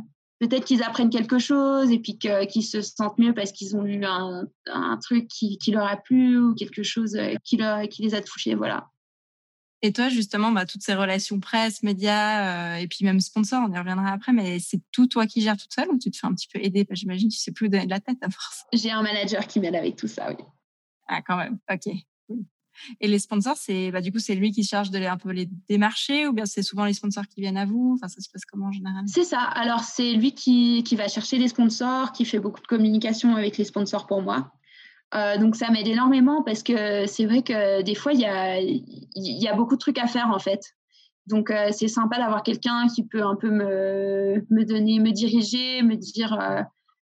peut-être 0.48 0.66
qu'ils 0.66 0.84
apprennent 0.84 1.10
quelque 1.10 1.40
chose 1.40 1.92
et 1.92 2.00
puis 2.00 2.18
qu'ils 2.18 2.64
se 2.64 2.82
sentent 2.82 3.18
mieux 3.18 3.34
parce 3.34 3.52
qu'ils 3.52 3.76
ont 3.76 3.82
lu 3.82 4.04
un, 4.06 4.46
un 4.68 4.98
truc 4.98 5.28
qui, 5.28 5.58
qui, 5.58 5.72
leur 5.72 5.88
a 5.88 5.98
plu 5.98 6.40
ou 6.40 6.56
quelque 6.56 6.84
chose 6.84 7.16
euh, 7.16 7.36
qui, 7.44 7.58
leur, 7.58 7.88
qui 7.88 8.04
les 8.04 8.16
a 8.16 8.22
touchés. 8.22 8.56
Voilà. 8.56 8.90
Et 9.82 9.92
toi, 9.92 10.08
justement, 10.08 10.52
bah, 10.52 10.66
toutes 10.66 10.82
ces 10.82 10.94
relations 10.94 11.40
presse, 11.42 11.84
médias 11.84 12.76
euh, 12.76 12.78
et 12.78 12.88
puis 12.88 13.04
même 13.04 13.20
sponsors, 13.20 13.62
on 13.68 13.74
y 13.74 13.78
reviendra 13.78 14.12
après, 14.12 14.32
mais 14.32 14.60
c'est 14.60 14.80
tout 14.92 15.08
toi 15.08 15.28
qui 15.28 15.42
gères 15.42 15.58
toute 15.58 15.74
seule 15.74 15.90
ou 15.90 16.00
tu 16.00 16.10
te 16.10 16.18
fais 16.18 16.26
un 16.26 16.34
petit 16.34 16.48
peu 16.48 16.60
aider? 16.62 16.88
J'imagine 16.92 17.28
que 17.28 17.34
tu 17.34 17.40
sais 17.40 17.52
plus 17.52 17.68
donner 17.68 17.86
de 17.86 17.90
la 17.90 18.00
tête 18.00 18.18
à 18.22 18.30
force. 18.30 18.64
J'ai 18.72 18.92
un 18.92 19.02
manager 19.02 19.46
qui 19.46 19.60
m'aide 19.60 19.76
avec 19.76 19.98
tout 19.98 20.08
ça, 20.08 20.30
oui. 20.30 20.44
Ah, 21.08 21.22
quand 21.22 21.36
même, 21.36 21.60
ok. 21.70 21.94
Et 23.00 23.08
les 23.08 23.20
sponsors, 23.20 23.58
c'est 23.58 23.92
bah, 23.92 24.02
du 24.02 24.12
coup 24.12 24.20
c'est 24.20 24.36
lui 24.36 24.52
qui 24.52 24.64
charge 24.64 24.92
de 24.92 24.98
les, 24.98 25.08
un 25.08 25.18
peu 25.18 25.32
les 25.32 25.48
démarcher 25.70 26.28
ou 26.28 26.34
bien 26.34 26.46
c'est 26.46 26.64
souvent 26.64 26.86
les 26.86 26.94
sponsors 26.94 27.28
qui 27.28 27.42
viennent 27.42 27.58
à 27.58 27.66
vous? 27.66 27.94
Enfin, 27.96 28.08
ça 28.08 28.22
se 28.22 28.30
passe 28.30 28.46
comment 28.46 28.68
en 28.68 28.72
général? 28.72 29.04
C'est 29.08 29.24
ça. 29.24 29.42
Alors 29.42 29.82
c'est 29.82 30.14
lui 30.14 30.34
qui, 30.34 30.84
qui, 30.84 30.96
va 30.96 31.08
chercher 31.08 31.38
les 31.38 31.48
sponsors, 31.48 32.12
qui 32.12 32.26
fait 32.26 32.40
beaucoup 32.40 32.62
de 32.62 32.68
communication 32.68 33.36
avec 33.36 33.58
les 33.58 33.66
sponsors 33.66 34.08
pour 34.08 34.22
moi. 34.22 34.52
Euh, 35.16 35.38
donc 35.38 35.56
ça 35.56 35.70
m'aide 35.70 35.88
énormément 35.88 36.42
parce 36.42 36.64
que 36.64 37.06
c'est 37.06 37.26
vrai 37.26 37.44
que 37.44 37.84
des 37.84 37.94
fois 37.94 38.14
il 38.14 38.20
y 38.20 38.26
a, 38.26 38.60
y 38.60 39.48
a 39.48 39.54
beaucoup 39.54 39.76
de 39.76 39.80
trucs 39.80 40.00
à 40.00 40.08
faire 40.08 40.30
en 40.30 40.40
fait. 40.40 40.74
Donc 41.28 41.52
euh, 41.52 41.70
c'est 41.72 41.88
sympa 41.88 42.18
d'avoir 42.18 42.44
quelqu'un 42.44 42.88
qui 42.88 43.06
peut 43.06 43.24
un 43.24 43.36
peu 43.36 43.50
me, 43.50 44.46
me 44.50 44.66
donner, 44.66 45.00
me 45.00 45.12
diriger, 45.12 45.82
me 45.82 45.96
dire 45.96 46.34
euh, 46.40 46.62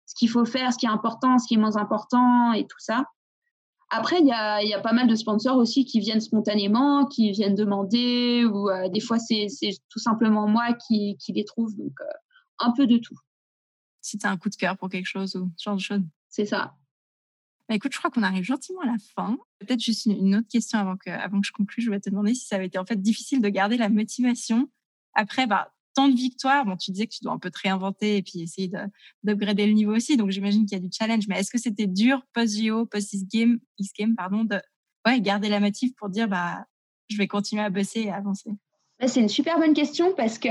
ce 0.05 0.15
qu'il 0.15 0.29
faut 0.29 0.45
faire, 0.45 0.73
ce 0.73 0.77
qui 0.77 0.85
est 0.85 0.89
important, 0.89 1.37
ce 1.37 1.47
qui 1.47 1.55
est 1.55 1.57
moins 1.57 1.77
important 1.77 2.53
et 2.53 2.63
tout 2.63 2.79
ça. 2.79 3.03
Après, 3.89 4.19
il 4.19 4.27
y 4.27 4.31
a, 4.31 4.61
y 4.63 4.73
a, 4.73 4.81
pas 4.81 4.91
mal 4.91 5.07
de 5.07 5.15
sponsors 5.15 5.57
aussi 5.57 5.85
qui 5.85 5.99
viennent 5.99 6.19
spontanément, 6.19 7.05
qui 7.05 7.31
viennent 7.31 7.55
demander, 7.55 8.43
ou 8.43 8.69
euh, 8.69 8.89
des 8.89 8.99
fois, 8.99 9.17
c'est 9.17 9.47
tout 9.89 9.99
simplement 9.99 10.47
moi 10.47 10.73
qui, 10.73 11.17
qui 11.17 11.31
les 11.31 11.45
trouve. 11.45 11.75
Donc, 11.77 11.93
euh, 12.01 12.13
un 12.59 12.71
peu 12.71 12.85
de 12.85 12.97
tout. 12.97 13.17
Si 14.01 14.17
tu 14.17 14.27
as 14.27 14.31
un 14.31 14.37
coup 14.37 14.49
de 14.49 14.55
cœur 14.55 14.77
pour 14.77 14.89
quelque 14.89 15.07
chose 15.07 15.35
ou 15.35 15.51
ce 15.55 15.63
genre 15.63 15.75
de 15.75 15.81
choses. 15.81 16.03
C'est 16.29 16.45
ça. 16.45 16.75
Bah, 17.69 17.75
écoute, 17.75 17.93
je 17.93 17.97
crois 17.97 18.09
qu'on 18.09 18.23
arrive 18.23 18.43
gentiment 18.43 18.81
à 18.81 18.87
la 18.87 18.97
fin. 19.15 19.37
Peut-être 19.59 19.81
juste 19.81 20.05
une, 20.05 20.35
autre 20.35 20.47
question 20.47 20.79
avant 20.79 20.97
que, 20.97 21.09
avant 21.09 21.39
que 21.39 21.47
je 21.47 21.51
conclue. 21.51 21.81
Je 21.81 21.89
vais 21.89 21.99
te 21.99 22.09
demander 22.09 22.33
si 22.33 22.45
ça 22.45 22.55
avait 22.55 22.67
été 22.67 22.77
en 22.77 22.85
fait 22.85 23.01
difficile 23.01 23.41
de 23.41 23.49
garder 23.49 23.77
la 23.77 23.89
motivation 23.89 24.69
après 25.13 25.47
bah, 25.47 25.73
tant 25.97 26.09
de 26.09 26.15
victoires, 26.15 26.63
bon, 26.63 26.77
tu 26.77 26.91
disais 26.91 27.07
que 27.07 27.13
tu 27.13 27.23
dois 27.23 27.33
un 27.33 27.39
peu 27.39 27.49
te 27.49 27.57
réinventer 27.57 28.17
et 28.17 28.21
puis 28.21 28.41
essayer 28.41 28.71
d'upgrader 29.23 29.65
le 29.65 29.73
niveau 29.73 29.95
aussi. 29.95 30.15
Donc, 30.15 30.29
j'imagine 30.29 30.67
qu'il 30.67 30.77
y 30.77 30.79
a 30.79 30.83
du 30.83 30.91
challenge. 30.95 31.27
Mais 31.27 31.39
est-ce 31.39 31.49
que 31.49 31.57
c'était 31.57 31.87
dur 31.87 32.21
post-JO, 32.33 32.85
post-X-Game, 32.85 33.57
X-Game, 33.79 34.15
pardon, 34.15 34.43
de 34.43 34.59
ouais, 35.07 35.19
garder 35.21 35.49
la 35.49 35.59
motive 35.59 35.93
pour 35.97 36.09
dire, 36.09 36.27
bah, 36.27 36.65
je 37.09 37.17
vais 37.17 37.25
continuer 37.25 37.63
à 37.63 37.71
bosser 37.71 38.01
et 38.01 38.11
avancer? 38.11 38.51
C'est 39.07 39.21
une 39.21 39.29
super 39.29 39.57
bonne 39.57 39.73
question 39.73 40.13
parce 40.15 40.37
que 40.37 40.49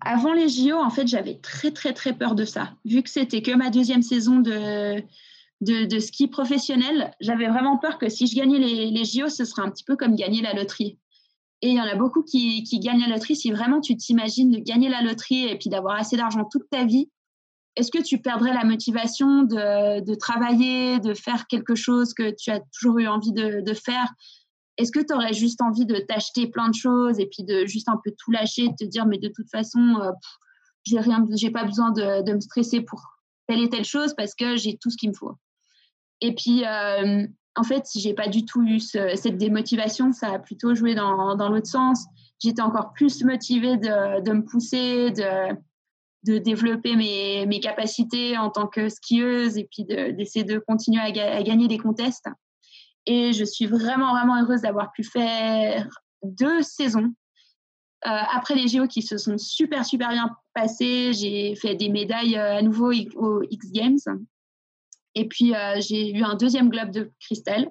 avant 0.00 0.32
les 0.32 0.48
JO, 0.48 0.76
en 0.76 0.90
fait, 0.90 1.06
j'avais 1.06 1.36
très, 1.36 1.70
très, 1.70 1.92
très 1.92 2.12
peur 2.12 2.34
de 2.34 2.44
ça. 2.44 2.74
Vu 2.84 3.04
que 3.04 3.10
c'était 3.10 3.40
que 3.40 3.52
ma 3.52 3.70
deuxième 3.70 4.02
saison 4.02 4.40
de, 4.40 5.00
de, 5.60 5.98
ski 6.00 6.26
professionnel, 6.26 7.14
j'avais 7.20 7.46
vraiment 7.46 7.78
peur 7.78 7.98
que 7.98 8.08
si 8.08 8.26
je 8.26 8.34
gagnais 8.34 8.58
les, 8.58 8.90
les, 8.90 9.04
JO, 9.04 9.28
ce 9.28 9.44
serait 9.44 9.62
un 9.62 9.70
petit 9.70 9.84
peu 9.84 9.94
comme 9.94 10.16
gagner 10.16 10.42
la 10.42 10.54
loterie. 10.54 10.98
Et 11.62 11.68
il 11.68 11.74
y 11.74 11.80
en 11.80 11.84
a 11.84 11.94
beaucoup 11.94 12.24
qui, 12.24 12.64
gagnent 12.80 13.00
la 13.00 13.14
loterie. 13.14 13.36
Si 13.36 13.52
vraiment 13.52 13.80
tu 13.80 13.96
t'imagines 13.96 14.50
de 14.50 14.58
gagner 14.58 14.88
la 14.88 15.00
loterie 15.00 15.46
et 15.46 15.56
puis 15.56 15.70
d'avoir 15.70 15.94
assez 15.94 16.16
d'argent 16.16 16.44
toute 16.44 16.68
ta 16.70 16.84
vie, 16.84 17.08
est-ce 17.76 17.90
que 17.90 18.02
tu 18.02 18.18
perdrais 18.18 18.52
la 18.52 18.64
motivation 18.64 19.44
de, 19.44 20.14
travailler, 20.16 20.98
de 20.98 21.14
faire 21.14 21.46
quelque 21.46 21.76
chose 21.76 22.14
que 22.14 22.34
tu 22.36 22.50
as 22.50 22.60
toujours 22.76 22.98
eu 22.98 23.06
envie 23.06 23.32
de, 23.32 23.74
faire? 23.74 24.12
Est-ce 24.76 24.90
que 24.90 25.00
tu 25.00 25.14
aurais 25.14 25.32
juste 25.32 25.62
envie 25.62 25.86
de 25.86 25.96
t'acheter 25.96 26.48
plein 26.48 26.68
de 26.68 26.74
choses 26.74 27.20
et 27.20 27.26
puis 27.26 27.44
de 27.44 27.64
juste 27.64 27.88
un 27.88 27.98
peu 28.02 28.12
tout 28.18 28.32
lâcher, 28.32 28.68
de 28.68 28.74
te 28.74 28.84
dire 28.84 29.06
mais 29.06 29.18
de 29.18 29.28
toute 29.28 29.48
façon, 29.48 29.96
euh, 30.02 30.10
j'ai 30.84 30.98
rien, 30.98 31.24
j'ai 31.36 31.50
pas 31.50 31.64
besoin 31.64 31.92
de, 31.92 32.22
de, 32.22 32.32
me 32.32 32.40
stresser 32.40 32.80
pour 32.80 33.00
telle 33.46 33.62
et 33.62 33.68
telle 33.68 33.84
chose 33.84 34.14
parce 34.16 34.34
que 34.34 34.56
j'ai 34.56 34.78
tout 34.78 34.90
ce 34.90 34.96
qu'il 34.96 35.10
me 35.10 35.14
faut? 35.14 35.36
Et 36.20 36.34
puis, 36.34 36.64
euh, 36.64 37.26
en 37.54 37.64
fait, 37.64 37.86
si 37.86 38.00
j'ai 38.00 38.14
pas 38.14 38.28
du 38.28 38.44
tout 38.44 38.62
eu 38.62 38.80
cette 38.80 39.36
démotivation, 39.36 40.12
ça 40.12 40.32
a 40.32 40.38
plutôt 40.38 40.74
joué 40.74 40.94
dans, 40.94 41.48
l'autre 41.48 41.66
sens. 41.66 42.04
J'étais 42.38 42.62
encore 42.62 42.92
plus 42.92 43.24
motivée 43.24 43.76
de, 43.76 44.32
me 44.32 44.42
pousser, 44.42 45.10
de, 45.10 46.38
développer 46.38 46.96
mes, 46.96 47.60
capacités 47.60 48.38
en 48.38 48.50
tant 48.50 48.66
que 48.66 48.88
skieuse 48.88 49.58
et 49.58 49.68
puis 49.70 49.84
d'essayer 49.84 50.44
de, 50.44 50.58
continuer 50.58 51.00
à, 51.00 51.36
à, 51.36 51.42
gagner 51.42 51.68
des 51.68 51.78
contests. 51.78 52.28
Et 53.04 53.32
je 53.32 53.44
suis 53.44 53.66
vraiment, 53.66 54.12
vraiment 54.12 54.40
heureuse 54.40 54.62
d'avoir 54.62 54.92
pu 54.92 55.04
faire 55.04 55.88
deux 56.22 56.62
saisons. 56.62 57.12
Euh, 58.04 58.10
après 58.32 58.54
les 58.54 58.66
JO 58.66 58.86
qui 58.88 59.02
se 59.02 59.16
sont 59.16 59.38
super, 59.38 59.84
super 59.84 60.10
bien 60.10 60.28
passées, 60.54 61.12
j'ai 61.12 61.54
fait 61.54 61.76
des 61.76 61.88
médailles 61.88 62.36
euh, 62.36 62.56
à 62.56 62.62
nouveau 62.62 62.92
aux 63.14 63.42
X 63.48 63.70
Games. 63.70 63.98
Et 65.14 65.28
puis, 65.28 65.54
euh, 65.54 65.80
j'ai 65.80 66.10
eu 66.16 66.22
un 66.22 66.34
deuxième 66.34 66.68
globe 66.68 66.90
de 66.90 67.12
cristal. 67.20 67.70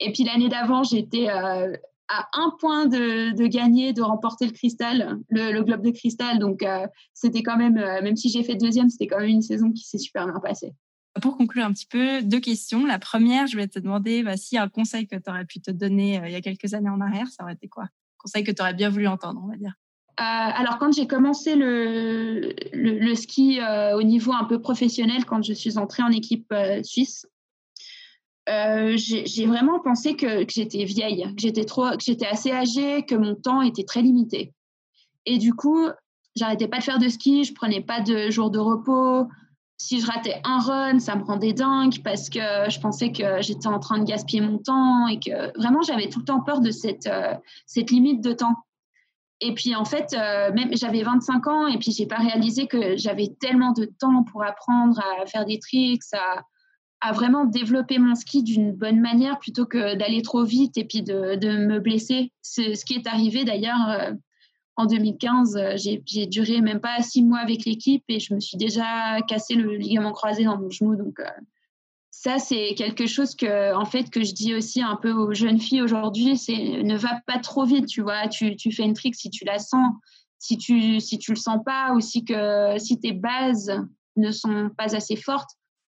Et 0.00 0.12
puis, 0.12 0.24
l'année 0.24 0.48
d'avant, 0.48 0.82
j'étais 0.82 1.28
euh, 1.30 1.76
à 2.08 2.28
un 2.34 2.50
point 2.58 2.86
de, 2.86 3.46
gagner, 3.46 3.92
de 3.92 4.02
remporter 4.02 4.46
le 4.46 4.52
cristal, 4.52 5.18
le, 5.30 5.62
globe 5.62 5.82
de 5.82 5.90
cristal. 5.90 6.38
Donc, 6.38 6.62
euh, 6.62 6.86
c'était 7.14 7.42
quand 7.42 7.56
même, 7.56 7.74
même 7.74 8.16
si 8.16 8.28
j'ai 8.28 8.42
fait 8.42 8.56
deuxième, 8.56 8.90
c'était 8.90 9.06
quand 9.06 9.20
même 9.20 9.28
une 9.28 9.42
saison 9.42 9.70
qui 9.70 9.84
s'est 9.84 9.98
super 9.98 10.26
bien 10.26 10.40
passée. 10.40 10.72
Pour 11.20 11.36
conclure 11.36 11.66
un 11.66 11.72
petit 11.72 11.86
peu, 11.86 12.22
deux 12.22 12.40
questions. 12.40 12.86
La 12.86 12.98
première, 12.98 13.46
je 13.46 13.56
vais 13.56 13.68
te 13.68 13.78
demander 13.78 14.22
bah, 14.22 14.32
a 14.32 14.62
un 14.62 14.68
conseil 14.68 15.06
que 15.06 15.16
tu 15.16 15.30
aurais 15.30 15.44
pu 15.44 15.60
te 15.60 15.70
donner 15.70 16.20
il 16.24 16.32
y 16.32 16.34
a 16.34 16.40
quelques 16.40 16.72
années 16.72 16.88
en 16.88 17.02
arrière, 17.02 17.28
ça 17.28 17.44
aurait 17.44 17.52
été 17.52 17.68
quoi? 17.68 17.86
Conseil 18.16 18.44
que 18.44 18.50
tu 18.50 18.62
aurais 18.62 18.72
bien 18.72 18.88
voulu 18.88 19.06
entendre, 19.06 19.42
on 19.44 19.48
va 19.48 19.56
dire. 19.56 19.74
Euh, 20.22 20.24
alors, 20.24 20.78
quand 20.78 20.92
j'ai 20.92 21.08
commencé 21.08 21.56
le, 21.56 23.14
ski 23.16 23.58
euh, 23.60 23.96
au 23.96 24.04
niveau 24.04 24.32
un 24.32 24.44
peu 24.44 24.60
professionnel, 24.60 25.24
quand 25.24 25.42
je 25.42 25.52
suis 25.52 25.78
entrée 25.78 26.04
en 26.04 26.12
équipe 26.12 26.46
euh, 26.52 26.80
suisse, 26.84 27.26
j'ai 28.46 29.46
vraiment 29.46 29.80
pensé 29.80 30.14
que, 30.14 30.44
j'étais 30.48 30.84
vieille, 30.84 31.26
que 31.34 31.98
j'étais 31.98 32.26
assez 32.26 32.52
âgée, 32.52 33.04
que 33.04 33.16
mon 33.16 33.34
temps 33.34 33.62
était 33.62 33.82
très 33.82 34.02
limité. 34.02 34.52
Et 35.26 35.38
du 35.38 35.54
coup, 35.54 35.88
j'arrêtais 36.36 36.68
pas 36.68 36.78
de 36.78 36.84
faire 36.84 36.98
de 37.00 37.08
ski, 37.08 37.42
je 37.42 37.52
prenais 37.52 37.80
pas 37.80 38.00
de 38.00 38.30
jours 38.30 38.50
de 38.50 38.60
repos. 38.60 39.26
Si 39.76 40.00
je 40.00 40.06
ratais 40.06 40.40
un 40.44 40.60
run, 40.60 40.98
ça 41.00 41.16
me 41.16 41.24
rendait 41.24 41.52
dingue 41.52 42.00
parce 42.04 42.30
que 42.30 42.70
je 42.70 42.78
pensais 42.78 43.10
que 43.10 43.42
j'étais 43.42 43.66
en 43.66 43.80
train 43.80 43.98
de 43.98 44.04
gaspiller 44.04 44.40
mon 44.40 44.58
temps 44.58 45.08
et 45.08 45.18
que 45.18 45.58
vraiment 45.58 45.82
j'avais 45.82 46.08
tout 46.08 46.20
le 46.20 46.24
temps 46.24 46.42
peur 46.42 46.60
de 46.60 46.70
cette 46.70 47.90
limite 47.90 48.20
de 48.20 48.32
temps. 48.32 48.54
Et 49.44 49.54
puis 49.54 49.74
en 49.74 49.84
fait, 49.84 50.14
euh, 50.14 50.52
même 50.52 50.70
j'avais 50.76 51.02
25 51.02 51.46
ans 51.48 51.66
et 51.66 51.76
puis 51.76 51.90
j'ai 51.90 52.06
pas 52.06 52.18
réalisé 52.18 52.68
que 52.68 52.96
j'avais 52.96 53.34
tellement 53.40 53.72
de 53.72 53.86
temps 53.86 54.22
pour 54.22 54.44
apprendre 54.44 55.00
à 55.20 55.26
faire 55.26 55.44
des 55.44 55.58
tricks, 55.58 56.02
à, 57.00 57.12
vraiment 57.12 57.44
développer 57.44 57.98
mon 57.98 58.14
ski 58.14 58.44
d'une 58.44 58.70
bonne 58.70 59.00
manière 59.00 59.40
plutôt 59.40 59.66
que 59.66 59.96
d'aller 59.96 60.22
trop 60.22 60.44
vite 60.44 60.78
et 60.78 60.84
puis 60.84 61.02
de, 61.02 61.66
me 61.66 61.80
blesser. 61.80 62.30
C'est 62.40 62.76
ce 62.76 62.84
qui 62.84 62.94
est 62.94 63.08
arrivé 63.08 63.42
d'ailleurs 63.42 63.88
euh, 63.88 64.12
en 64.76 64.86
2015. 64.86 65.58
J'ai 65.74 66.26
duré 66.26 66.60
même 66.60 66.78
pas 66.78 67.02
six 67.02 67.24
mois 67.24 67.40
avec 67.40 67.64
l'équipe 67.64 68.04
et 68.06 68.20
je 68.20 68.34
me 68.34 68.38
suis 68.38 68.56
déjà 68.56 69.20
cassé 69.26 69.54
le 69.54 69.74
ligament 69.74 70.12
croisé 70.12 70.44
dans 70.44 70.56
mon 70.56 70.70
genou. 70.70 70.94
Donc 70.94 71.18
euh, 71.18 71.24
ça, 72.22 72.38
c'est 72.38 72.74
quelque 72.76 73.06
chose 73.06 73.34
que, 73.34 73.74
en 73.74 73.84
fait, 73.84 74.08
que 74.08 74.22
je 74.22 74.32
dis 74.32 74.54
aussi 74.54 74.80
un 74.80 74.94
peu 74.94 75.10
aux 75.10 75.34
jeunes 75.34 75.58
filles 75.58 75.82
aujourd'hui, 75.82 76.36
c'est 76.36 76.54
ne 76.84 76.96
va 76.96 77.20
pas 77.26 77.40
trop 77.40 77.64
vite, 77.64 77.86
tu 77.86 78.00
vois. 78.00 78.28
Tu, 78.28 78.54
tu, 78.54 78.70
fais 78.70 78.84
une 78.84 78.92
trick 78.92 79.16
si 79.16 79.28
tu 79.28 79.44
la 79.44 79.58
sens, 79.58 79.92
si 80.38 80.56
tu 80.56 81.00
si 81.00 81.18
tu 81.18 81.32
le 81.32 81.36
sens 81.36 81.58
pas, 81.66 81.92
ou 81.94 82.00
si 82.00 82.24
que 82.24 82.78
si 82.78 83.00
tes 83.00 83.10
bases 83.10 83.72
ne 84.14 84.30
sont 84.30 84.70
pas 84.78 84.94
assez 84.94 85.16
fortes, 85.16 85.50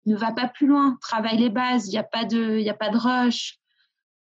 ne 0.07 0.17
va 0.17 0.33
pas 0.33 0.49
plus 0.49 0.67
loin. 0.67 0.97
Travaille 1.03 1.37
les 1.37 1.51
bases. 1.51 1.89
Il 1.89 1.91
n'y 1.91 1.99
a 1.99 2.05
pas 2.05 2.25
de 2.25 2.59
il 2.59 2.71
a 2.71 2.75
pas 2.75 2.89
de 2.89 2.97
rush. 2.97 3.59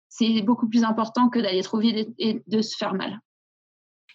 C'est 0.09 0.43
beaucoup 0.43 0.69
plus 0.69 0.83
important 0.83 1.27
que 1.29 1.39
d'aller 1.39 1.63
trop 1.63 1.79
vite 1.79 2.13
et 2.19 2.43
de 2.45 2.61
se 2.61 2.77
faire 2.77 2.93
mal. 2.93 3.19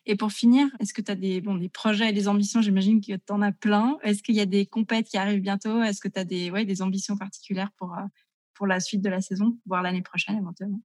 Et 0.07 0.17
pour 0.17 0.33
finir, 0.33 0.69
est-ce 0.81 0.93
que 0.93 1.01
tu 1.01 1.11
as 1.11 1.15
des, 1.15 1.41
bon, 1.41 1.55
des 1.55 1.69
projets 1.69 2.11
et 2.11 2.13
des 2.13 2.29
ambitions? 2.29 2.61
J'imagine 2.61 3.01
que 3.01 3.13
tu 3.13 3.33
en 3.33 3.41
as 3.41 3.53
plein. 3.53 3.97
Est-ce 4.03 4.23
qu'il 4.23 4.35
y 4.35 4.41
a 4.41 4.47
des 4.47 4.67
compètes 4.67 5.09
qui 5.09 5.17
arrivent 5.17 5.41
bientôt? 5.41 5.83
Est-ce 5.83 6.01
que 6.01 6.09
tu 6.09 6.19
as 6.19 6.25
des, 6.25 6.51
ouais, 6.51 6.65
des 6.65 6.83
ambitions 6.83 7.17
particulières 7.17 7.71
pour, 7.79 7.95
euh, 7.95 8.03
pour 8.55 8.67
la 8.67 8.81
suite 8.81 9.03
de 9.03 9.09
la 9.09 9.21
saison, 9.21 9.59
voire 9.67 9.83
l'année 9.83 10.03
prochaine 10.03 10.37
éventuellement? 10.37 10.81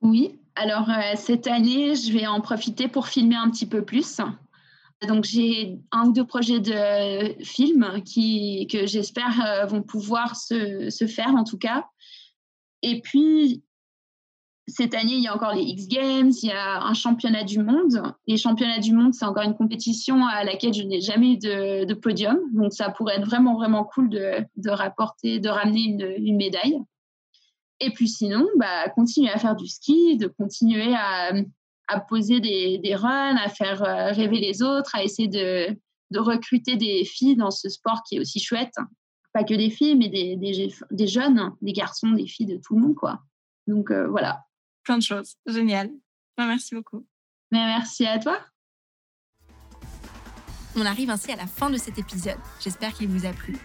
Oui, 0.00 0.40
alors 0.56 0.90
euh, 0.90 1.14
cette 1.16 1.46
année, 1.46 1.94
je 1.94 2.12
vais 2.12 2.26
en 2.26 2.40
profiter 2.40 2.88
pour 2.88 3.08
filmer 3.08 3.36
un 3.36 3.50
petit 3.50 3.66
peu 3.66 3.84
plus. 3.84 4.20
Donc 5.06 5.24
j'ai 5.24 5.78
un 5.90 6.08
ou 6.08 6.12
deux 6.12 6.26
projets 6.26 6.60
de 6.60 7.42
films 7.44 8.02
qui, 8.04 8.66
que 8.70 8.86
j'espère 8.86 9.44
euh, 9.44 9.66
vont 9.66 9.82
pouvoir 9.82 10.36
se, 10.36 10.90
se, 10.90 11.06
faire 11.06 11.34
en 11.34 11.44
tout 11.44 11.58
cas. 11.58 11.86
Et 12.82 13.00
puis 13.00 13.62
cette 14.68 14.94
année, 14.94 15.14
il 15.14 15.22
y 15.22 15.26
a 15.26 15.34
encore 15.34 15.54
les 15.54 15.62
X 15.62 15.88
Games, 15.88 16.30
il 16.42 16.48
y 16.48 16.52
a 16.52 16.82
un 16.82 16.94
championnat 16.94 17.42
du 17.42 17.58
monde. 17.58 18.00
Les 18.28 18.36
championnats 18.36 18.78
du 18.78 18.92
monde, 18.92 19.12
c'est 19.12 19.24
encore 19.24 19.42
une 19.42 19.56
compétition 19.56 20.24
à 20.26 20.44
laquelle 20.44 20.72
je 20.72 20.82
n'ai 20.82 21.00
jamais 21.00 21.32
eu 21.32 21.38
de, 21.38 21.94
podium. 21.94 22.38
Donc, 22.52 22.72
ça 22.72 22.90
pourrait 22.90 23.16
être 23.16 23.26
vraiment, 23.26 23.56
vraiment 23.56 23.84
cool 23.84 24.08
de, 24.08 24.70
rapporter, 24.70 25.40
de 25.40 25.48
ramener 25.48 26.14
une, 26.16 26.36
médaille. 26.36 26.78
Et 27.80 27.90
puis 27.90 28.08
sinon, 28.08 28.46
bah, 28.56 28.88
continuer 28.90 29.30
à 29.30 29.38
faire 29.38 29.56
du 29.56 29.66
ski, 29.66 30.16
de 30.16 30.28
continuer 30.28 30.94
à, 30.94 31.32
poser 32.08 32.40
des, 32.40 32.94
runs, 32.94 33.36
à 33.36 33.48
faire 33.48 33.82
euh, 33.82 34.12
rêver 34.12 34.38
les 34.38 34.62
autres, 34.62 34.94
à 34.94 35.02
essayer 35.02 35.28
de, 35.28 35.76
recruter 36.16 36.76
des 36.76 37.04
filles 37.04 37.36
dans 37.36 37.50
ce 37.50 37.68
sport 37.68 38.02
qui 38.08 38.16
est 38.16 38.20
aussi 38.20 38.38
chouette. 38.38 38.74
Pas 39.32 39.44
que 39.44 39.54
des 39.54 39.70
filles, 39.70 39.96
mais 39.96 40.08
des, 40.08 40.36
des, 40.36 41.06
jeunes, 41.06 41.52
des 41.62 41.72
garçons, 41.72 42.10
des 42.10 42.26
filles, 42.26 42.46
de 42.46 42.60
tout 42.62 42.76
le 42.76 42.82
monde, 42.82 42.94
quoi. 42.94 43.20
Donc 43.66 43.90
euh, 43.90 44.06
voilà 44.08 44.44
plein 44.82 44.98
de 44.98 45.02
choses. 45.02 45.36
Génial. 45.46 45.90
Ben, 46.36 46.46
merci 46.46 46.74
beaucoup. 46.74 47.06
Mais 47.50 47.64
merci 47.66 48.06
à 48.06 48.18
toi. 48.18 48.38
On 50.74 50.86
arrive 50.86 51.10
ainsi 51.10 51.30
à 51.30 51.36
la 51.36 51.46
fin 51.46 51.68
de 51.68 51.76
cet 51.76 51.98
épisode. 51.98 52.38
J'espère 52.60 52.94
qu'il 52.94 53.08
vous 53.08 53.26
a 53.26 53.32
plu. 53.32 53.56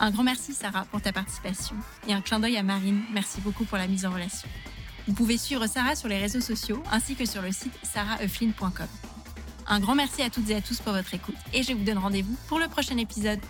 Un 0.00 0.10
grand 0.10 0.24
merci 0.24 0.54
Sarah 0.54 0.84
pour 0.86 1.00
ta 1.00 1.12
participation 1.12 1.76
et 2.06 2.12
un 2.12 2.20
clin 2.20 2.40
d'œil 2.40 2.56
à 2.56 2.62
Marine. 2.62 3.02
Merci 3.12 3.40
beaucoup 3.40 3.64
pour 3.64 3.78
la 3.78 3.86
mise 3.86 4.06
en 4.06 4.10
relation. 4.10 4.48
Vous 5.06 5.14
pouvez 5.14 5.38
suivre 5.38 5.66
Sarah 5.66 5.96
sur 5.96 6.08
les 6.08 6.18
réseaux 6.18 6.40
sociaux 6.40 6.82
ainsi 6.90 7.14
que 7.14 7.24
sur 7.24 7.42
le 7.42 7.52
site 7.52 7.72
saraheuflin.com. 7.82 8.86
Un 9.66 9.80
grand 9.80 9.94
merci 9.94 10.22
à 10.22 10.30
toutes 10.30 10.50
et 10.50 10.56
à 10.56 10.60
tous 10.60 10.80
pour 10.80 10.92
votre 10.92 11.14
écoute 11.14 11.36
et 11.52 11.62
je 11.62 11.72
vous 11.72 11.84
donne 11.84 11.98
rendez-vous 11.98 12.36
pour 12.48 12.58
le 12.58 12.68
prochain 12.68 12.96
épisode. 12.96 13.40